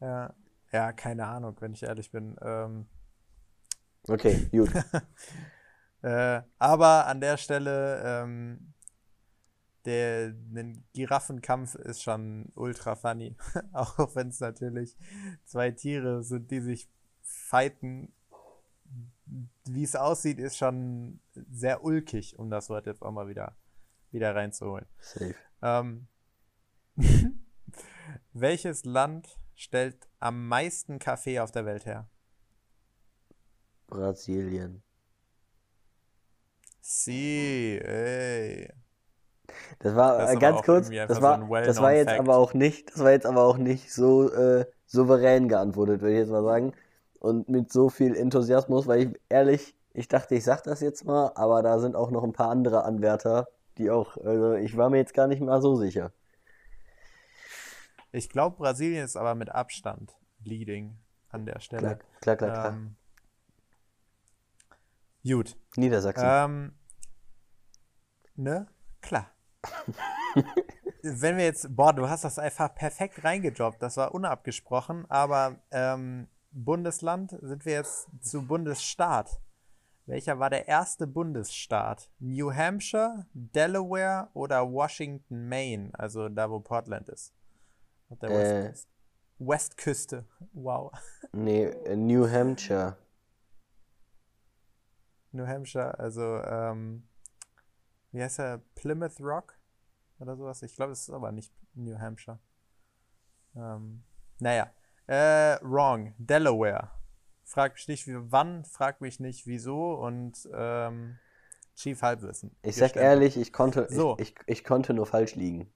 ja, 0.00 0.32
ja, 0.72 0.92
keine 0.92 1.26
Ahnung, 1.26 1.56
wenn 1.60 1.72
ich 1.72 1.82
ehrlich 1.82 2.10
bin. 2.10 2.36
Ähm, 2.42 2.86
Okay, 4.08 4.48
gut. 4.50 4.70
Äh, 6.04 6.42
aber 6.58 7.06
an 7.06 7.20
der 7.20 7.36
Stelle, 7.36 8.02
ähm, 8.04 8.74
der 9.84 10.34
ein 10.52 10.84
Giraffenkampf 10.94 11.76
ist 11.76 12.02
schon 12.02 12.50
ultra 12.56 12.96
funny. 12.96 13.36
Auch 13.72 14.16
wenn 14.16 14.30
es 14.30 14.40
natürlich 14.40 14.96
zwei 15.44 15.70
Tiere 15.70 16.24
sind, 16.24 16.50
die 16.50 16.60
sich 16.60 16.90
fighten. 17.22 18.12
Wie 19.64 19.84
es 19.84 19.94
aussieht, 19.94 20.40
ist 20.40 20.58
schon 20.58 21.20
sehr 21.52 21.84
ulkig, 21.84 22.36
um 22.36 22.50
das 22.50 22.68
Wort 22.68 22.86
jetzt 22.86 23.02
auch 23.02 23.12
mal 23.12 23.28
wieder, 23.28 23.54
wieder 24.10 24.34
reinzuholen. 24.34 24.86
Safe. 24.98 25.36
Ähm, 25.62 26.08
welches 28.32 28.84
Land 28.84 29.38
stellt 29.56 30.08
am 30.20 30.48
meisten 30.48 30.98
Kaffee 30.98 31.40
auf 31.40 31.52
der 31.52 31.66
Welt 31.66 31.86
her? 31.86 32.08
Brasilien. 33.88 34.82
Sie, 36.80 37.78
ey. 37.82 38.68
Das 39.80 39.94
war 39.94 40.18
Das 40.18 40.30
äh, 40.32 40.36
ganz 40.36 40.62
kurz, 40.62 40.92
das 41.06 41.18
so 41.18 41.22
war, 41.22 41.34
ein 41.34 41.48
das 41.62 41.80
war 41.80 41.92
jetzt 41.92 42.08
fact. 42.08 42.20
aber 42.20 42.36
auch 42.36 42.54
nicht, 42.54 42.90
das 42.92 43.00
war 43.00 43.10
jetzt 43.12 43.26
aber 43.26 43.44
auch 43.44 43.56
nicht 43.58 43.92
so 43.92 44.30
äh, 44.32 44.66
souverän 44.86 45.48
geantwortet, 45.48 46.00
würde 46.00 46.14
ich 46.14 46.20
jetzt 46.20 46.30
mal 46.30 46.42
sagen. 46.44 46.72
Und 47.20 47.48
mit 47.48 47.72
so 47.72 47.88
viel 47.88 48.16
Enthusiasmus, 48.16 48.86
weil 48.86 49.00
ich 49.02 49.20
ehrlich, 49.28 49.74
ich 49.94 50.08
dachte, 50.08 50.34
ich 50.34 50.44
sag 50.44 50.62
das 50.64 50.80
jetzt 50.80 51.04
mal, 51.04 51.32
aber 51.34 51.62
da 51.62 51.78
sind 51.78 51.96
auch 51.96 52.10
noch 52.10 52.24
ein 52.24 52.32
paar 52.32 52.50
andere 52.50 52.84
Anwärter, 52.84 53.48
die 53.78 53.90
auch, 53.90 54.16
also 54.18 54.54
ich 54.54 54.76
war 54.76 54.90
mir 54.90 54.98
jetzt 54.98 55.14
gar 55.14 55.28
nicht 55.28 55.40
mal 55.42 55.60
so 55.62 55.76
sicher. 55.76 56.12
Ich 58.12 58.28
glaube, 58.28 58.58
Brasilien 58.58 59.04
ist 59.04 59.16
aber 59.16 59.34
mit 59.34 59.50
Abstand 59.50 60.14
leading 60.44 60.98
an 61.30 61.46
der 61.46 61.60
Stelle. 61.60 61.98
klar, 62.20 62.36
klar, 62.36 62.52
klar. 62.52 62.68
Ähm, 62.68 62.96
gut. 65.24 65.56
Niedersachsen. 65.76 66.28
Ähm, 66.28 66.72
ne? 68.36 68.66
Klar. 69.00 69.30
Wenn 71.02 71.36
wir 71.36 71.44
jetzt, 71.44 71.74
boah, 71.74 71.92
du 71.92 72.08
hast 72.08 72.24
das 72.24 72.38
einfach 72.38 72.74
perfekt 72.74 73.24
reingedroppt, 73.24 73.82
das 73.82 73.96
war 73.96 74.14
unabgesprochen, 74.14 75.10
aber 75.10 75.60
ähm, 75.70 76.28
Bundesland 76.52 77.36
sind 77.40 77.64
wir 77.64 77.72
jetzt 77.72 78.08
zu 78.20 78.46
Bundesstaat. 78.46 79.40
Welcher 80.04 80.38
war 80.38 80.50
der 80.50 80.68
erste 80.68 81.06
Bundesstaat? 81.06 82.10
New 82.18 82.52
Hampshire, 82.52 83.26
Delaware 83.32 84.28
oder 84.34 84.70
Washington, 84.70 85.48
Maine? 85.48 85.90
Also 85.94 86.28
da, 86.28 86.50
wo 86.50 86.60
Portland 86.60 87.08
ist. 87.08 87.32
Der 88.20 88.30
Äh. 88.30 88.64
Westküste. 88.64 88.88
Westküste. 89.38 90.24
Wow. 90.52 90.92
Nee, 91.32 91.64
äh, 91.64 91.96
New 91.96 92.28
Hampshire. 92.28 92.96
New 95.32 95.46
Hampshire, 95.46 95.98
also, 95.98 96.22
ähm, 96.42 97.08
wie 98.10 98.22
heißt 98.22 98.38
er? 98.40 98.58
Plymouth 98.74 99.18
Rock 99.20 99.58
oder 100.18 100.36
sowas? 100.36 100.62
Ich 100.62 100.74
glaube, 100.76 100.92
es 100.92 101.00
ist 101.08 101.10
aber 101.10 101.32
nicht 101.32 101.50
New 101.74 101.98
Hampshire. 101.98 102.38
Ähm, 103.56 104.02
naja, 104.40 104.70
äh, 105.06 105.56
wrong. 105.62 106.14
Delaware. 106.18 106.90
Frag 107.44 107.72
mich 107.74 107.88
nicht, 107.88 108.06
wie, 108.06 108.16
wann, 108.30 108.64
frag 108.66 109.00
mich 109.00 109.20
nicht, 109.20 109.46
wieso 109.46 109.94
und 109.94 110.46
ähm, 110.52 111.18
Chief 111.74 112.00
Halbwissen. 112.02 112.54
Ich 112.62 112.76
sag 112.76 112.96
ehrlich, 112.96 113.38
ich 113.38 113.52
konnte, 113.54 113.86
So. 113.90 114.16
ich, 114.18 114.34
ich, 114.46 114.58
ich 114.58 114.64
konnte 114.64 114.92
nur 114.92 115.06
falsch 115.06 115.34
liegen. 115.34 115.72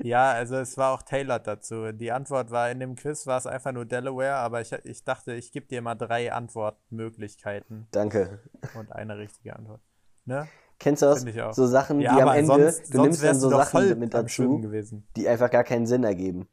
Ja, 0.00 0.32
also 0.32 0.56
es 0.56 0.76
war 0.76 0.92
auch 0.92 1.02
tailored 1.02 1.46
dazu. 1.46 1.92
Die 1.92 2.10
Antwort 2.12 2.50
war, 2.50 2.70
in 2.70 2.80
dem 2.80 2.96
Quiz 2.96 3.26
war 3.26 3.38
es 3.38 3.46
einfach 3.46 3.72
nur 3.72 3.84
Delaware, 3.84 4.34
aber 4.34 4.60
ich, 4.60 4.72
ich 4.84 5.04
dachte, 5.04 5.32
ich 5.34 5.52
gebe 5.52 5.66
dir 5.66 5.80
mal 5.82 5.94
drei 5.94 6.32
Antwortmöglichkeiten 6.32 7.86
Danke. 7.92 8.40
und 8.76 8.92
eine 8.92 9.16
richtige 9.18 9.54
Antwort. 9.54 9.80
Ne? 10.24 10.48
Kennst 10.78 11.02
du 11.02 11.06
das? 11.06 11.24
Ich 11.24 11.40
auch. 11.40 11.52
So 11.52 11.66
Sachen, 11.66 12.00
Ja, 12.00 12.14
die 12.16 12.22
am 12.22 12.28
Ende, 12.28 12.46
sonst, 12.46 12.94
du 12.94 13.02
nimmst 13.02 13.22
dann 13.22 13.38
so 13.38 13.50
Sachen 13.50 13.98
mit 13.98 14.14
dazu, 14.14 14.60
gewesen. 14.60 15.06
die 15.16 15.28
einfach 15.28 15.50
gar 15.50 15.64
keinen 15.64 15.86
Sinn 15.86 16.04
ergeben. 16.04 16.48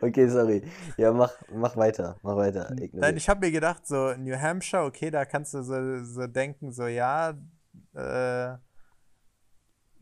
Okay, 0.00 0.28
sorry. 0.28 0.62
Ja, 0.96 1.12
mach, 1.12 1.32
mach 1.52 1.76
weiter, 1.76 2.16
mach 2.22 2.36
weiter. 2.36 2.68
Nein, 2.70 2.78
Ignoriere. 2.84 3.16
ich 3.16 3.28
habe 3.28 3.44
mir 3.46 3.52
gedacht, 3.52 3.86
so 3.86 4.14
New 4.14 4.34
Hampshire, 4.40 4.84
okay, 4.84 5.10
da 5.10 5.24
kannst 5.24 5.52
du 5.52 5.62
so, 5.62 6.04
so 6.04 6.26
denken, 6.26 6.72
so 6.72 6.86
ja, 6.86 7.30
äh, 7.94 8.54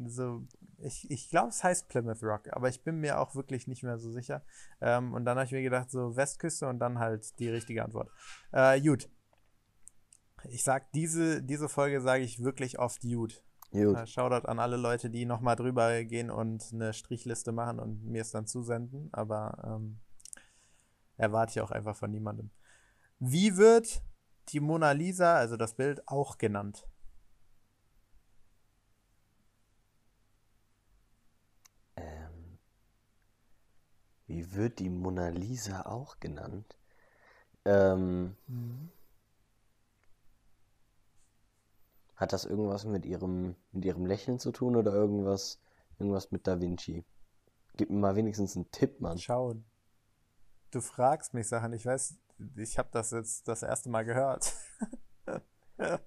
so, 0.09 0.47
ich, 0.79 1.11
ich 1.11 1.31
glaube, 1.31 1.49
es 1.49 1.63
heißt 1.63 1.89
Plymouth 1.89 2.23
Rock, 2.23 2.49
aber 2.53 2.69
ich 2.69 2.83
bin 2.83 2.99
mir 2.99 3.19
auch 3.19 3.35
wirklich 3.35 3.67
nicht 3.67 3.83
mehr 3.83 3.99
so 3.99 4.11
sicher. 4.11 4.45
Ähm, 4.81 5.13
und 5.15 5.25
dann 5.25 5.37
habe 5.37 5.47
ich 5.47 5.53
mir 5.53 5.63
gedacht, 5.63 5.91
so 5.91 6.17
Westküste 6.17 6.69
und 6.69 6.79
dann 6.79 6.99
halt 6.99 7.39
die 7.39 7.49
richtige 7.49 7.85
Antwort. 7.85 8.11
Äh, 8.53 8.81
gut. 8.81 9.09
Ich 10.49 10.65
sag, 10.65 10.91
diese, 10.93 11.43
diese 11.43 11.69
Folge 11.69 12.01
sage 12.01 12.25
ich 12.25 12.43
wirklich 12.43 12.79
oft 12.79 13.03
gut. 13.03 13.43
Gut. 13.71 13.97
Äh, 13.97 14.07
Shoutout 14.07 14.47
an 14.47 14.59
alle 14.59 14.77
Leute, 14.77 15.09
die 15.09 15.25
nochmal 15.25 15.57
drüber 15.57 16.05
gehen 16.05 16.31
und 16.31 16.65
eine 16.73 16.93
Strichliste 16.93 17.53
machen 17.53 17.79
und 17.79 18.05
mir 18.05 18.23
es 18.23 18.31
dann 18.31 18.47
zusenden, 18.47 19.09
aber 19.13 19.63
ähm, 19.65 20.01
erwarte 21.17 21.53
ich 21.53 21.61
auch 21.61 21.71
einfach 21.71 21.97
von 21.97 22.11
niemandem. 22.11 22.51
Wie 23.19 23.57
wird 23.57 24.03
die 24.49 24.61
Mona 24.61 24.93
Lisa, 24.93 25.37
also 25.37 25.57
das 25.57 25.75
Bild, 25.75 26.07
auch 26.07 26.39
genannt? 26.39 26.87
Wie 34.33 34.55
wird 34.55 34.79
die 34.79 34.89
Mona 34.89 35.29
Lisa 35.29 35.83
auch 35.83 36.19
genannt? 36.19 36.79
Ähm, 37.67 38.35
hat 42.17 42.33
das 42.33 42.47
irgendwas 42.47 42.87
mit 42.87 43.05
ihrem, 43.05 43.57
mit 43.73 43.85
ihrem 43.85 44.07
Lächeln 44.07 44.39
zu 44.39 44.51
tun 44.51 44.75
oder 44.75 44.95
irgendwas, 44.95 45.61
irgendwas 45.99 46.31
mit 46.31 46.47
Da 46.47 46.59
Vinci? 46.61 47.05
Gib 47.77 47.91
mir 47.91 47.99
mal 47.99 48.17
wenigstens 48.17 48.57
einen 48.57 48.71
Tipp, 48.71 49.03
Mann. 49.03 49.19
Schauen. 49.19 49.65
Du 50.71 50.81
fragst 50.81 51.35
mich 51.35 51.49
Sachen, 51.49 51.75
ich 51.75 51.85
weiß, 51.85 52.15
ich 52.57 52.79
habe 52.79 52.89
das 52.91 53.11
jetzt 53.11 53.49
das 53.49 53.63
erste 53.63 53.91
Mal 53.91 54.05
gehört. 54.05 54.55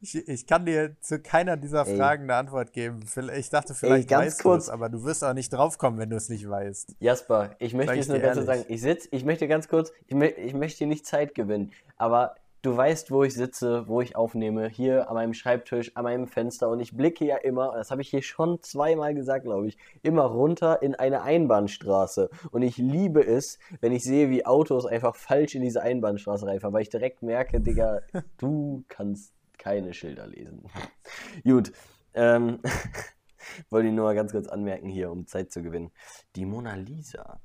Ich, 0.00 0.16
ich 0.28 0.46
kann 0.46 0.66
dir 0.66 0.96
zu 1.00 1.20
keiner 1.20 1.56
dieser 1.56 1.86
Ey. 1.86 1.96
Fragen 1.96 2.24
eine 2.24 2.34
Antwort 2.34 2.72
geben. 2.72 3.00
Ich 3.36 3.50
dachte, 3.50 3.74
vielleicht 3.74 4.08
ganz 4.08 4.26
weißt 4.26 4.44
du 4.44 4.52
es, 4.54 4.68
aber 4.68 4.88
du 4.88 5.04
wirst 5.04 5.22
auch 5.22 5.34
nicht 5.34 5.52
draufkommen, 5.52 6.00
wenn 6.00 6.10
du 6.10 6.16
es 6.16 6.28
nicht 6.28 6.48
weißt. 6.48 6.96
Jasper, 6.98 7.54
ich 7.60 7.74
möchte 7.74 7.94
jetzt 7.94 8.08
nur 8.08 8.18
ganz 8.18 8.34
kurz 8.34 8.46
sagen, 8.46 8.64
ich 8.68 8.80
sitz, 8.80 9.08
ich 9.12 9.24
möchte 9.24 9.46
ganz 9.46 9.68
kurz, 9.68 9.92
ich, 10.06 10.16
ich 10.16 10.54
möchte 10.54 10.78
dir 10.78 10.88
nicht 10.88 11.06
Zeit 11.06 11.34
gewinnen, 11.34 11.72
aber 11.96 12.34
du 12.62 12.76
weißt, 12.76 13.10
wo 13.10 13.24
ich 13.24 13.34
sitze, 13.34 13.86
wo 13.88 14.00
ich 14.00 14.16
aufnehme, 14.16 14.68
hier 14.68 15.08
an 15.08 15.14
meinem 15.14 15.34
Schreibtisch, 15.34 15.96
an 15.96 16.04
meinem 16.04 16.26
Fenster 16.26 16.68
und 16.68 16.80
ich 16.80 16.96
blicke 16.96 17.24
ja 17.24 17.36
immer, 17.36 17.72
das 17.74 17.90
habe 17.90 18.02
ich 18.02 18.08
hier 18.08 18.22
schon 18.22 18.62
zweimal 18.62 19.14
gesagt, 19.14 19.44
glaube 19.44 19.68
ich, 19.68 19.78
immer 20.02 20.24
runter 20.24 20.82
in 20.82 20.94
eine 20.94 21.22
Einbahnstraße 21.22 22.30
und 22.50 22.62
ich 22.62 22.76
liebe 22.76 23.24
es, 23.24 23.58
wenn 23.80 23.92
ich 23.92 24.04
sehe, 24.04 24.30
wie 24.30 24.46
Autos 24.46 24.86
einfach 24.86 25.14
falsch 25.14 25.54
in 25.54 25.62
diese 25.62 25.82
Einbahnstraße 25.82 26.46
reinfahren, 26.46 26.74
weil 26.74 26.82
ich 26.82 26.90
direkt 26.90 27.22
merke, 27.22 27.60
Digga, 27.60 28.00
du 28.38 28.84
kannst 28.88 29.34
keine 29.58 29.92
Schilder 29.92 30.26
lesen. 30.26 30.64
Gut, 31.44 31.72
ähm, 32.14 32.60
wollte 33.70 33.88
ich 33.88 33.94
nur 33.94 34.04
mal 34.04 34.14
ganz 34.14 34.32
kurz 34.32 34.48
anmerken 34.48 34.88
hier, 34.88 35.10
um 35.10 35.26
Zeit 35.26 35.52
zu 35.52 35.62
gewinnen. 35.62 35.90
Die 36.36 36.46
Mona 36.46 36.74
Lisa. 36.74 37.40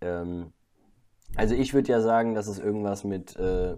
Ähm, 0.00 0.52
also 1.36 1.54
ich 1.54 1.74
würde 1.74 1.90
ja 1.90 2.00
sagen, 2.00 2.34
dass 2.34 2.46
es 2.46 2.58
irgendwas 2.58 3.04
mit, 3.04 3.36
äh, 3.36 3.76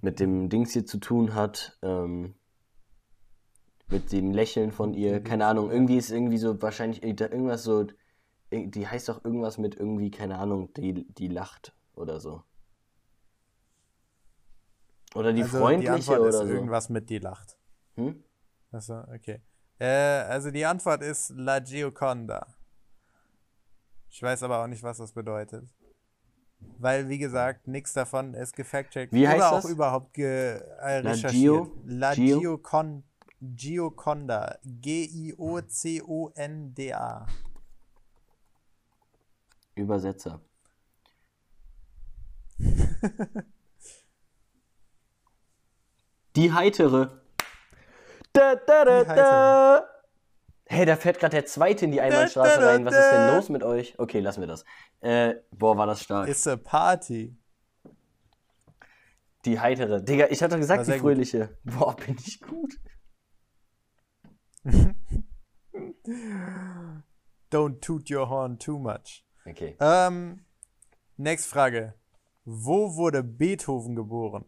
mit 0.00 0.20
dem 0.20 0.48
Dings 0.48 0.72
hier 0.72 0.86
zu 0.86 0.98
tun 0.98 1.34
hat. 1.34 1.78
Ähm, 1.82 2.34
mit 3.88 4.12
dem 4.12 4.32
Lächeln 4.32 4.72
von 4.72 4.94
ihr. 4.94 5.22
Keine 5.22 5.46
Ahnung, 5.46 5.70
irgendwie 5.70 5.96
ist 5.96 6.10
irgendwie 6.10 6.38
so 6.38 6.60
wahrscheinlich 6.60 7.02
äh, 7.02 7.10
irgendwas 7.10 7.62
so. 7.62 7.86
äh, 8.50 8.66
Die 8.66 8.86
heißt 8.86 9.08
doch 9.08 9.24
irgendwas 9.24 9.58
mit 9.58 9.76
irgendwie, 9.76 10.10
keine 10.10 10.38
Ahnung, 10.38 10.72
die, 10.74 11.06
die 11.12 11.28
lacht 11.28 11.74
oder 11.94 12.20
so. 12.20 12.42
Oder 15.14 15.32
die 15.32 15.42
also 15.42 15.58
freundliche 15.58 15.92
die 15.92 15.98
Antwort 15.98 16.18
oder 16.20 16.28
ist 16.28 16.36
so. 16.38 16.44
irgendwas 16.46 16.88
mit 16.88 17.08
die 17.08 17.18
lacht. 17.18 17.56
Hm? 17.94 18.22
Achso, 18.72 19.00
okay. 19.14 19.40
Äh, 19.78 19.86
also 19.86 20.50
die 20.50 20.66
Antwort 20.66 21.02
ist 21.02 21.30
La 21.30 21.60
Gioconda. 21.60 22.46
Ich 24.10 24.22
weiß 24.22 24.42
aber 24.42 24.62
auch 24.62 24.66
nicht, 24.66 24.82
was 24.82 24.98
das 24.98 25.12
bedeutet. 25.12 25.64
Weil, 26.78 27.08
wie 27.08 27.18
gesagt, 27.18 27.66
nichts 27.68 27.92
davon 27.94 28.34
ist 28.34 28.54
gefact-checkt 28.54 29.12
Wie 29.12 29.26
heißt 29.26 29.38
oder 29.38 29.50
auch 29.52 29.62
das? 29.62 29.70
überhaupt 29.70 30.12
ge 30.14 30.60
äh, 30.80 31.00
La 31.00 31.10
recherchiert. 31.12 31.54
Gio- 31.54 31.72
La 31.86 32.12
Gio- 32.12 32.40
Giocon 32.40 33.02
Gioconda. 33.40 34.58
G-I-O-C-O-N-D-A. 35.96 37.26
Übersetzer. 39.74 40.40
Die 46.36 46.52
heitere. 46.52 47.22
Da, 48.32 48.54
da, 48.56 48.84
da, 48.84 49.04
Die 49.04 49.08
da. 49.14 49.88
Hey, 50.68 50.84
da 50.84 50.96
fährt 50.96 51.20
gerade 51.20 51.30
der 51.36 51.46
zweite 51.46 51.84
in 51.84 51.92
die 51.92 52.00
Einbahnstraße 52.00 52.60
rein. 52.66 52.84
Was 52.84 52.94
ist 52.94 53.10
denn 53.10 53.34
los 53.36 53.48
mit 53.50 53.62
euch? 53.62 53.96
Okay, 53.98 54.18
lassen 54.20 54.40
wir 54.40 54.48
das. 54.48 54.64
Äh, 55.00 55.36
boah, 55.52 55.76
war 55.76 55.86
das 55.86 56.02
stark. 56.02 56.28
It's 56.28 56.46
a 56.46 56.56
party. 56.56 57.36
Die 59.44 59.60
heitere. 59.60 60.02
Digga, 60.02 60.26
ich 60.30 60.42
hatte 60.42 60.58
gesagt, 60.58 60.80
die 60.80 60.86
sehr 60.86 60.96
gut. 60.96 61.02
fröhliche. 61.12 61.56
Boah, 61.62 61.94
bin 61.94 62.16
ich 62.18 62.40
gut. 62.40 62.74
Don't 67.52 67.80
toot 67.80 68.10
your 68.10 68.28
horn 68.28 68.58
too 68.58 68.78
much. 68.78 69.24
Okay. 69.44 69.76
Ähm, 69.78 70.44
next 71.16 71.46
Frage. 71.46 71.94
Wo 72.44 72.96
wurde 72.96 73.22
Beethoven 73.22 73.94
geboren? 73.94 74.44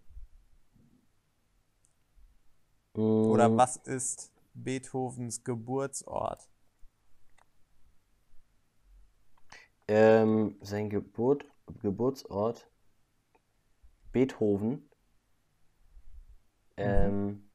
Oder 2.94 3.48
Mm, 3.48 3.56
was 3.56 3.76
ist 3.76 4.32
Beethovens 4.62 5.44
Geburtsort? 5.44 6.48
Ähm, 9.86 10.56
sein 10.60 10.90
Geburt, 10.90 11.46
Geburtsort. 11.80 12.68
Beethoven. 14.12 14.90
Ähm. 16.76 17.50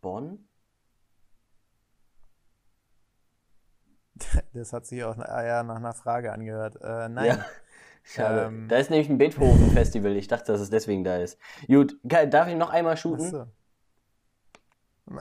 Bonn? 0.00 0.48
Das 4.52 4.72
hat 4.72 4.86
sich 4.86 5.04
auch 5.04 5.18
eher 5.18 5.62
nach 5.62 5.76
einer 5.76 5.92
Frage 5.92 6.32
angehört. 6.32 6.76
Äh, 6.80 7.08
nein. 7.08 7.26
Ja. 7.26 7.44
Schade. 8.08 8.46
Ähm. 8.46 8.68
Da 8.68 8.76
ist 8.76 8.88
nämlich 8.90 9.10
ein 9.10 9.18
Beethoven-Festival. 9.18 10.16
Ich 10.16 10.28
dachte, 10.28 10.52
dass 10.52 10.60
es 10.60 10.70
deswegen 10.70 11.02
da 11.02 11.16
ist. 11.16 11.38
Gut, 11.66 11.98
darf 12.04 12.46
ich 12.48 12.54
noch 12.54 12.70
einmal 12.70 12.96
shooten? 12.96 13.50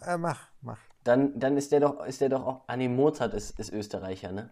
Äh, 0.02 0.18
mach, 0.18 0.50
mach. 0.62 0.78
Dann, 1.04 1.38
dann 1.40 1.58
ist 1.58 1.72
der 1.72 1.80
doch, 1.80 2.06
ist 2.06 2.22
der 2.22 2.30
doch 2.30 2.46
auch. 2.46 2.62
Ah 2.68 2.78
nee, 2.78 2.88
Mozart 2.88 3.34
ist, 3.34 3.60
ist 3.60 3.72
Österreicher, 3.74 4.32
ne? 4.32 4.52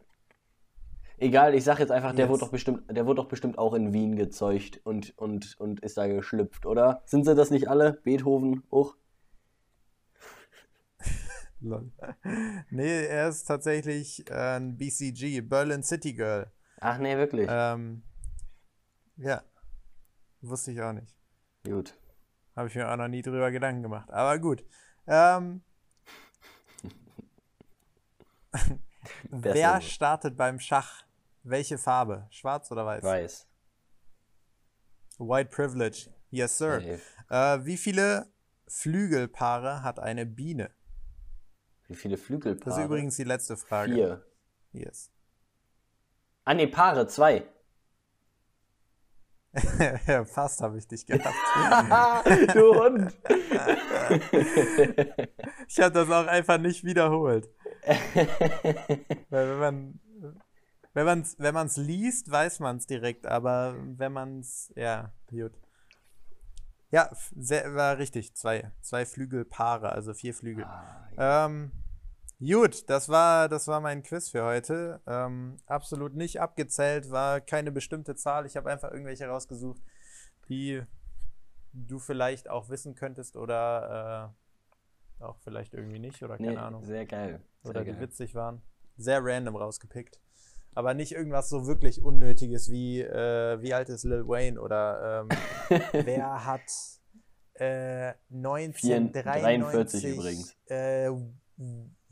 Egal, 1.19 1.53
ich 1.53 1.63
sag 1.63 1.79
jetzt 1.79 1.91
einfach, 1.91 2.13
der 2.13 2.25
Yes. 2.25 2.29
wurde 2.31 2.39
doch 2.41 2.51
bestimmt, 2.51 2.95
der 2.95 3.05
wurde 3.05 3.21
doch 3.21 3.27
bestimmt 3.27 3.57
auch 3.59 3.75
in 3.75 3.93
Wien 3.93 4.15
gezeugt 4.15 4.81
und, 4.83 5.17
und, 5.17 5.55
und 5.59 5.79
ist 5.81 5.97
da 5.97 6.07
geschlüpft, 6.07 6.65
oder? 6.65 7.03
Sind 7.05 7.25
sie 7.25 7.35
das 7.35 7.51
nicht 7.51 7.69
alle? 7.69 7.93
Beethoven 8.03 8.63
auch? 8.71 8.95
Lol. 11.61 11.91
Nee, 12.71 13.05
er 13.05 13.29
ist 13.29 13.45
tatsächlich 13.45 14.29
äh, 14.29 14.57
ein 14.57 14.75
BCG, 14.75 15.41
Berlin 15.41 15.83
City 15.83 16.13
Girl. 16.13 16.51
Ach 16.79 16.97
nee, 16.97 17.15
wirklich. 17.15 17.47
Ähm, 17.49 18.01
ja. 19.17 19.43
Wusste 20.41 20.71
ich 20.71 20.81
auch 20.81 20.93
nicht. 20.93 21.15
Gut. 21.63 21.97
Habe 22.55 22.67
ich 22.67 22.75
mir 22.75 22.91
auch 22.91 22.97
noch 22.97 23.07
nie 23.07 23.21
drüber 23.21 23.51
Gedanken 23.51 23.81
gemacht. 23.81 24.11
Aber 24.11 24.37
gut. 24.39 24.63
Ähm, 25.07 25.63
wer 29.29 29.81
startet 29.81 30.37
beim 30.37 30.59
Schach? 30.59 31.03
Welche 31.43 31.77
Farbe? 31.77 32.27
Schwarz 32.29 32.71
oder 32.71 32.85
weiß? 32.85 33.03
Weiß. 33.03 33.47
White 35.17 35.49
Privilege. 35.49 36.09
Yes, 36.29 36.57
sir. 36.57 36.81
Safe. 36.81 37.01
Äh, 37.29 37.65
wie 37.65 37.77
viele 37.77 38.31
Flügelpaare 38.67 39.83
hat 39.83 39.99
eine 39.99 40.25
Biene? 40.25 40.71
Wie 41.87 41.95
viele 41.95 42.17
Flügelpaare? 42.17 42.69
Das 42.69 42.77
ist 42.77 42.85
übrigens 42.85 43.15
die 43.17 43.23
letzte 43.23 43.57
Frage. 43.57 43.93
Vier. 43.93 44.25
Yes. 44.71 45.11
Ah 46.45 46.53
nee, 46.53 46.67
Paare, 46.67 47.07
zwei. 47.07 47.47
Ja, 50.07 50.25
fast 50.33 50.61
habe 50.61 50.77
ich 50.77 50.87
dich 50.87 51.05
gehabt. 51.05 51.35
du 52.53 52.75
Hund. 52.75 53.15
Ich 55.67 55.79
habe 55.79 55.91
das 55.91 56.09
auch 56.09 56.27
einfach 56.27 56.59
nicht 56.59 56.83
wiederholt. 56.83 57.49
Weil 59.29 59.49
wenn 59.49 59.59
man 59.59 59.99
wenn 60.93 61.05
man's, 61.05 61.35
wenn 61.39 61.53
man's 61.53 61.77
liest, 61.77 62.29
weiß 62.29 62.59
man 62.59 62.77
es 62.77 62.85
direkt, 62.85 63.25
aber 63.25 63.75
wenn 63.79 64.13
man 64.13 64.39
es, 64.39 64.71
ja, 64.75 65.11
gut. 65.29 65.53
Ja, 66.91 67.09
sehr, 67.35 67.73
war 67.73 67.97
richtig, 67.97 68.35
zwei, 68.35 68.71
zwei 68.81 69.05
Flügelpaare, 69.05 69.91
also 69.91 70.13
vier 70.13 70.35
Flügel. 70.35 70.65
Ah, 70.65 71.45
Ähm, 71.45 71.71
gut, 72.51 72.89
das 72.89 73.09
war, 73.09 73.47
das 73.47 73.67
war 73.67 73.79
mein 73.79 74.03
Quiz 74.03 74.29
für 74.29 74.43
heute. 74.43 75.01
Ähm, 75.07 75.57
absolut 75.65 76.15
nicht 76.15 76.41
abgezählt, 76.41 77.11
war 77.11 77.41
keine 77.41 77.71
bestimmte 77.71 78.15
Zahl. 78.15 78.45
Ich 78.45 78.57
habe 78.57 78.71
einfach 78.71 78.91
irgendwelche 78.91 79.27
rausgesucht, 79.27 79.81
die 80.49 80.81
du 81.73 81.99
vielleicht 81.99 82.49
auch 82.49 82.69
wissen 82.69 82.95
könntest 82.95 83.35
oder 83.35 84.33
äh, 85.19 85.23
auch 85.23 85.37
vielleicht 85.39 85.73
irgendwie 85.73 85.99
nicht 85.99 86.23
oder 86.23 86.37
keine 86.37 86.51
nee, 86.51 86.57
Ahnung. 86.57 86.83
Sehr 86.83 87.05
geil. 87.05 87.41
Sehr 87.61 87.69
Oder 87.69 87.83
die 87.83 87.91
geil. 87.91 88.01
witzig 88.01 88.35
waren. 88.35 88.61
Sehr 88.97 89.23
random 89.23 89.55
rausgepickt. 89.55 90.19
Aber 90.75 90.93
nicht 90.93 91.11
irgendwas 91.13 91.49
so 91.49 91.67
wirklich 91.67 92.03
Unnötiges 92.03 92.69
wie, 92.69 93.01
äh, 93.01 93.61
wie 93.61 93.73
alt 93.73 93.89
ist 93.89 94.03
Lil 94.03 94.27
Wayne 94.27 94.59
oder 94.59 95.27
ähm, 95.69 95.81
wer 96.05 96.45
hat 96.45 96.61
äh, 97.53 98.13
1943 98.31 100.03
übrigens. 100.05 100.55
Äh, 100.67 101.11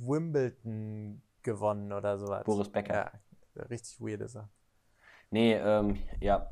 Wimbledon 0.02 1.22
gewonnen 1.44 1.92
oder 1.92 2.18
sowas. 2.18 2.44
Boris 2.44 2.70
Becker. 2.70 3.12
Ja, 3.56 3.64
richtig 3.70 4.00
weird 4.00 4.22
ist 4.22 4.36
er. 4.36 4.50
Nee, 5.30 5.54
ähm, 5.54 5.98
ja. 6.20 6.50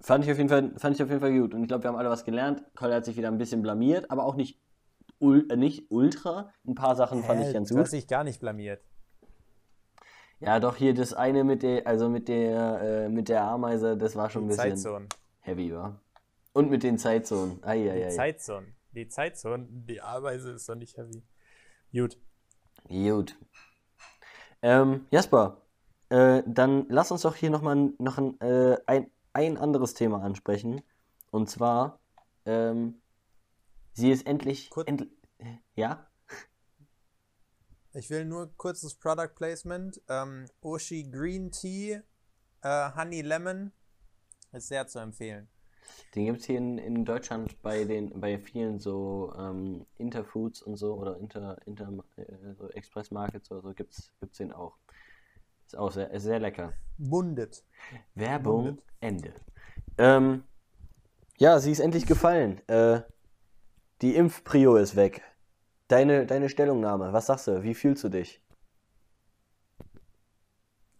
Fand 0.00 0.24
ich 0.24 0.30
auf 0.30 0.36
jeden 0.36 0.48
Fall, 0.48 0.72
fand 0.78 0.94
ich 0.94 1.02
auf 1.02 1.08
jeden 1.08 1.20
Fall 1.20 1.32
gut. 1.38 1.54
Und 1.54 1.62
ich 1.62 1.68
glaube, 1.68 1.84
wir 1.84 1.88
haben 1.88 1.96
alle 1.96 2.10
was 2.10 2.24
gelernt. 2.24 2.62
Kolja 2.76 2.96
hat 2.96 3.04
sich 3.04 3.16
wieder 3.16 3.28
ein 3.28 3.38
bisschen 3.38 3.62
blamiert, 3.62 4.10
aber 4.10 4.24
auch 4.24 4.36
nicht, 4.36 4.60
ul 5.18 5.46
äh, 5.50 5.56
nicht 5.56 5.90
ultra. 5.90 6.52
Ein 6.66 6.74
paar 6.74 6.94
Sachen 6.94 7.22
fand 7.22 7.40
Hä, 7.40 7.48
ich 7.48 7.54
ganz 7.54 7.68
du 7.68 7.74
gut. 7.74 7.84
hast 7.84 7.92
dich 7.92 8.06
gar 8.06 8.22
nicht 8.22 8.40
blamiert. 8.40 8.82
Ja, 10.38 10.60
doch 10.60 10.76
hier 10.76 10.92
das 10.92 11.14
eine 11.14 11.44
mit 11.44 11.62
der, 11.62 11.86
also 11.86 12.10
mit 12.10 12.28
der, 12.28 12.80
äh, 12.82 13.08
mit 13.08 13.28
der 13.30 13.42
Ameise, 13.42 13.96
das 13.96 14.16
war 14.16 14.28
schon 14.28 14.44
ein 14.44 14.48
Die 14.48 14.56
bisschen 14.56 14.76
Zeitzonen. 14.76 15.08
heavy, 15.40 15.72
war. 15.74 15.98
Und 16.52 16.70
mit 16.70 16.82
den 16.82 16.98
Zeitzonen. 16.98 17.56
Die 17.62 17.64
Eieiei. 17.64 18.10
Zeitzonen. 18.10 18.74
Die 18.92 19.08
Zeitzonen, 19.08 19.86
die 19.86 20.00
Ameise 20.02 20.52
ist 20.52 20.68
doch 20.68 20.74
nicht 20.74 20.96
heavy. 20.98 21.22
Gut. 21.92 22.18
Gut. 22.88 23.36
Ähm, 24.62 25.06
Jasper, 25.10 25.60
äh, 26.08 26.42
dann 26.46 26.86
lass 26.88 27.10
uns 27.10 27.22
doch 27.22 27.34
hier 27.34 27.50
nochmal 27.50 27.92
noch 27.98 28.18
ein, 28.18 28.40
äh, 28.40 28.78
ein, 28.86 29.10
ein 29.32 29.56
anderes 29.56 29.94
Thema 29.94 30.22
ansprechen. 30.22 30.82
Und 31.30 31.50
zwar, 31.50 31.98
ähm, 32.44 33.00
sie 33.92 34.10
ist 34.10 34.26
endlich. 34.26 34.70
Kurz- 34.70 34.88
Endl 34.88 35.10
ja? 35.74 36.06
Ich 37.92 38.10
will 38.10 38.24
nur 38.24 38.54
kurzes 38.56 38.94
Product 38.94 39.34
Placement. 39.34 40.00
Ähm, 40.08 40.46
Oshi 40.60 41.04
Green 41.10 41.50
Tea, 41.50 42.02
äh, 42.62 42.90
Honey 42.94 43.22
Lemon 43.22 43.72
ist 44.52 44.68
sehr 44.68 44.86
zu 44.86 44.98
empfehlen. 44.98 45.48
Den 46.14 46.26
gibt 46.26 46.40
es 46.40 46.46
hier 46.46 46.58
in, 46.58 46.78
in 46.78 47.04
Deutschland 47.04 47.60
bei 47.62 47.84
den 47.84 48.20
bei 48.20 48.38
vielen 48.38 48.78
so 48.78 49.32
ähm, 49.38 49.86
Interfoods 49.98 50.62
und 50.62 50.76
so 50.76 50.94
oder 50.94 51.18
Inter, 51.18 51.58
Inter 51.66 51.92
äh, 52.16 52.54
so 52.58 52.68
Express 52.70 53.10
Markets 53.10 53.50
oder 53.50 53.62
so 53.62 53.74
gibt's 53.74 54.12
gibt's 54.20 54.38
den 54.38 54.52
auch. 54.52 54.76
Ist 55.66 55.76
auch 55.76 55.90
sehr, 55.90 56.18
sehr 56.20 56.38
lecker. 56.38 56.72
Bundet. 56.96 57.64
Werbung 58.14 58.64
Mundet. 58.64 58.84
Ende. 59.00 59.34
Ähm, 59.98 60.44
ja, 61.38 61.58
sie 61.58 61.72
ist 61.72 61.80
endlich 61.80 62.06
gefallen. 62.06 62.66
Äh, 62.68 63.02
die 64.00 64.14
Impfprio 64.14 64.76
ist 64.76 64.94
weg. 64.96 65.22
Deine, 65.88 66.26
deine 66.26 66.48
Stellungnahme, 66.48 67.12
was 67.12 67.26
sagst 67.26 67.46
du? 67.46 67.62
Wie 67.62 67.74
fühlst 67.74 68.04
du 68.04 68.08
dich? 68.08 68.42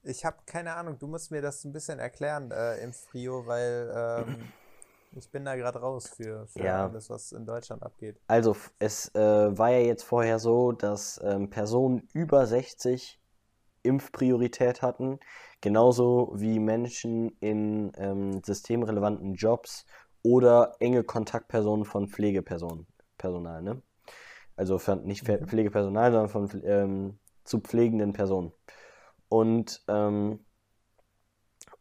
Ich 0.03 0.25
habe 0.25 0.39
keine 0.47 0.75
Ahnung, 0.75 0.99
du 0.99 1.09
musst 1.09 1.31
mir 1.33 1.43
das 1.43 1.65
ein 1.65 1.73
bisschen 1.73 1.99
erklären 1.99 2.53
äh, 2.53 2.79
im 2.79 2.93
Frio, 2.93 3.47
weil 3.47 3.93
ähm, 4.27 4.53
ich 5.17 5.31
bin 5.31 5.45
da 5.45 5.57
gerade 5.57 5.81
raus 5.81 6.09
für, 6.17 6.47
für 6.47 6.63
Ja. 6.63 6.87
alles, 6.89 7.11
was 7.11 7.33
in 7.33 7.47
Deutschland 7.47 7.83
abgeht. 7.83 8.21
Also, 8.29 8.57
es 8.79 9.15
äh, 9.15 9.21
war 9.59 9.71
ja 9.71 9.79
jetzt 9.79 10.03
vorher 10.03 10.39
so, 10.39 10.73
dass 10.73 11.21
ähm, 11.23 11.49
Personen 11.49 12.09
über 12.13 12.47
60 12.47 13.21
Impfpriorität 13.83 14.83
hatten, 14.83 15.21
genauso 15.61 16.33
wie 16.35 16.59
Menschen 16.59 17.37
in 17.41 17.93
ähm, 17.97 18.43
systemrelevanten 18.45 19.35
Jobs 19.35 19.87
oder 20.23 20.75
enge 20.81 21.05
Kontaktpersonen 21.05 21.85
von 21.85 22.09
Pflegepersonen, 22.09 22.87
Personal, 23.17 23.63
ne? 23.63 23.83
Also 24.57 24.79
von, 24.79 25.05
nicht 25.05 25.29
Mhm. 25.29 25.47
Pflegepersonal, 25.47 26.11
sondern 26.13 26.29
von 26.29 26.63
ähm, 26.65 27.19
zu 27.45 27.61
pflegenden 27.61 28.13
Personen. 28.13 28.53
Und, 29.29 29.85
ähm, 29.89 30.41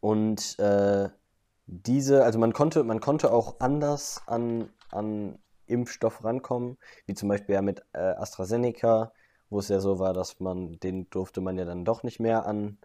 und 0.00 0.58
äh, 0.58 1.08
diese, 1.66 2.24
also 2.24 2.38
man 2.38 2.52
konnte, 2.52 2.84
man 2.84 3.00
konnte 3.00 3.32
auch 3.32 3.60
anders 3.60 4.22
an, 4.26 4.68
an 4.90 5.38
Impfstoff 5.66 6.24
rankommen, 6.24 6.78
wie 7.06 7.14
zum 7.14 7.28
Beispiel 7.28 7.54
ja 7.54 7.62
mit 7.62 7.82
äh, 7.92 7.98
AstraZeneca, 7.98 9.12
wo 9.50 9.58
es 9.58 9.68
ja 9.68 9.80
so 9.80 9.98
war, 9.98 10.12
dass 10.12 10.40
man, 10.40 10.78
den 10.80 11.10
durfte 11.10 11.40
man 11.40 11.58
ja 11.58 11.64
dann 11.64 11.84
doch 11.84 12.02
nicht 12.02 12.20
mehr 12.20 12.46
an, 12.46 12.78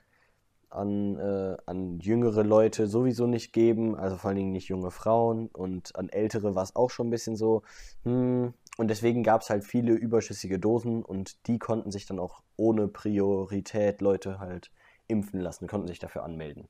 an, 0.69 1.17
äh, 1.17 1.57
an 1.65 1.99
jüngere 1.99 2.43
Leute 2.43 2.87
sowieso 2.87 3.27
nicht 3.27 3.53
geben, 3.53 3.95
also 3.95 4.17
vor 4.17 4.29
allen 4.29 4.37
Dingen 4.37 4.51
nicht 4.51 4.69
junge 4.69 4.91
Frauen 4.91 5.47
und 5.47 5.95
an 5.95 6.09
ältere 6.09 6.55
war 6.55 6.63
es 6.63 6.75
auch 6.75 6.89
schon 6.89 7.07
ein 7.07 7.11
bisschen 7.11 7.35
so. 7.35 7.63
Hm, 8.03 8.53
und 8.77 8.87
deswegen 8.87 9.21
gab 9.21 9.41
es 9.41 9.49
halt 9.49 9.63
viele 9.63 9.93
überschüssige 9.93 10.57
Dosen 10.57 11.03
und 11.03 11.47
die 11.47 11.59
konnten 11.59 11.91
sich 11.91 12.05
dann 12.05 12.19
auch 12.19 12.41
ohne 12.55 12.87
Priorität 12.87 14.01
Leute 14.01 14.39
halt 14.39 14.71
impfen 15.07 15.41
lassen, 15.41 15.67
konnten 15.67 15.87
sich 15.87 15.99
dafür 15.99 16.23
anmelden. 16.23 16.67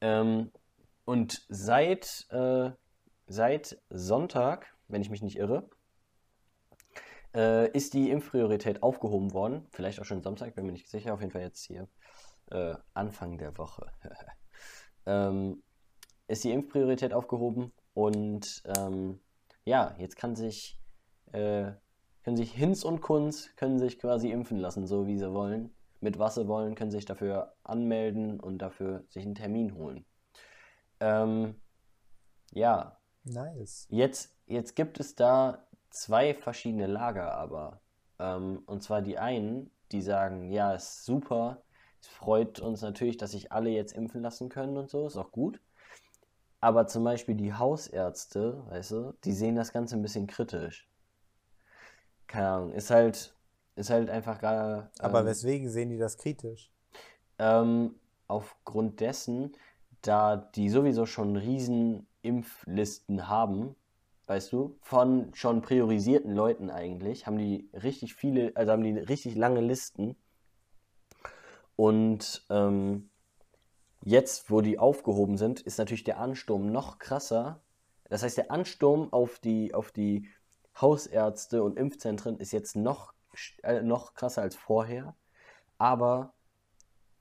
Ähm, 0.00 0.50
und 1.04 1.44
seit, 1.48 2.26
äh, 2.30 2.70
seit 3.26 3.82
Sonntag, 3.90 4.74
wenn 4.88 5.02
ich 5.02 5.10
mich 5.10 5.22
nicht 5.22 5.36
irre, 5.36 5.68
äh, 7.34 7.70
ist 7.72 7.94
die 7.94 8.10
Impfpriorität 8.10 8.82
aufgehoben 8.82 9.32
worden. 9.32 9.66
Vielleicht 9.70 10.00
auch 10.00 10.04
schon 10.04 10.22
Samstag, 10.22 10.54
bin 10.54 10.66
mir 10.66 10.72
nicht 10.72 10.88
sicher. 10.88 11.14
Auf 11.14 11.20
jeden 11.20 11.32
Fall 11.32 11.42
jetzt 11.42 11.64
hier 11.64 11.88
äh, 12.50 12.74
Anfang 12.94 13.38
der 13.38 13.56
Woche. 13.58 13.90
ähm, 15.06 15.62
ist 16.26 16.44
die 16.44 16.52
Impfpriorität 16.52 17.12
aufgehoben 17.12 17.72
und 17.92 18.62
ähm, 18.78 19.20
ja, 19.64 19.94
jetzt 19.98 20.16
kann 20.16 20.36
sich, 20.36 20.78
äh, 21.32 21.72
können 22.22 22.36
sich 22.36 22.52
Hinz 22.52 22.84
und 22.84 23.02
Kunz 23.02 23.50
können 23.56 23.78
sich 23.78 23.98
quasi 23.98 24.30
impfen 24.30 24.58
lassen, 24.58 24.86
so 24.86 25.06
wie 25.06 25.18
sie 25.18 25.32
wollen. 25.32 25.74
Mit 26.00 26.18
was 26.18 26.34
sie 26.34 26.48
wollen, 26.48 26.74
können 26.74 26.90
sich 26.90 27.04
dafür 27.04 27.54
anmelden 27.62 28.40
und 28.40 28.58
dafür 28.58 29.04
sich 29.08 29.24
einen 29.24 29.34
Termin 29.34 29.74
holen. 29.74 30.06
Ähm, 31.04 31.60
ja, 32.52 32.98
Nice. 33.24 33.86
Jetzt, 33.90 34.34
jetzt 34.46 34.74
gibt 34.76 35.00
es 35.00 35.14
da 35.14 35.66
zwei 35.90 36.34
verschiedene 36.34 36.86
Lager 36.86 37.34
aber. 37.34 37.80
Ähm, 38.18 38.62
und 38.66 38.82
zwar 38.82 39.02
die 39.02 39.18
einen, 39.18 39.70
die 39.92 40.02
sagen, 40.02 40.50
ja, 40.50 40.74
ist 40.74 41.04
super, 41.04 41.62
es 42.00 42.08
freut 42.08 42.60
uns 42.60 42.82
natürlich, 42.82 43.16
dass 43.16 43.32
sich 43.32 43.52
alle 43.52 43.70
jetzt 43.70 43.92
impfen 43.92 44.22
lassen 44.22 44.48
können 44.48 44.76
und 44.76 44.90
so, 44.90 45.06
ist 45.06 45.16
auch 45.16 45.32
gut. 45.32 45.60
Aber 46.60 46.86
zum 46.86 47.04
Beispiel 47.04 47.34
die 47.34 47.52
Hausärzte, 47.52 48.64
weißt 48.68 48.90
du, 48.92 49.14
die 49.24 49.32
sehen 49.32 49.56
das 49.56 49.72
Ganze 49.72 49.96
ein 49.96 50.02
bisschen 50.02 50.26
kritisch. 50.26 50.88
Keine 52.26 52.48
Ahnung, 52.48 52.72
ist 52.72 52.90
halt, 52.90 53.34
ist 53.76 53.90
halt 53.90 54.08
einfach 54.08 54.40
gar. 54.40 54.90
Aber 54.98 55.20
ähm, 55.20 55.26
weswegen 55.26 55.68
sehen 55.68 55.90
die 55.90 55.98
das 55.98 56.16
kritisch? 56.16 56.70
ähm, 57.38 57.94
aufgrund 58.28 59.00
dessen, 59.00 59.52
da 60.06 60.36
die 60.36 60.68
sowieso 60.68 61.06
schon 61.06 61.36
riesen 61.36 62.06
Impflisten 62.22 63.28
haben, 63.28 63.74
weißt 64.26 64.52
du, 64.52 64.76
von 64.80 65.34
schon 65.34 65.62
priorisierten 65.62 66.34
Leuten 66.34 66.70
eigentlich, 66.70 67.26
haben 67.26 67.38
die 67.38 67.68
richtig 67.74 68.14
viele, 68.14 68.52
also 68.54 68.72
haben 68.72 68.82
die 68.82 68.98
richtig 68.98 69.34
lange 69.34 69.60
Listen. 69.60 70.16
Und 71.76 72.44
ähm, 72.50 73.10
jetzt, 74.02 74.50
wo 74.50 74.60
die 74.60 74.78
aufgehoben 74.78 75.36
sind, 75.36 75.60
ist 75.60 75.78
natürlich 75.78 76.04
der 76.04 76.20
Ansturm 76.20 76.70
noch 76.70 76.98
krasser. 76.98 77.60
Das 78.08 78.22
heißt, 78.22 78.36
der 78.36 78.50
Ansturm 78.50 79.12
auf 79.12 79.38
die, 79.38 79.74
auf 79.74 79.90
die 79.90 80.28
Hausärzte 80.80 81.62
und 81.62 81.78
Impfzentren 81.78 82.38
ist 82.38 82.52
jetzt 82.52 82.76
noch, 82.76 83.12
äh, 83.62 83.82
noch 83.82 84.14
krasser 84.14 84.42
als 84.42 84.54
vorher. 84.56 85.14
Aber 85.78 86.32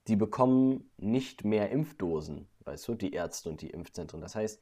die 0.08 0.16
bekommen 0.16 0.92
nicht 0.98 1.44
mehr 1.44 1.72
Impfdosen, 1.72 2.48
weißt 2.66 2.88
du, 2.88 2.96
die 2.96 3.14
Ärzte 3.14 3.50
und 3.50 3.62
die 3.62 3.70
Impfzentren. 3.70 4.22
Das 4.22 4.36
heißt, 4.36 4.60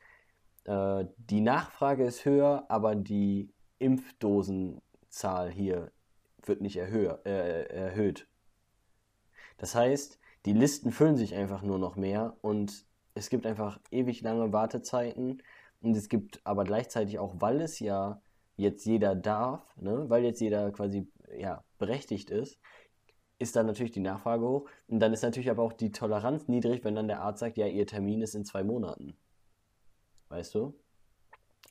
äh, 0.66 1.06
die 1.18 1.42
Nachfrage 1.42 2.06
ist 2.06 2.26
höher, 2.26 2.66
aber 2.70 2.96
die 2.96 3.54
Impfdosenzahl 3.80 5.50
hier 5.50 5.92
wird 6.44 6.62
nicht 6.62 6.78
erhöh 6.78 7.16
äh, 7.26 7.64
erhöht. 7.68 8.28
Das 9.58 9.76
heißt, 9.76 10.20
die 10.46 10.54
Listen 10.54 10.92
füllen 10.92 11.18
sich 11.18 11.36
einfach 11.36 11.62
nur 11.62 11.78
noch 11.78 11.96
mehr 11.96 12.36
und 12.42 12.86
es 13.14 13.30
gibt 13.30 13.46
einfach 13.46 13.80
ewig 13.92 14.22
lange 14.22 14.52
Wartezeiten 14.54 15.42
und 15.82 15.96
es 15.96 16.10
gibt 16.10 16.42
aber 16.46 16.64
gleichzeitig 16.64 17.20
auch, 17.20 17.36
weil 17.40 17.62
es 17.62 17.80
ja 17.80 18.22
jetzt 18.56 18.86
jeder 18.86 19.16
darf, 19.16 19.76
ne, 19.78 20.10
weil 20.10 20.24
jetzt 20.24 20.40
jeder 20.40 20.72
quasi 20.72 21.08
ja, 21.38 21.64
berechtigt 21.78 22.30
ist, 22.30 22.60
ist 23.42 23.56
dann 23.56 23.66
natürlich 23.66 23.92
die 23.92 24.00
Nachfrage 24.00 24.46
hoch 24.48 24.70
und 24.88 25.00
dann 25.00 25.14
ist 25.14 25.24
natürlich 25.24 25.50
aber 25.50 25.64
auch 25.64 25.74
die 25.74 25.92
Toleranz 25.92 26.48
niedrig, 26.48 26.84
wenn 26.84 26.96
dann 26.96 27.08
der 27.08 27.22
Arzt 27.22 27.40
sagt, 27.40 27.58
ja, 27.58 27.68
ihr 27.68 27.88
Termin 27.88 28.22
ist 28.22 28.36
in 28.36 28.46
zwei 28.46 28.64
Monaten. 28.64 29.18
Weißt 30.30 30.54
du? 30.56 30.74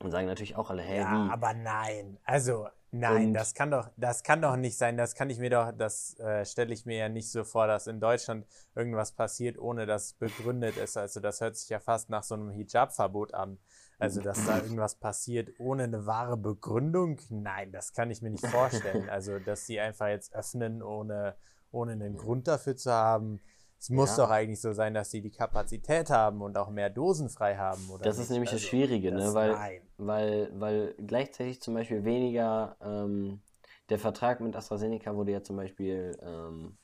Und 0.01 0.11
sagen 0.11 0.27
natürlich 0.27 0.55
auch 0.55 0.69
alle, 0.69 0.81
hä, 0.81 0.97
Ja, 0.97 1.27
wie? 1.27 1.31
aber 1.31 1.53
nein. 1.53 2.17
Also, 2.23 2.67
nein, 2.91 3.27
Und- 3.27 3.33
das 3.33 3.53
kann 3.53 3.69
doch, 3.71 3.89
das 3.97 4.23
kann 4.23 4.41
doch 4.41 4.55
nicht 4.55 4.77
sein. 4.77 4.97
Das 4.97 5.13
kann 5.15 5.29
ich 5.29 5.37
mir 5.39 5.49
doch, 5.49 5.71
das 5.71 6.17
äh, 6.19 6.43
stelle 6.45 6.73
ich 6.73 6.85
mir 6.85 6.97
ja 6.97 7.09
nicht 7.09 7.29
so 7.31 7.43
vor, 7.43 7.67
dass 7.67 7.87
in 7.87 7.99
Deutschland 7.99 8.45
irgendwas 8.75 9.11
passiert, 9.11 9.59
ohne 9.59 9.85
dass 9.85 10.13
begründet 10.13 10.77
ist. 10.77 10.97
Also, 10.97 11.19
das 11.19 11.39
hört 11.41 11.55
sich 11.55 11.69
ja 11.69 11.79
fast 11.79 12.09
nach 12.09 12.23
so 12.23 12.35
einem 12.35 12.49
Hijab-Verbot 12.49 13.33
an. 13.33 13.59
Also, 13.99 14.21
dass 14.21 14.43
da 14.45 14.57
irgendwas 14.63 14.95
passiert 14.95 15.49
ohne 15.59 15.83
eine 15.83 16.07
wahre 16.07 16.35
Begründung? 16.37 17.19
Nein, 17.29 17.71
das 17.71 17.93
kann 17.93 18.09
ich 18.09 18.23
mir 18.23 18.31
nicht 18.31 18.47
vorstellen. 18.47 19.07
Also, 19.09 19.37
dass 19.37 19.67
sie 19.67 19.79
einfach 19.79 20.07
jetzt 20.07 20.33
öffnen, 20.33 20.81
ohne, 20.81 21.35
ohne 21.71 21.93
einen 21.93 22.17
Grund 22.17 22.47
dafür 22.47 22.75
zu 22.75 22.91
haben. 22.91 23.39
Es 23.79 23.89
muss 23.89 24.15
Ja. 24.17 24.25
doch 24.25 24.29
eigentlich 24.31 24.61
so 24.61 24.73
sein, 24.73 24.93
dass 24.93 25.09
sie 25.09 25.21
die 25.21 25.31
Kapazität 25.31 26.09
haben 26.11 26.41
und 26.41 26.55
auch 26.57 26.69
mehr 26.69 26.89
Dosen 26.89 27.29
frei 27.29 27.55
haben, 27.57 27.89
oder 27.89 28.03
Das 28.03 28.17
ist 28.17 28.29
nicht? 28.29 28.31
nämlich 28.31 28.51
das 28.51 28.61
Also, 28.61 28.67
Schwierige, 28.69 29.11
ne? 29.11 29.19
das- 29.19 29.33
Weil, 29.33 29.51
Nein. 29.53 29.81
weil, 29.97 30.51
weil 30.53 30.93
gleichzeitig 31.05 31.61
zum 31.61 31.73
Beispiel 31.73 32.03
weniger, 32.03 32.75
ähm, 32.81 33.41
der 33.89 33.97
Vertrag 33.99 34.39
mit 34.39 34.55
AstraZeneca 34.55 35.15
wurde 35.15 35.31
ja 35.31 35.41
zum 35.41 35.55
Beispiel 35.57 36.15
ähm, 36.21 36.77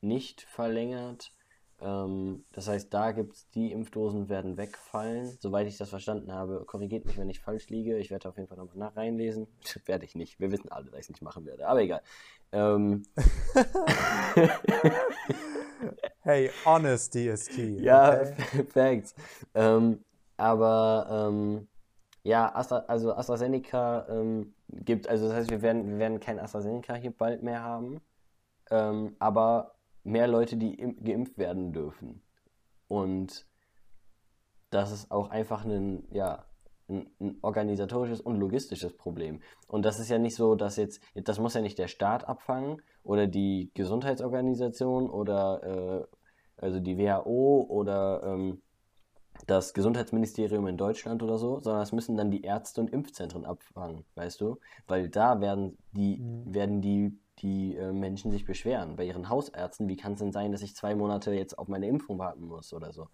nicht 0.00 0.42
verlängert. 0.42 1.32
Ähm, 1.80 2.44
das 2.52 2.68
heißt, 2.68 2.92
da 2.92 3.12
gibt 3.12 3.34
es, 3.34 3.48
die 3.50 3.72
Impfdosen 3.72 4.28
werden 4.28 4.56
wegfallen. 4.56 5.36
Soweit 5.40 5.66
ich 5.66 5.76
das 5.76 5.90
verstanden 5.90 6.32
habe, 6.32 6.64
korrigiert 6.66 7.04
mich, 7.06 7.18
wenn 7.18 7.30
ich 7.30 7.40
falsch 7.40 7.68
liege. 7.68 7.98
Ich 7.98 8.10
werde 8.10 8.28
auf 8.28 8.36
jeden 8.36 8.48
Fall 8.48 8.58
nochmal 8.58 8.76
nach 8.76 8.96
reinlesen. 8.96 9.46
werde 9.86 10.04
ich 10.04 10.14
nicht. 10.14 10.40
Wir 10.40 10.50
wissen 10.50 10.70
alle, 10.70 10.86
dass 10.86 10.94
ich 10.94 11.06
es 11.06 11.10
nicht 11.10 11.22
machen 11.22 11.46
werde. 11.46 11.66
Aber 11.66 11.82
egal. 11.82 12.02
Ähm, 12.52 13.02
Hey, 16.24 16.50
honesty 16.64 17.28
is 17.28 17.46
key. 17.46 17.76
Ja, 17.82 18.22
okay? 18.22 18.64
Facts. 18.72 19.14
Ähm, 19.54 20.02
aber 20.38 21.28
ähm, 21.28 21.68
ja, 22.22 22.54
Astra, 22.54 22.84
also 22.88 23.14
AstraZeneca 23.14 24.06
ähm, 24.08 24.54
gibt, 24.68 25.06
also 25.06 25.28
das 25.28 25.36
heißt, 25.36 25.50
wir 25.50 25.60
werden, 25.60 25.86
wir 25.86 25.98
werden 25.98 26.20
kein 26.20 26.38
AstraZeneca 26.38 26.94
hier 26.94 27.10
bald 27.10 27.42
mehr 27.42 27.62
haben, 27.62 28.00
ähm, 28.70 29.16
aber 29.18 29.73
mehr 30.04 30.28
Leute, 30.28 30.56
die 30.56 30.74
im, 30.74 31.02
geimpft 31.02 31.38
werden 31.38 31.72
dürfen. 31.72 32.22
Und 32.88 33.46
das 34.70 34.92
ist 34.92 35.10
auch 35.10 35.30
einfach 35.30 35.64
ein, 35.64 36.06
ja, 36.10 36.44
ein, 36.88 37.08
ein, 37.20 37.38
organisatorisches 37.42 38.20
und 38.20 38.38
logistisches 38.38 38.96
Problem. 38.96 39.40
Und 39.66 39.84
das 39.84 39.98
ist 39.98 40.10
ja 40.10 40.18
nicht 40.18 40.36
so, 40.36 40.54
dass 40.54 40.76
jetzt, 40.76 41.00
das 41.14 41.38
muss 41.38 41.54
ja 41.54 41.60
nicht 41.60 41.78
der 41.78 41.88
Staat 41.88 42.28
abfangen 42.28 42.82
oder 43.02 43.26
die 43.26 43.70
Gesundheitsorganisation 43.74 45.08
oder 45.08 46.06
äh, 46.10 46.16
also 46.56 46.80
die 46.80 46.98
WHO 46.98 47.66
oder 47.68 48.22
ähm, 48.24 48.62
das 49.46 49.74
Gesundheitsministerium 49.74 50.66
in 50.66 50.76
Deutschland 50.76 51.22
oder 51.22 51.38
so, 51.38 51.60
sondern 51.60 51.82
es 51.82 51.92
müssen 51.92 52.16
dann 52.16 52.30
die 52.30 52.42
Ärzte 52.42 52.80
und 52.80 52.90
Impfzentren 52.90 53.44
abfangen, 53.44 54.04
weißt 54.14 54.40
du? 54.40 54.58
Weil 54.86 55.08
da 55.08 55.40
werden 55.40 55.76
die, 55.92 56.18
mhm. 56.18 56.54
werden 56.54 56.80
die, 56.80 57.18
die 57.44 57.76
äh, 57.76 57.92
Menschen 57.92 58.32
sich 58.32 58.46
beschweren. 58.46 58.96
Bei 58.96 59.04
ihren 59.04 59.28
Hausärzten, 59.28 59.86
wie 59.86 59.96
kann 59.96 60.14
es 60.14 60.18
denn 60.18 60.32
sein, 60.32 60.50
dass 60.50 60.62
ich 60.62 60.74
zwei 60.74 60.94
Monate 60.94 61.32
jetzt 61.32 61.58
auf 61.58 61.68
meine 61.68 61.86
Impfung 61.86 62.18
warten 62.18 62.46
muss 62.46 62.72
oder 62.72 62.92
so? 62.92 63.08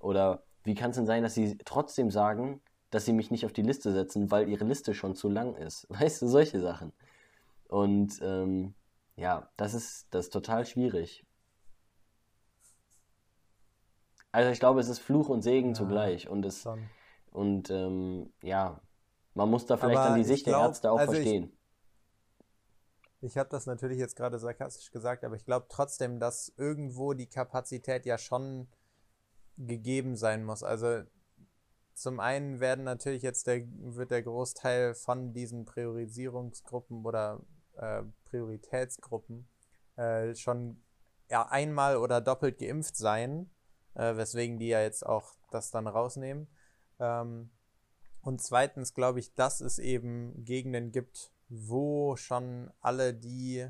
Oder 0.00 0.42
wie 0.64 0.74
kann 0.74 0.90
es 0.90 0.96
denn 0.96 1.06
sein, 1.06 1.22
dass 1.22 1.34
sie 1.34 1.56
trotzdem 1.64 2.10
sagen, 2.10 2.60
dass 2.90 3.04
sie 3.04 3.12
mich 3.12 3.30
nicht 3.30 3.46
auf 3.46 3.52
die 3.52 3.62
Liste 3.62 3.92
setzen, 3.92 4.32
weil 4.32 4.48
ihre 4.48 4.64
Liste 4.64 4.94
schon 4.94 5.14
zu 5.14 5.28
lang 5.28 5.54
ist? 5.54 5.86
Weißt 5.90 6.20
du, 6.20 6.26
solche 6.26 6.60
Sachen. 6.60 6.92
Und 7.68 8.18
ähm, 8.20 8.74
ja, 9.14 9.48
das 9.56 9.74
ist, 9.74 10.08
das 10.10 10.26
ist 10.26 10.32
total 10.32 10.66
schwierig. 10.66 11.24
Also 14.32 14.50
ich 14.50 14.58
glaube, 14.58 14.80
es 14.80 14.88
ist 14.88 14.98
Fluch 14.98 15.28
und 15.28 15.42
Segen 15.42 15.68
ja, 15.68 15.74
zugleich. 15.74 16.28
Und 16.28 16.44
es 16.44 16.62
schon. 16.62 16.90
und 17.30 17.70
ähm, 17.70 18.32
ja, 18.42 18.80
man 19.34 19.48
muss 19.48 19.66
da 19.66 19.76
vielleicht 19.76 19.98
dann 19.98 20.16
die 20.16 20.24
Sicht 20.24 20.44
glaub, 20.44 20.62
der 20.62 20.66
Ärzte 20.66 20.90
auch 20.90 20.98
also 20.98 21.12
verstehen. 21.12 21.44
Ich, 21.44 21.57
ich 23.20 23.36
habe 23.36 23.48
das 23.48 23.66
natürlich 23.66 23.98
jetzt 23.98 24.16
gerade 24.16 24.38
sarkastisch 24.38 24.90
gesagt, 24.90 25.24
aber 25.24 25.36
ich 25.36 25.44
glaube 25.44 25.66
trotzdem, 25.68 26.20
dass 26.20 26.52
irgendwo 26.56 27.14
die 27.14 27.26
Kapazität 27.28 28.06
ja 28.06 28.18
schon 28.18 28.68
gegeben 29.56 30.16
sein 30.16 30.44
muss. 30.44 30.62
Also 30.62 31.02
zum 31.94 32.20
einen 32.20 32.60
werden 32.60 32.84
natürlich 32.84 33.22
jetzt 33.22 33.46
der, 33.48 33.62
wird 33.66 34.12
der 34.12 34.22
Großteil 34.22 34.94
von 34.94 35.32
diesen 35.32 35.64
Priorisierungsgruppen 35.64 37.04
oder 37.04 37.40
äh, 37.76 38.02
Prioritätsgruppen 38.24 39.48
äh, 39.96 40.34
schon 40.36 40.80
ja, 41.28 41.48
einmal 41.48 41.96
oder 41.96 42.20
doppelt 42.20 42.58
geimpft 42.58 42.96
sein 42.96 43.50
äh, 43.98 44.16
weswegen 44.16 44.58
die 44.58 44.68
ja 44.68 44.80
jetzt 44.80 45.04
auch 45.04 45.34
das 45.50 45.70
dann 45.70 45.86
rausnehmen. 45.86 46.48
Ähm, 46.98 47.50
und 48.22 48.40
zweitens 48.40 48.94
glaube 48.94 49.18
ich, 49.18 49.34
dass 49.34 49.60
es 49.60 49.78
eben 49.78 50.44
Gegenden 50.44 50.92
gibt, 50.92 51.30
wo 51.48 52.16
schon 52.16 52.70
alle, 52.80 53.14
die 53.14 53.66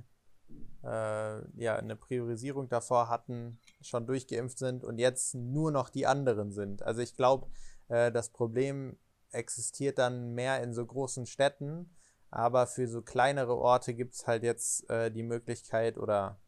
äh, 0.83 1.63
ja 1.63 1.77
eine 1.77 1.97
Priorisierung 1.97 2.69
davor 2.69 3.09
hatten, 3.09 3.61
schon 3.81 4.07
durchgeimpft 4.07 4.59
sind 4.59 4.85
und 4.85 4.99
jetzt 4.99 5.35
nur 5.35 5.71
noch 5.71 5.91
die 5.91 6.07
anderen 6.07 6.53
sind. 6.53 6.83
Also 6.83 7.01
ich 7.01 7.15
glaube, 7.15 7.49
äh, 7.89 8.11
das 8.13 8.31
Problem 8.31 8.97
existiert 9.31 9.99
dann 9.99 10.35
mehr 10.35 10.63
in 10.63 10.73
so 10.73 10.85
großen 10.85 11.27
Städten, 11.27 11.95
aber 12.31 12.67
für 12.67 12.89
so 12.89 13.03
kleinere 13.03 13.57
Orte 13.57 13.95
gibt 13.95 14.15
es 14.15 14.27
halt 14.27 14.43
jetzt 14.43 14.89
äh, 14.91 15.11
die 15.11 15.23
Möglichkeit 15.23 15.99
oder 15.99 16.41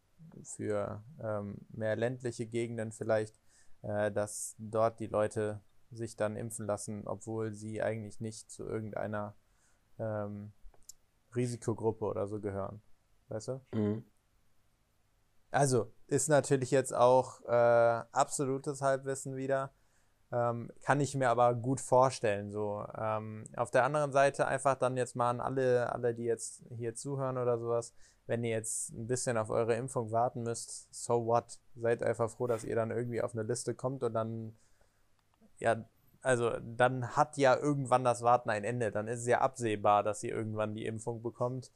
für 0.43 1.03
ähm, 1.22 1.59
mehr 1.70 1.97
ländliche 1.97 2.47
Gegenden 2.47 2.93
vielleicht 2.93 3.41
äh, 3.83 4.11
dass 4.12 4.55
dort 4.59 5.01
die 5.01 5.07
Leute 5.07 5.61
sich 5.91 6.16
dann 6.16 6.37
impfen 6.37 6.66
lassen, 6.66 7.07
obwohl 7.07 7.53
sie 7.53 7.83
eigentlich 7.83 8.20
nicht 8.20 8.51
zu 8.51 8.64
irgendeiner 8.64 9.35
ähm, 9.99 10.53
Risikogruppe 11.35 12.05
oder 12.05 12.26
so 12.26 12.41
gehören. 12.41 12.83
Weißt 13.28 13.49
du? 13.49 13.61
Mhm. 13.72 14.05
Also, 15.51 15.93
ist 16.07 16.28
natürlich 16.28 16.70
jetzt 16.70 16.95
auch 16.95 17.41
äh, 17.43 18.05
absolutes 18.12 18.83
Halbwissen 18.83 19.37
wieder. 19.37 19.72
Ähm, 20.33 20.70
kann 20.83 21.01
ich 21.01 21.16
mir 21.16 21.28
aber 21.28 21.55
gut 21.55 21.81
vorstellen. 21.81 22.53
So. 22.53 22.85
Ähm, 22.97 23.45
auf 23.57 23.70
der 23.70 23.85
anderen 23.85 24.12
Seite 24.12 24.47
einfach 24.47 24.76
dann 24.76 24.97
jetzt 24.97 25.16
mal 25.16 25.31
an 25.31 25.41
alle, 25.41 25.93
alle, 25.93 26.14
die 26.14 26.24
jetzt 26.24 26.62
hier 26.76 26.95
zuhören 26.95 27.37
oder 27.37 27.59
sowas, 27.59 27.93
wenn 28.26 28.45
ihr 28.45 28.51
jetzt 28.51 28.91
ein 28.91 29.09
bisschen 29.09 29.37
auf 29.37 29.51
eure 29.51 29.74
Impfung 29.74 30.12
warten 30.12 30.45
müsst, 30.45 30.93
so 30.95 31.26
what? 31.26 31.59
Seid 31.74 32.03
einfach 32.05 32.31
froh, 32.31 32.47
dass 32.47 32.62
ihr 32.62 32.76
dann 32.76 32.93
irgendwie 32.93 33.22
auf 33.22 33.35
eine 33.35 33.43
Liste 33.43 33.74
kommt 33.74 34.05
und 34.05 34.14
dann, 34.14 34.57
ja, 35.59 35.85
also 36.23 36.53
dann 36.61 37.16
hat 37.16 37.37
ja 37.37 37.57
irgendwann 37.57 38.05
das 38.05 38.23
Warten 38.23 38.51
ein 38.51 38.64
Ende. 38.64 38.91
Dann 38.91 39.09
ist 39.09 39.21
es 39.21 39.27
ja 39.27 39.41
absehbar, 39.41 40.03
dass 40.03 40.23
ihr 40.23 40.35
irgendwann 40.35 40.75
die 40.75 40.87
Impfung 40.87 41.23
bekommt. 41.23 41.73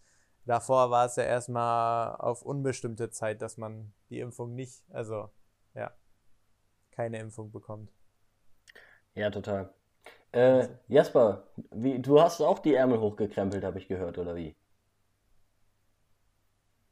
Davor 0.47 0.91
war 0.91 1.07
es 1.07 1.17
ja 1.17 1.25
erstmal 1.25 2.17
auf 2.17 2.43
unbestimmte 2.43 3.11
Zeit, 3.11 3.41
dass 3.41 3.57
man 3.57 3.95
die 4.11 4.21
Impfung 4.21 4.55
nicht, 4.55 4.85
also 4.91 5.31
ja, 5.75 5.91
keine 6.91 7.19
Impfung 7.19 7.51
bekommt. 7.51 7.91
Ja, 9.15 9.31
total. 9.31 9.73
Äh, 10.33 10.69
Jasper, 10.89 11.45
wie, 11.71 12.01
du 12.01 12.21
hast 12.21 12.41
auch 12.41 12.59
die 12.59 12.75
Ärmel 12.75 13.01
hochgekrempelt, 13.01 13.65
habe 13.65 13.79
ich 13.79 13.89
gehört, 13.89 14.19
oder 14.19 14.35
wie? 14.37 14.55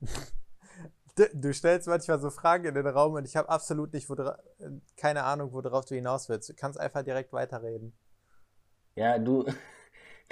Du 1.35 1.53
stellst 1.53 1.89
manchmal 1.89 2.19
so 2.21 2.31
Fragen 2.31 2.65
in 2.65 2.75
den 2.75 2.87
Raum 2.87 3.15
und 3.15 3.27
ich 3.27 3.37
habe 3.37 3.49
absolut 3.49 3.93
nicht, 3.93 4.09
keine 4.97 5.25
Ahnung, 5.25 5.53
worauf 5.53 5.85
du 5.85 5.95
hinaus 5.95 6.29
willst. 6.29 6.49
Du 6.49 6.55
kannst 6.55 6.81
einfach 6.81 7.03
direkt 7.03 7.33
weiterreden. 7.33 7.93
Ja, 8.95 9.19
du, 9.19 9.45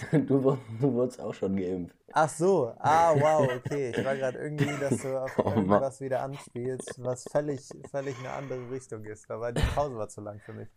du, 0.12 0.59
du 0.81 0.93
wurdest 0.93 1.20
auch 1.20 1.35
schon 1.35 1.57
geimpft. 1.57 1.97
Ach 2.12 2.28
so, 2.28 2.74
ah, 2.78 3.14
wow, 3.14 3.49
okay. 3.57 3.93
Ich 3.95 4.05
war 4.05 4.16
gerade 4.16 4.39
irgendwie, 4.39 4.78
dass 4.78 5.03
du 5.03 5.18
auf 5.18 5.39
oh, 5.39 5.51
irgendwas 5.51 6.01
wieder 6.01 6.22
anspielst, 6.22 7.03
was 7.03 7.24
völlig, 7.31 7.68
völlig 7.91 8.18
eine 8.18 8.31
andere 8.31 8.70
Richtung 8.70 9.05
ist. 9.05 9.31
Aber 9.31 9.53
die 9.53 9.62
Pause 9.74 9.97
war 9.97 10.09
zu 10.09 10.20
lang 10.20 10.41
für 10.41 10.53
mich. 10.53 10.68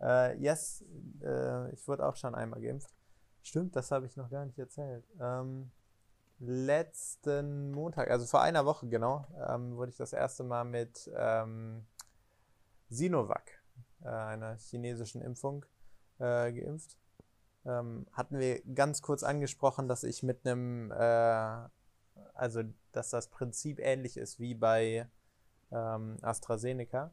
Äh, 0.00 0.36
yes, 0.38 0.84
äh, 1.22 1.72
ich 1.72 1.86
wurde 1.86 2.06
auch 2.06 2.16
schon 2.16 2.34
einmal 2.34 2.60
geimpft. 2.60 2.90
Stimmt, 3.42 3.76
das 3.76 3.90
habe 3.90 4.06
ich 4.06 4.16
noch 4.16 4.30
gar 4.30 4.44
nicht 4.44 4.58
erzählt. 4.58 5.04
Ähm, 5.20 5.70
letzten 6.42 7.70
Montag, 7.70 8.10
also 8.10 8.26
vor 8.26 8.42
einer 8.42 8.66
Woche 8.66 8.88
genau, 8.88 9.26
ähm, 9.48 9.76
wurde 9.76 9.90
ich 9.90 9.96
das 9.96 10.12
erste 10.12 10.42
Mal 10.42 10.64
mit 10.64 11.10
ähm, 11.16 11.86
Sinovac, 12.88 13.62
äh, 14.02 14.08
einer 14.08 14.56
chinesischen 14.56 15.22
Impfung, 15.22 15.64
äh, 16.18 16.52
geimpft. 16.52 16.96
Ähm, 17.64 18.06
hatten 18.12 18.40
wir 18.40 18.60
ganz 18.74 19.02
kurz 19.02 19.22
angesprochen, 19.22 19.86
dass 19.86 20.02
ich 20.02 20.24
mit 20.24 20.44
einem, 20.44 20.90
äh, 20.90 21.68
also 22.34 22.62
dass 22.90 23.10
das 23.10 23.28
Prinzip 23.28 23.78
ähnlich 23.78 24.16
ist 24.16 24.40
wie 24.40 24.54
bei 24.54 25.08
ähm, 25.70 26.18
AstraZeneca. 26.22 27.12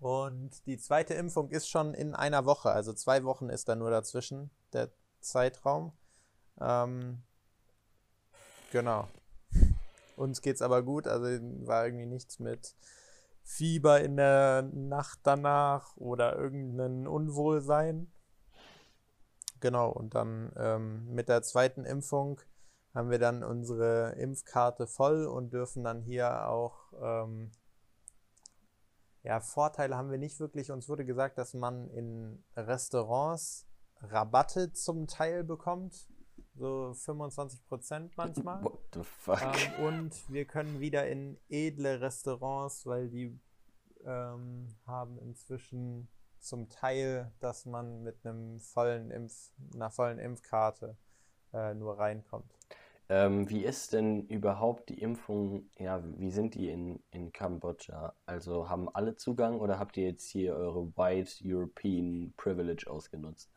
Und 0.00 0.66
die 0.66 0.78
zweite 0.78 1.14
Impfung 1.14 1.50
ist 1.50 1.68
schon 1.68 1.94
in 1.94 2.14
einer 2.14 2.44
Woche, 2.44 2.70
also 2.72 2.92
zwei 2.92 3.22
Wochen 3.22 3.50
ist 3.50 3.68
da 3.68 3.76
nur 3.76 3.90
dazwischen 3.90 4.50
der 4.72 4.90
Zeitraum. 5.20 5.92
Ähm, 6.60 7.22
Genau. 8.70 9.08
Uns 10.16 10.42
geht's 10.42 10.62
aber 10.62 10.82
gut, 10.82 11.06
also 11.06 11.26
war 11.66 11.86
irgendwie 11.86 12.06
nichts 12.06 12.38
mit 12.38 12.74
Fieber 13.42 14.00
in 14.00 14.16
der 14.16 14.62
Nacht 14.62 15.20
danach 15.24 15.96
oder 15.96 16.36
irgendein 16.36 17.06
Unwohlsein. 17.06 18.12
Genau, 19.60 19.90
und 19.90 20.14
dann 20.14 20.52
ähm, 20.56 21.12
mit 21.14 21.28
der 21.28 21.42
zweiten 21.42 21.84
Impfung 21.84 22.40
haben 22.94 23.10
wir 23.10 23.18
dann 23.18 23.42
unsere 23.42 24.12
Impfkarte 24.12 24.86
voll 24.86 25.26
und 25.26 25.52
dürfen 25.52 25.84
dann 25.84 26.02
hier 26.02 26.48
auch, 26.48 26.92
ähm, 27.00 27.50
ja, 29.22 29.40
Vorteile 29.40 29.96
haben 29.96 30.10
wir 30.10 30.18
nicht 30.18 30.38
wirklich. 30.40 30.70
Uns 30.70 30.88
wurde 30.88 31.04
gesagt, 31.04 31.38
dass 31.38 31.54
man 31.54 31.90
in 31.90 32.42
Restaurants 32.56 33.66
Rabatte 34.00 34.72
zum 34.72 35.06
Teil 35.06 35.44
bekommt 35.44 36.08
so 36.60 36.92
25 36.94 37.66
Prozent 37.66 38.16
manchmal. 38.16 38.62
What 38.62 38.78
the 38.94 39.02
fuck? 39.02 39.40
Ähm, 39.42 39.84
und 39.86 40.32
wir 40.32 40.44
können 40.44 40.78
wieder 40.78 41.08
in 41.08 41.38
edle 41.48 42.00
Restaurants, 42.00 42.86
weil 42.86 43.08
die 43.08 43.36
ähm, 44.04 44.68
haben 44.86 45.18
inzwischen 45.18 46.08
zum 46.38 46.68
Teil, 46.68 47.32
dass 47.40 47.66
man 47.66 48.02
mit 48.02 48.24
einem 48.24 48.60
vollen 48.60 49.10
Impf, 49.10 49.50
einer 49.74 49.90
vollen 49.90 50.18
Impfkarte 50.18 50.96
äh, 51.52 51.74
nur 51.74 51.98
reinkommt. 51.98 52.50
Ähm, 53.08 53.50
wie 53.50 53.64
ist 53.64 53.92
denn 53.92 54.26
überhaupt 54.28 54.88
die 54.88 55.00
Impfung, 55.00 55.68
ja, 55.78 56.00
wie 56.16 56.30
sind 56.30 56.54
die 56.54 56.68
in, 56.68 57.02
in 57.10 57.32
Kambodscha? 57.32 58.14
Also 58.24 58.68
haben 58.68 58.88
alle 58.88 59.16
Zugang 59.16 59.58
oder 59.58 59.80
habt 59.80 59.96
ihr 59.96 60.04
jetzt 60.04 60.28
hier 60.28 60.54
eure 60.54 60.96
White 60.96 61.42
European 61.44 62.32
Privilege 62.36 62.88
ausgenutzt? 62.88 63.50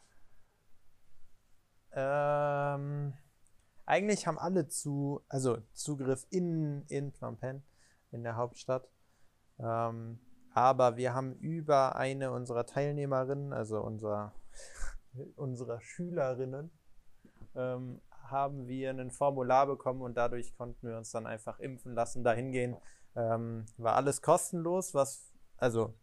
Ähm, 1.95 3.13
eigentlich 3.85 4.27
haben 4.27 4.39
alle 4.39 4.67
zu, 4.67 5.21
also 5.29 5.57
Zugriff 5.73 6.25
in, 6.29 6.85
in 6.87 7.11
Phnom 7.11 7.37
Penh, 7.37 7.63
in 8.11 8.23
der 8.23 8.35
Hauptstadt. 8.35 8.89
Ähm, 9.59 10.19
aber 10.53 10.97
wir 10.97 11.13
haben 11.13 11.33
über 11.35 11.95
eine 11.95 12.31
unserer 12.31 12.65
Teilnehmerinnen, 12.65 13.53
also 13.53 13.81
unserer, 13.81 14.33
unserer 15.35 15.81
Schülerinnen, 15.81 16.71
ähm, 17.55 18.01
haben 18.23 18.67
wir 18.67 18.91
ein 18.91 19.11
Formular 19.11 19.67
bekommen 19.67 20.01
und 20.01 20.15
dadurch 20.15 20.55
konnten 20.55 20.87
wir 20.87 20.97
uns 20.97 21.11
dann 21.11 21.27
einfach 21.27 21.59
impfen 21.59 21.93
lassen, 21.93 22.23
dahin 22.23 22.51
gehen. 22.51 22.75
Ähm, 23.15 23.65
war 23.77 23.95
alles 23.95 24.21
kostenlos, 24.21 24.93
was, 24.93 25.31
also 25.57 25.93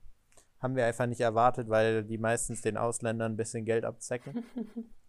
haben 0.61 0.77
wir 0.77 0.87
einfach 0.87 1.07
nicht 1.07 1.21
erwartet, 1.21 1.69
weil 1.69 2.05
die 2.05 2.19
meistens 2.19 2.61
den 2.61 2.77
Ausländern 2.77 3.33
ein 3.33 3.37
bisschen 3.37 3.65
Geld 3.65 3.85
abzecken. 3.85 4.45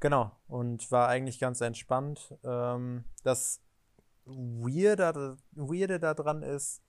genau, 0.00 0.32
und 0.46 0.90
war 0.90 1.08
eigentlich 1.08 1.38
ganz 1.38 1.60
entspannt. 1.60 2.34
Ähm, 2.44 3.04
das 3.24 3.60
Weirde, 4.24 5.38
Weirde 5.52 5.98
daran 5.98 6.42
ist, 6.42 6.82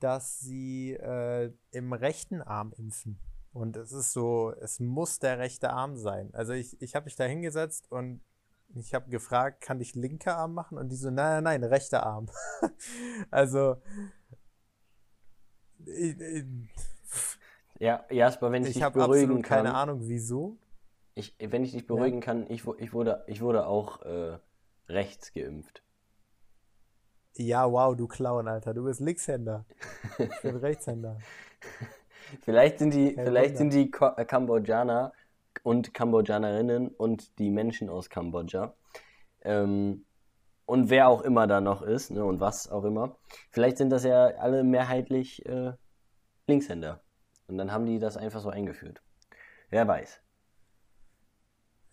dass 0.00 0.40
sie 0.40 0.92
äh, 0.94 1.52
im 1.70 1.92
rechten 1.92 2.42
Arm 2.42 2.72
impfen. 2.76 3.18
Und 3.52 3.76
es 3.76 3.92
ist 3.92 4.12
so, 4.12 4.52
es 4.60 4.80
muss 4.80 5.18
der 5.18 5.38
rechte 5.38 5.70
Arm 5.70 5.96
sein. 5.96 6.30
Also 6.34 6.52
ich, 6.52 6.80
ich 6.82 6.94
habe 6.94 7.04
mich 7.04 7.16
da 7.16 7.24
hingesetzt 7.24 7.90
und 7.90 8.20
ich 8.74 8.94
habe 8.94 9.08
gefragt, 9.08 9.62
kann 9.62 9.80
ich 9.80 9.94
linker 9.94 10.36
Arm 10.36 10.52
machen? 10.52 10.76
Und 10.76 10.90
die 10.90 10.96
so, 10.96 11.10
nein, 11.10 11.42
nein, 11.42 11.60
nein, 11.60 11.70
rechter 11.70 12.04
Arm. 12.04 12.28
also. 13.30 13.80
Ich, 15.86 16.20
ich, 16.20 16.44
ja, 17.78 18.04
Jasper, 18.10 18.52
wenn 18.52 18.62
ich, 18.62 18.70
ich 18.70 18.82
dich 18.82 18.88
beruhigen 18.92 19.42
kann. 19.42 19.64
keine 19.64 19.74
Ahnung, 19.74 20.00
wieso. 20.02 20.58
Ich, 21.18 21.34
wenn 21.38 21.64
ich 21.64 21.72
dich 21.72 21.86
beruhigen 21.86 22.18
ja. 22.18 22.24
kann, 22.24 22.46
ich, 22.50 22.64
ich, 22.78 22.92
wurde, 22.92 23.24
ich 23.26 23.40
wurde 23.40 23.66
auch 23.66 24.02
äh, 24.02 24.38
rechts 24.86 25.32
geimpft. 25.32 25.82
Ja, 27.38 27.72
wow, 27.72 27.96
du 27.96 28.06
Clown, 28.06 28.48
Alter. 28.48 28.74
Du 28.74 28.84
bist 28.84 29.00
Linkshänder. 29.00 29.64
Ich 30.18 30.40
bin 30.42 30.56
Rechtshänder. 30.56 31.18
vielleicht 32.42 32.78
sind 32.78 32.92
die, 32.92 33.14
vielleicht 33.14 33.56
sind 33.56 33.72
die 33.72 33.90
Ko 33.90 34.10
Kambodschaner 34.14 35.14
und 35.62 35.94
Kambodschanerinnen 35.94 36.88
und 36.88 37.38
die 37.38 37.50
Menschen 37.50 37.88
aus 37.88 38.10
Kambodscha. 38.10 38.74
Ähm, 39.40 40.04
und 40.66 40.90
wer 40.90 41.08
auch 41.08 41.22
immer 41.22 41.46
da 41.46 41.62
noch 41.62 41.80
ist, 41.80 42.10
ne, 42.10 42.26
und 42.26 42.40
was 42.40 42.70
auch 42.70 42.84
immer. 42.84 43.16
Vielleicht 43.50 43.78
sind 43.78 43.88
das 43.88 44.04
ja 44.04 44.26
alle 44.26 44.64
mehrheitlich 44.64 45.46
äh, 45.46 45.72
Linkshänder. 46.46 47.02
Und 47.46 47.56
dann 47.56 47.72
haben 47.72 47.86
die 47.86 47.98
das 47.98 48.18
einfach 48.18 48.40
so 48.40 48.50
eingeführt. 48.50 49.00
Wer 49.70 49.88
weiß. 49.88 50.20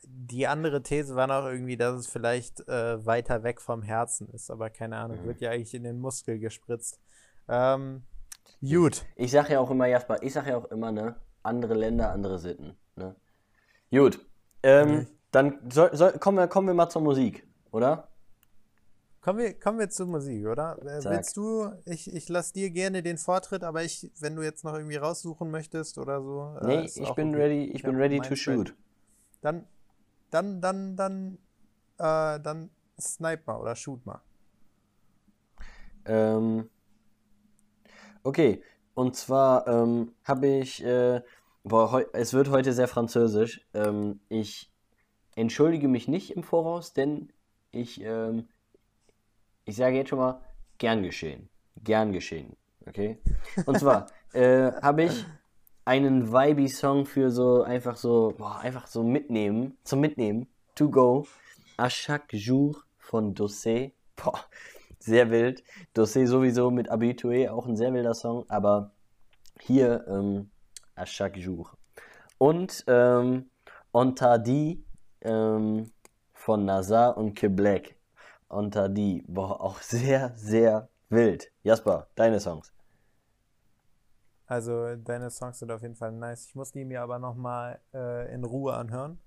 Die 0.07 0.47
andere 0.47 0.83
These 0.83 1.15
war 1.15 1.27
noch 1.27 1.45
irgendwie, 1.45 1.77
dass 1.77 1.95
es 1.95 2.07
vielleicht 2.07 2.67
äh, 2.67 3.05
weiter 3.05 3.43
weg 3.43 3.61
vom 3.61 3.81
Herzen 3.81 4.29
ist, 4.29 4.51
aber 4.51 4.69
keine 4.69 4.97
Ahnung, 4.97 5.21
mhm. 5.21 5.27
wird 5.27 5.41
ja 5.41 5.51
eigentlich 5.51 5.73
in 5.73 5.83
den 5.83 5.99
Muskel 5.99 6.39
gespritzt. 6.39 6.99
Ähm, 7.47 8.03
gut. 8.61 9.05
Ich 9.15 9.31
sage 9.31 9.53
ja 9.53 9.59
auch 9.59 9.71
immer, 9.71 9.87
Jasper, 9.87 10.21
ich 10.21 10.33
sage 10.33 10.51
ja 10.51 10.57
auch 10.57 10.71
immer, 10.71 10.91
ne, 10.91 11.15
andere 11.43 11.73
Länder, 11.73 12.11
andere 12.11 12.39
Sitten. 12.39 12.75
Ne? 12.95 13.15
Gut. 13.91 14.19
Ähm, 14.63 14.89
okay. 14.89 15.07
Dann 15.31 15.59
soll, 15.71 15.95
soll, 15.95 16.13
kommen, 16.13 16.37
wir, 16.37 16.47
kommen 16.47 16.67
wir 16.67 16.73
mal 16.73 16.89
zur 16.89 17.01
Musik, 17.01 17.47
oder? 17.71 18.07
Kommen 19.23 19.39
wir, 19.39 19.53
kommen 19.57 19.79
wir 19.79 19.89
zur 19.89 20.05
Musik, 20.07 20.45
oder? 20.45 20.77
Äh, 20.81 21.03
willst 21.05 21.37
du, 21.37 21.71
ich, 21.85 22.13
ich 22.13 22.27
lasse 22.27 22.53
dir 22.53 22.69
gerne 22.71 23.01
den 23.01 23.17
Vortritt, 23.17 23.63
aber 23.63 23.83
ich, 23.83 24.11
wenn 24.19 24.35
du 24.35 24.41
jetzt 24.41 24.65
noch 24.65 24.73
irgendwie 24.73 24.97
raussuchen 24.97 25.49
möchtest 25.49 25.97
oder 25.97 26.21
so. 26.21 26.57
Äh, 26.61 26.67
nee, 26.67 26.91
ich 26.93 27.13
bin 27.13 27.29
okay. 27.29 27.41
ready, 27.41 27.63
ich, 27.65 27.75
ich 27.75 27.83
bin 27.83 27.95
ready 27.95 28.19
to 28.19 28.35
shoot. 28.35 28.75
Dann, 29.41 29.65
dann, 30.34 30.61
dann, 30.61 30.95
dann, 30.95 31.38
äh, 31.97 32.39
dann 32.39 32.69
snipe 32.99 33.43
mal 33.45 33.59
oder 33.59 33.75
shoot 33.75 34.05
mal. 34.05 34.21
Ähm, 36.05 36.69
okay, 38.23 38.61
und 38.93 39.15
zwar 39.15 39.67
ähm, 39.67 40.13
habe 40.23 40.47
ich 40.47 40.84
äh, 40.84 41.21
Boah, 41.65 42.05
es 42.11 42.34
wird 42.34 42.49
heute 42.49 42.73
sehr 42.73 42.89
französisch. 42.89 43.65
Ähm, 43.73 44.19
ich 44.27 44.69
entschuldige 45.36 45.88
mich 45.88 46.09
nicht 46.09 46.36
im 46.36 46.43
Voraus, 46.43 46.91
denn 46.91 47.31
ich, 47.71 48.01
ähm, 48.01 48.49
ich 49.63 49.77
sage 49.77 49.95
jetzt 49.95 50.09
schon 50.09 50.19
mal, 50.19 50.41
gern 50.77 51.03
geschehen. 51.03 51.49
Gern 51.81 52.11
geschehen. 52.11 52.57
Okay? 52.86 53.17
Und 53.65 53.79
zwar 53.79 54.07
äh, 54.34 54.73
habe 54.81 55.03
ich 55.03 55.25
einen 55.86 56.31
Vibey-Song 56.31 57.05
für 57.05 57.29
so 57.29 57.63
einfach 57.63 57.97
so, 57.97 58.34
boah, 58.38 58.59
einfach 58.59 58.88
so 58.88 59.03
mitnehmen, 59.03 59.77
zum 59.84 59.99
Mitnehmen, 59.99 60.47
to 60.75 60.89
go, 60.89 61.27
à 61.77 61.89
chaque 61.89 62.34
jour 62.34 62.84
von 62.97 63.34
Dossé. 63.34 63.93
Boah, 64.15 64.39
sehr 64.99 65.29
wild. 65.29 65.63
Dossé 65.93 66.25
sowieso 66.25 66.71
mit 66.71 66.89
Habitué, 66.89 67.49
auch 67.49 67.67
ein 67.67 67.75
sehr 67.75 67.93
wilder 67.93 68.13
Song, 68.13 68.45
aber 68.47 68.91
hier 69.59 70.05
ähm, 70.07 70.49
à 70.95 71.05
chaque 71.05 71.38
jour. 71.38 71.71
Und 72.38 72.84
ähm, 72.88 73.49
Ontadi 73.91 74.84
ähm, 75.21 75.91
von 76.34 76.65
Nazar 76.65 77.17
und 77.17 77.36
Keblek. 77.36 77.97
Ontadi, 78.49 79.23
boah, 79.27 79.61
auch 79.61 79.77
sehr, 79.81 80.34
sehr 80.36 80.89
wild. 81.09 81.51
Jasper, 81.63 82.07
deine 82.15 82.39
Songs. 82.39 82.72
Also 84.45 84.95
deine 84.95 85.29
Songs 85.29 85.59
sind 85.59 85.71
auf 85.71 85.81
jeden 85.81 85.95
Fall 85.95 86.11
nice. 86.11 86.45
Ich 86.47 86.55
muss 86.55 86.71
die 86.71 86.85
mir 86.85 87.01
aber 87.01 87.19
nochmal 87.19 87.79
äh, 87.93 88.33
in 88.33 88.43
Ruhe 88.43 88.73
anhören. 88.73 89.19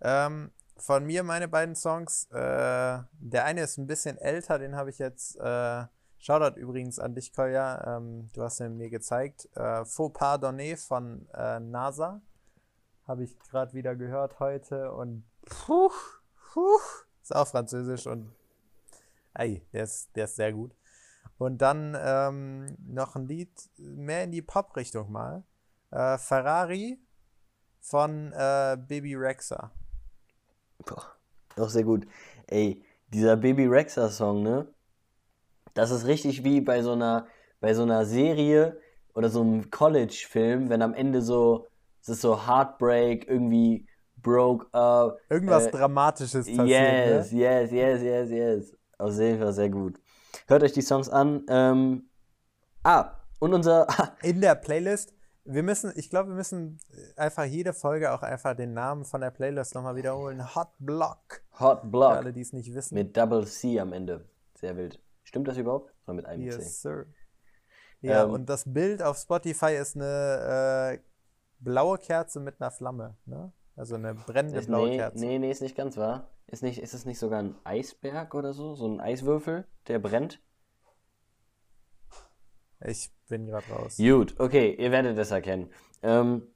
Ähm, 0.00 0.50
von 0.76 1.04
mir 1.04 1.22
meine 1.22 1.48
beiden 1.48 1.74
Songs. 1.74 2.26
Äh, 2.30 2.34
der 2.34 3.44
eine 3.44 3.62
ist 3.62 3.78
ein 3.78 3.86
bisschen 3.86 4.18
älter, 4.18 4.58
den 4.58 4.74
habe 4.74 4.90
ich 4.90 4.98
jetzt 4.98 5.36
äh, 5.36 5.84
Shoutout 6.18 6.58
übrigens 6.58 6.98
an 6.98 7.14
dich, 7.14 7.34
Kolja. 7.34 7.98
Ähm, 7.98 8.30
du 8.32 8.42
hast 8.42 8.60
ihn 8.60 8.78
mir 8.78 8.88
gezeigt. 8.88 9.46
Äh, 9.56 9.84
Faux 9.84 10.18
Pardonné 10.18 10.76
von 10.76 11.28
äh, 11.34 11.60
NASA. 11.60 12.22
Habe 13.06 13.24
ich 13.24 13.38
gerade 13.50 13.74
wieder 13.74 13.94
gehört 13.94 14.40
heute. 14.40 14.92
Und 14.92 15.24
puh, 15.44 15.90
puh, 16.52 16.78
ist 17.22 17.36
auch 17.36 17.46
französisch 17.46 18.06
und 18.06 18.34
ey, 19.34 19.66
der 19.74 19.84
ist, 19.84 20.16
der 20.16 20.24
ist 20.24 20.36
sehr 20.36 20.52
gut. 20.54 20.74
Und 21.38 21.58
dann 21.58 21.96
ähm, 21.98 22.76
noch 22.86 23.16
ein 23.16 23.26
Lied 23.26 23.50
mehr 23.76 24.24
in 24.24 24.30
die 24.30 24.42
Pop-Richtung 24.42 25.10
mal. 25.10 25.44
Äh, 25.90 26.18
Ferrari 26.18 26.98
von 27.80 28.32
äh, 28.32 28.76
Baby 28.88 29.14
Rexa. 29.16 29.70
Boah, 30.86 31.04
auch 31.56 31.68
sehr 31.68 31.84
gut. 31.84 32.06
Ey, 32.46 32.82
dieser 33.08 33.36
Baby 33.36 33.66
Rexa-Song, 33.66 34.42
ne? 34.42 34.68
Das 35.74 35.90
ist 35.90 36.06
richtig 36.06 36.44
wie 36.44 36.60
bei 36.60 36.82
so 36.82 36.92
einer, 36.92 37.26
bei 37.60 37.74
so 37.74 37.82
einer 37.82 38.04
Serie 38.04 38.80
oder 39.14 39.28
so 39.28 39.40
einem 39.40 39.70
College-Film, 39.70 40.68
wenn 40.68 40.82
am 40.82 40.94
Ende 40.94 41.20
so, 41.20 41.66
es 42.00 42.08
ist 42.08 42.20
so 42.20 42.46
Heartbreak, 42.46 43.28
irgendwie 43.28 43.86
broke 44.16 44.66
up. 44.72 45.18
Irgendwas 45.28 45.66
äh, 45.66 45.70
Dramatisches 45.72 46.46
passiert. 46.46 46.66
Yes, 46.68 47.32
ne? 47.32 47.38
yes, 47.38 47.70
yes, 47.70 48.02
yes, 48.02 48.30
yes. 48.30 48.76
Auf 48.98 49.18
jeden 49.18 49.40
Fall 49.40 49.52
sehr 49.52 49.70
gut. 49.70 50.00
Hört 50.46 50.62
euch 50.62 50.72
die 50.72 50.82
Songs 50.82 51.08
an. 51.08 51.44
Ähm, 51.48 52.08
ah, 52.82 53.12
und 53.38 53.54
unser. 53.54 53.86
In 54.22 54.40
der 54.40 54.54
Playlist. 54.54 55.14
Wir 55.46 55.62
müssen, 55.62 55.92
ich 55.96 56.08
glaube, 56.08 56.30
wir 56.30 56.36
müssen 56.36 56.78
einfach 57.16 57.44
jede 57.44 57.74
Folge 57.74 58.12
auch 58.12 58.22
einfach 58.22 58.56
den 58.56 58.72
Namen 58.72 59.04
von 59.04 59.20
der 59.20 59.30
Playlist 59.30 59.74
nochmal 59.74 59.94
wiederholen. 59.94 60.54
Hot 60.54 60.70
Block. 60.78 61.42
Hot 61.60 61.90
Block. 61.90 62.12
Für 62.12 62.18
alle, 62.18 62.32
die 62.32 62.40
es 62.40 62.54
nicht 62.54 62.72
wissen. 62.72 62.94
Mit 62.94 63.14
Double 63.14 63.46
C 63.46 63.78
am 63.78 63.92
Ende. 63.92 64.26
Sehr 64.54 64.76
wild. 64.76 65.00
Stimmt 65.22 65.48
das 65.48 65.58
überhaupt? 65.58 65.92
Oder 66.06 66.14
mit 66.14 66.24
einem 66.24 66.44
yes, 66.44 66.56
C? 66.56 66.62
Sir. 66.62 67.06
Ja, 68.00 68.24
ähm, 68.24 68.30
und 68.30 68.48
das 68.48 68.64
Bild 68.66 69.02
auf 69.02 69.18
Spotify 69.18 69.74
ist 69.74 69.96
eine 69.96 70.94
äh, 70.94 70.98
blaue 71.58 71.98
Kerze 71.98 72.40
mit 72.40 72.60
einer 72.60 72.70
Flamme, 72.70 73.16
ne? 73.26 73.52
Also 73.76 73.96
eine 73.96 74.14
brennende 74.14 74.60
ist, 74.60 74.66
blaue 74.66 74.88
nee, 74.88 74.96
Kerze. 74.96 75.18
Nee, 75.18 75.38
nee, 75.38 75.50
ist 75.50 75.62
nicht 75.62 75.76
ganz 75.76 75.96
wahr. 75.96 76.28
Ist, 76.54 76.62
nicht, 76.62 76.78
ist 76.78 76.94
es 76.94 77.04
nicht 77.04 77.18
sogar 77.18 77.40
ein 77.42 77.56
Eisberg 77.64 78.32
oder 78.32 78.52
so? 78.52 78.76
So 78.76 78.86
ein 78.86 79.00
Eiswürfel, 79.00 79.66
der 79.88 79.98
brennt? 79.98 80.40
Ich 82.78 83.10
bin 83.28 83.46
gerade 83.46 83.66
raus. 83.72 83.96
Gut, 83.96 84.38
okay, 84.38 84.72
ihr 84.78 84.92
werdet 84.92 85.18
es 85.18 85.32
erkennen. 85.32 85.72
Ähm, 86.04 86.46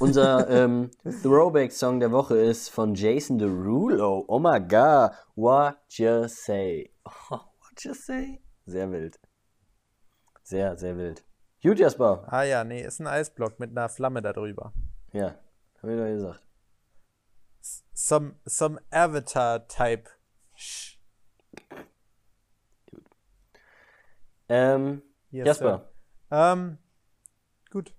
unser 0.00 0.50
ähm, 0.50 0.90
Throwback-Song 1.22 1.98
der 1.98 2.12
Woche 2.12 2.36
ist 2.36 2.68
von 2.68 2.94
Jason 2.94 3.38
Derulo. 3.38 4.26
Oh 4.28 4.38
my 4.38 4.60
god, 4.60 5.12
what 5.34 5.78
you 5.92 6.28
say? 6.28 6.92
Oh, 7.30 7.40
just 7.78 8.04
say? 8.04 8.42
Sehr 8.66 8.92
wild. 8.92 9.18
Sehr, 10.42 10.76
sehr 10.76 10.94
wild. 10.98 11.24
Gut, 11.62 11.78
Jasper. 11.78 12.26
Ah 12.26 12.42
ja, 12.42 12.64
nee, 12.64 12.82
ist 12.82 13.00
ein 13.00 13.06
Eisblock 13.06 13.58
mit 13.60 13.70
einer 13.70 13.88
Flamme 13.88 14.20
darüber. 14.20 14.74
Ja, 15.14 15.36
hab 15.80 15.88
ich 15.88 15.96
doch 15.96 16.04
gesagt. 16.04 16.49
Some, 17.92 18.36
some 18.44 18.80
Avatar-Type. 18.90 20.08
Gut. 22.90 23.04
Ähm, 24.48 25.02
yes, 25.30 25.46
Jasper. 25.46 25.92
Ähm, 26.30 26.78
gut. 27.70 27.94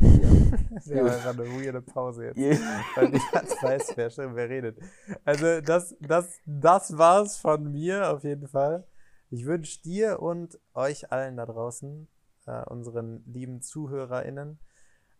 Das 0.70 0.88
wäre 0.88 1.12
einfach 1.12 1.30
eine 1.30 1.48
weirde 1.50 1.82
Pause 1.82 2.26
jetzt. 2.26 2.36
Yeah. 2.36 2.58
Weil 2.96 3.14
ich 3.14 3.22
weiß, 3.62 3.96
wer 3.96 4.10
schon 4.10 4.34
wer 4.34 4.48
redet. 4.48 4.78
Also 5.24 5.60
das, 5.60 5.96
das, 6.00 6.40
das 6.46 6.98
war's 6.98 7.36
von 7.36 7.70
mir 7.70 8.12
auf 8.12 8.24
jeden 8.24 8.48
Fall. 8.48 8.86
Ich 9.30 9.46
wünsche 9.46 9.82
dir 9.82 10.20
und 10.20 10.58
euch 10.74 11.10
allen 11.10 11.36
da 11.36 11.46
draußen, 11.46 12.08
äh, 12.46 12.64
unseren 12.66 13.24
lieben 13.26 13.62
ZuhörerInnen, 13.62 14.58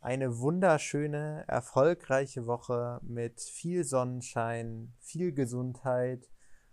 eine 0.05 0.39
wunderschöne, 0.39 1.45
erfolgreiche 1.49 2.47
Woche 2.47 3.01
mit 3.03 3.41
viel 3.41 3.85
Sonnenschein, 3.85 4.93
viel 5.01 5.33
Gesundheit 5.33 6.29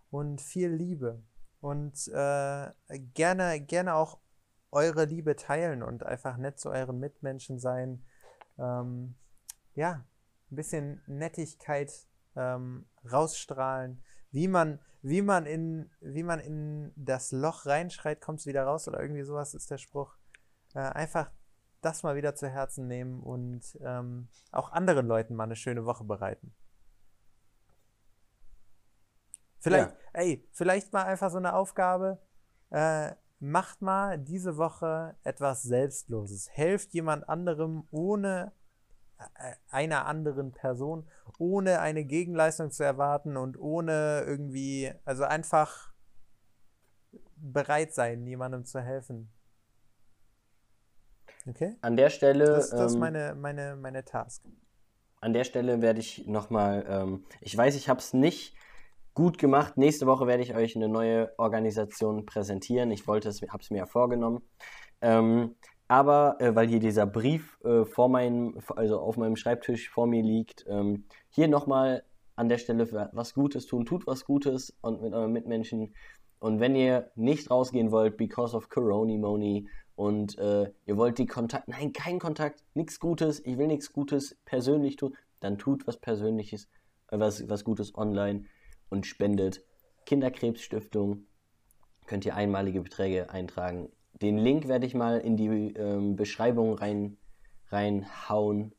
und 0.10 0.42
viel 0.42 0.68
Liebe. 0.68 1.24
Und 1.62 2.10
äh, 2.10 2.72
gerne, 3.14 3.62
gerne 3.62 3.96
auch 3.96 4.20
eure 4.70 5.06
Liebe 5.06 5.38
teilen 5.38 5.82
und 5.82 6.04
einfach 6.04 6.36
nett 6.36 6.60
zu 6.60 6.72
euren 6.72 7.00
Mitmenschen 7.00 7.58
sein. 7.58 8.04
Ähm, 8.60 9.16
ja, 9.76 10.04
ein 10.52 10.56
bisschen 10.58 11.02
Nettigkeit 11.08 11.90
ähm, 12.36 12.86
rausstrahlen. 13.10 14.04
Wie 14.32 14.50
man, 14.50 14.82
wie, 15.04 15.22
man 15.22 15.46
in, 15.46 15.90
wie 16.02 16.24
man 16.24 16.42
in 16.42 16.92
das 16.98 17.32
Loch 17.32 17.66
reinschreit, 17.66 18.20
kommt 18.20 18.40
es 18.40 18.46
wieder 18.46 18.66
raus 18.66 18.90
oder 18.90 19.00
irgendwie 19.00 19.24
sowas 19.24 19.54
ist 19.54 19.72
der 19.72 19.78
Spruch. 19.78 20.18
Äh, 20.74 20.80
einfach 20.80 21.32
das 21.82 22.04
mal 22.04 22.16
wieder 22.16 22.36
zu 22.36 22.48
Herzen 22.48 22.88
nehmen 22.88 23.22
und 23.22 23.78
ähm, 23.82 24.28
auch 24.52 24.72
anderen 24.72 25.08
Leuten 25.08 25.36
mal 25.36 25.44
eine 25.46 25.56
schöne 25.56 25.86
Woche 25.86 26.04
bereiten. 26.04 26.54
Vielleicht, 29.60 29.90
ja. 29.90 29.98
ey, 30.14 30.48
vielleicht 30.52 30.92
mal 30.94 31.04
einfach 31.04 31.30
so 31.30 31.38
eine 31.38 31.54
Aufgabe. 31.54 32.20
Äh, 32.72 33.14
macht 33.40 33.82
mal 33.82 34.18
diese 34.20 34.58
Woche 34.58 35.16
etwas 35.24 35.64
Selbstloses. 35.64 36.50
Helft 36.52 36.94
jemand 36.94 37.28
anderem 37.28 37.88
ohne 37.92 38.54
äh, 39.18 39.56
einer 39.70 40.06
anderen 40.06 40.52
Person, 40.52 41.08
ohne 41.38 41.80
eine 41.80 42.06
Gegenleistung 42.06 42.72
zu 42.72 42.84
erwarten 42.84 43.38
und 43.38 43.60
ohne 43.60 44.24
irgendwie, 44.26 44.94
also 45.06 45.24
einfach 45.24 45.92
bereit 47.36 47.94
sein, 47.94 48.26
jemandem 48.26 48.66
zu 48.66 48.80
helfen. 48.80 49.32
Okay? 51.48 51.76
An 51.82 51.96
der 51.96 52.10
Stelle. 52.10 52.46
Das, 52.46 52.70
das 52.70 52.80
ähm, 52.80 52.86
ist 52.88 52.98
meine, 52.98 53.36
meine, 53.36 53.76
meine 53.76 54.04
Task. 54.04 54.44
An 55.20 55.34
der 55.34 55.44
Stelle 55.44 55.82
werde 55.82 56.00
ich 56.00 56.26
nochmal, 56.28 56.86
ähm, 56.88 57.26
ich 57.42 57.56
weiß, 57.56 57.76
ich 57.76 57.90
habe 57.90 58.00
es 58.00 58.14
nicht 58.14 58.56
gut 59.14 59.38
gemacht. 59.38 59.78
Nächste 59.78 60.08
Woche 60.08 60.26
werde 60.28 60.44
ich 60.44 60.56
euch 60.56 60.76
eine 60.76 60.88
neue 60.88 61.32
Organisation 61.38 62.26
präsentieren. 62.26 62.92
Ich 62.92 63.08
wollte 63.08 63.30
es, 63.30 63.42
habe 63.42 63.62
es 63.62 63.70
mir 63.70 63.80
ja 63.80 63.86
vorgenommen. 63.86 64.42
Ähm, 65.02 65.56
aber 65.88 66.38
äh, 66.40 66.56
weil 66.56 66.70
hier 66.70 66.80
dieser 66.80 67.06
Brief 67.06 67.60
äh, 67.66 67.84
vor 67.86 68.08
meinem, 68.08 68.58
also 68.76 69.00
auf 69.00 69.18
meinem 69.18 69.36
Schreibtisch 69.36 69.90
vor 69.90 70.08
mir 70.08 70.24
liegt, 70.24 70.66
ähm, 70.70 71.06
hier 71.30 71.48
nochmal 71.48 72.04
an 72.36 72.48
der 72.48 72.58
Stelle 72.58 73.10
was 73.12 73.34
Gutes 73.34 73.66
tun, 73.66 73.86
tut 73.86 74.08
was 74.08 74.26
Gutes 74.26 74.76
und 74.82 75.02
mit 75.02 75.14
euren 75.14 75.34
Mitmenschen. 75.34 75.94
Und 76.40 76.60
wenn 76.60 76.76
ihr 76.76 77.12
nicht 77.16 77.52
rausgehen 77.52 77.92
wollt, 77.92 78.18
because 78.18 78.56
of 78.56 78.70
Corona 78.70 79.18
Money 79.18 79.68
und 79.96 80.38
äh, 80.38 80.72
ihr 80.86 80.98
wollt 80.98 81.18
die 81.18 81.26
Kontakt, 81.26 81.68
nein, 81.68 81.94
kein 81.94 82.20
Kontakt, 82.20 82.64
nichts 82.74 83.00
Gutes, 83.00 83.40
ich 83.46 83.58
will 83.58 83.68
nichts 83.68 83.94
Gutes 83.94 84.38
persönlich 84.46 84.96
tun, 84.96 85.16
dann 85.40 85.58
tut 85.58 85.88
was 85.88 85.98
Persönliches, 85.98 86.68
äh, 87.10 87.20
was, 87.20 87.48
was 87.50 87.64
Gutes 87.64 87.96
online 87.96 88.46
und 88.90 89.06
spendet. 89.06 89.64
Kinderkrebsstiftung 90.06 91.26
könnt 92.08 92.26
ihr 92.26 92.36
einmalige 92.36 92.82
Beträge 92.82 93.30
eintragen. 93.30 93.90
Den 94.22 94.38
Link 94.38 94.68
werde 94.68 94.86
ich 94.86 94.94
mal 94.94 95.20
in 95.20 95.38
die 95.38 95.48
ähm, 95.48 96.16
Beschreibung 96.16 96.74
rein, 96.74 97.18
reinhauen. 97.70 98.74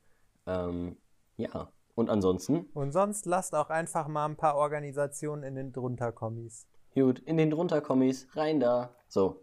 Ähm, 0.47 0.97
ja, 1.37 1.73
und 1.95 2.11
ansonsten. 2.11 2.67
Und 2.75 2.93
sonst 2.93 3.27
lasst 3.27 3.55
auch 3.55 3.71
einfach 3.71 4.09
mal 4.09 4.27
ein 4.27 4.37
paar 4.37 4.57
Organisationen 4.57 5.43
in 5.43 5.55
den 5.55 5.73
Drunterkommis. 5.73 6.67
Gut, 6.95 7.21
in 7.21 7.37
den 7.37 7.51
Drunterkommis, 7.51 8.29
rein 8.35 8.61
da. 8.61 8.95
So. 9.09 9.41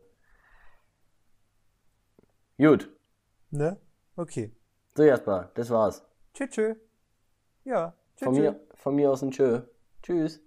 Gut. 2.60 2.89
Ne? 3.51 3.78
Okay. 4.18 4.51
So, 4.93 5.03
Jasper, 5.03 5.49
das 5.55 5.70
war's. 5.70 6.03
Tschüss. 6.34 6.49
tschö. 6.49 6.76
Ja. 7.64 7.93
Tschüss. 8.18 8.26
Von, 8.26 8.34
mir, 8.36 8.60
von 8.74 8.95
mir 8.95 9.12
aus 9.12 9.24
ein 9.24 9.32
Tschö. 9.32 9.62
Tschüss. 10.03 10.41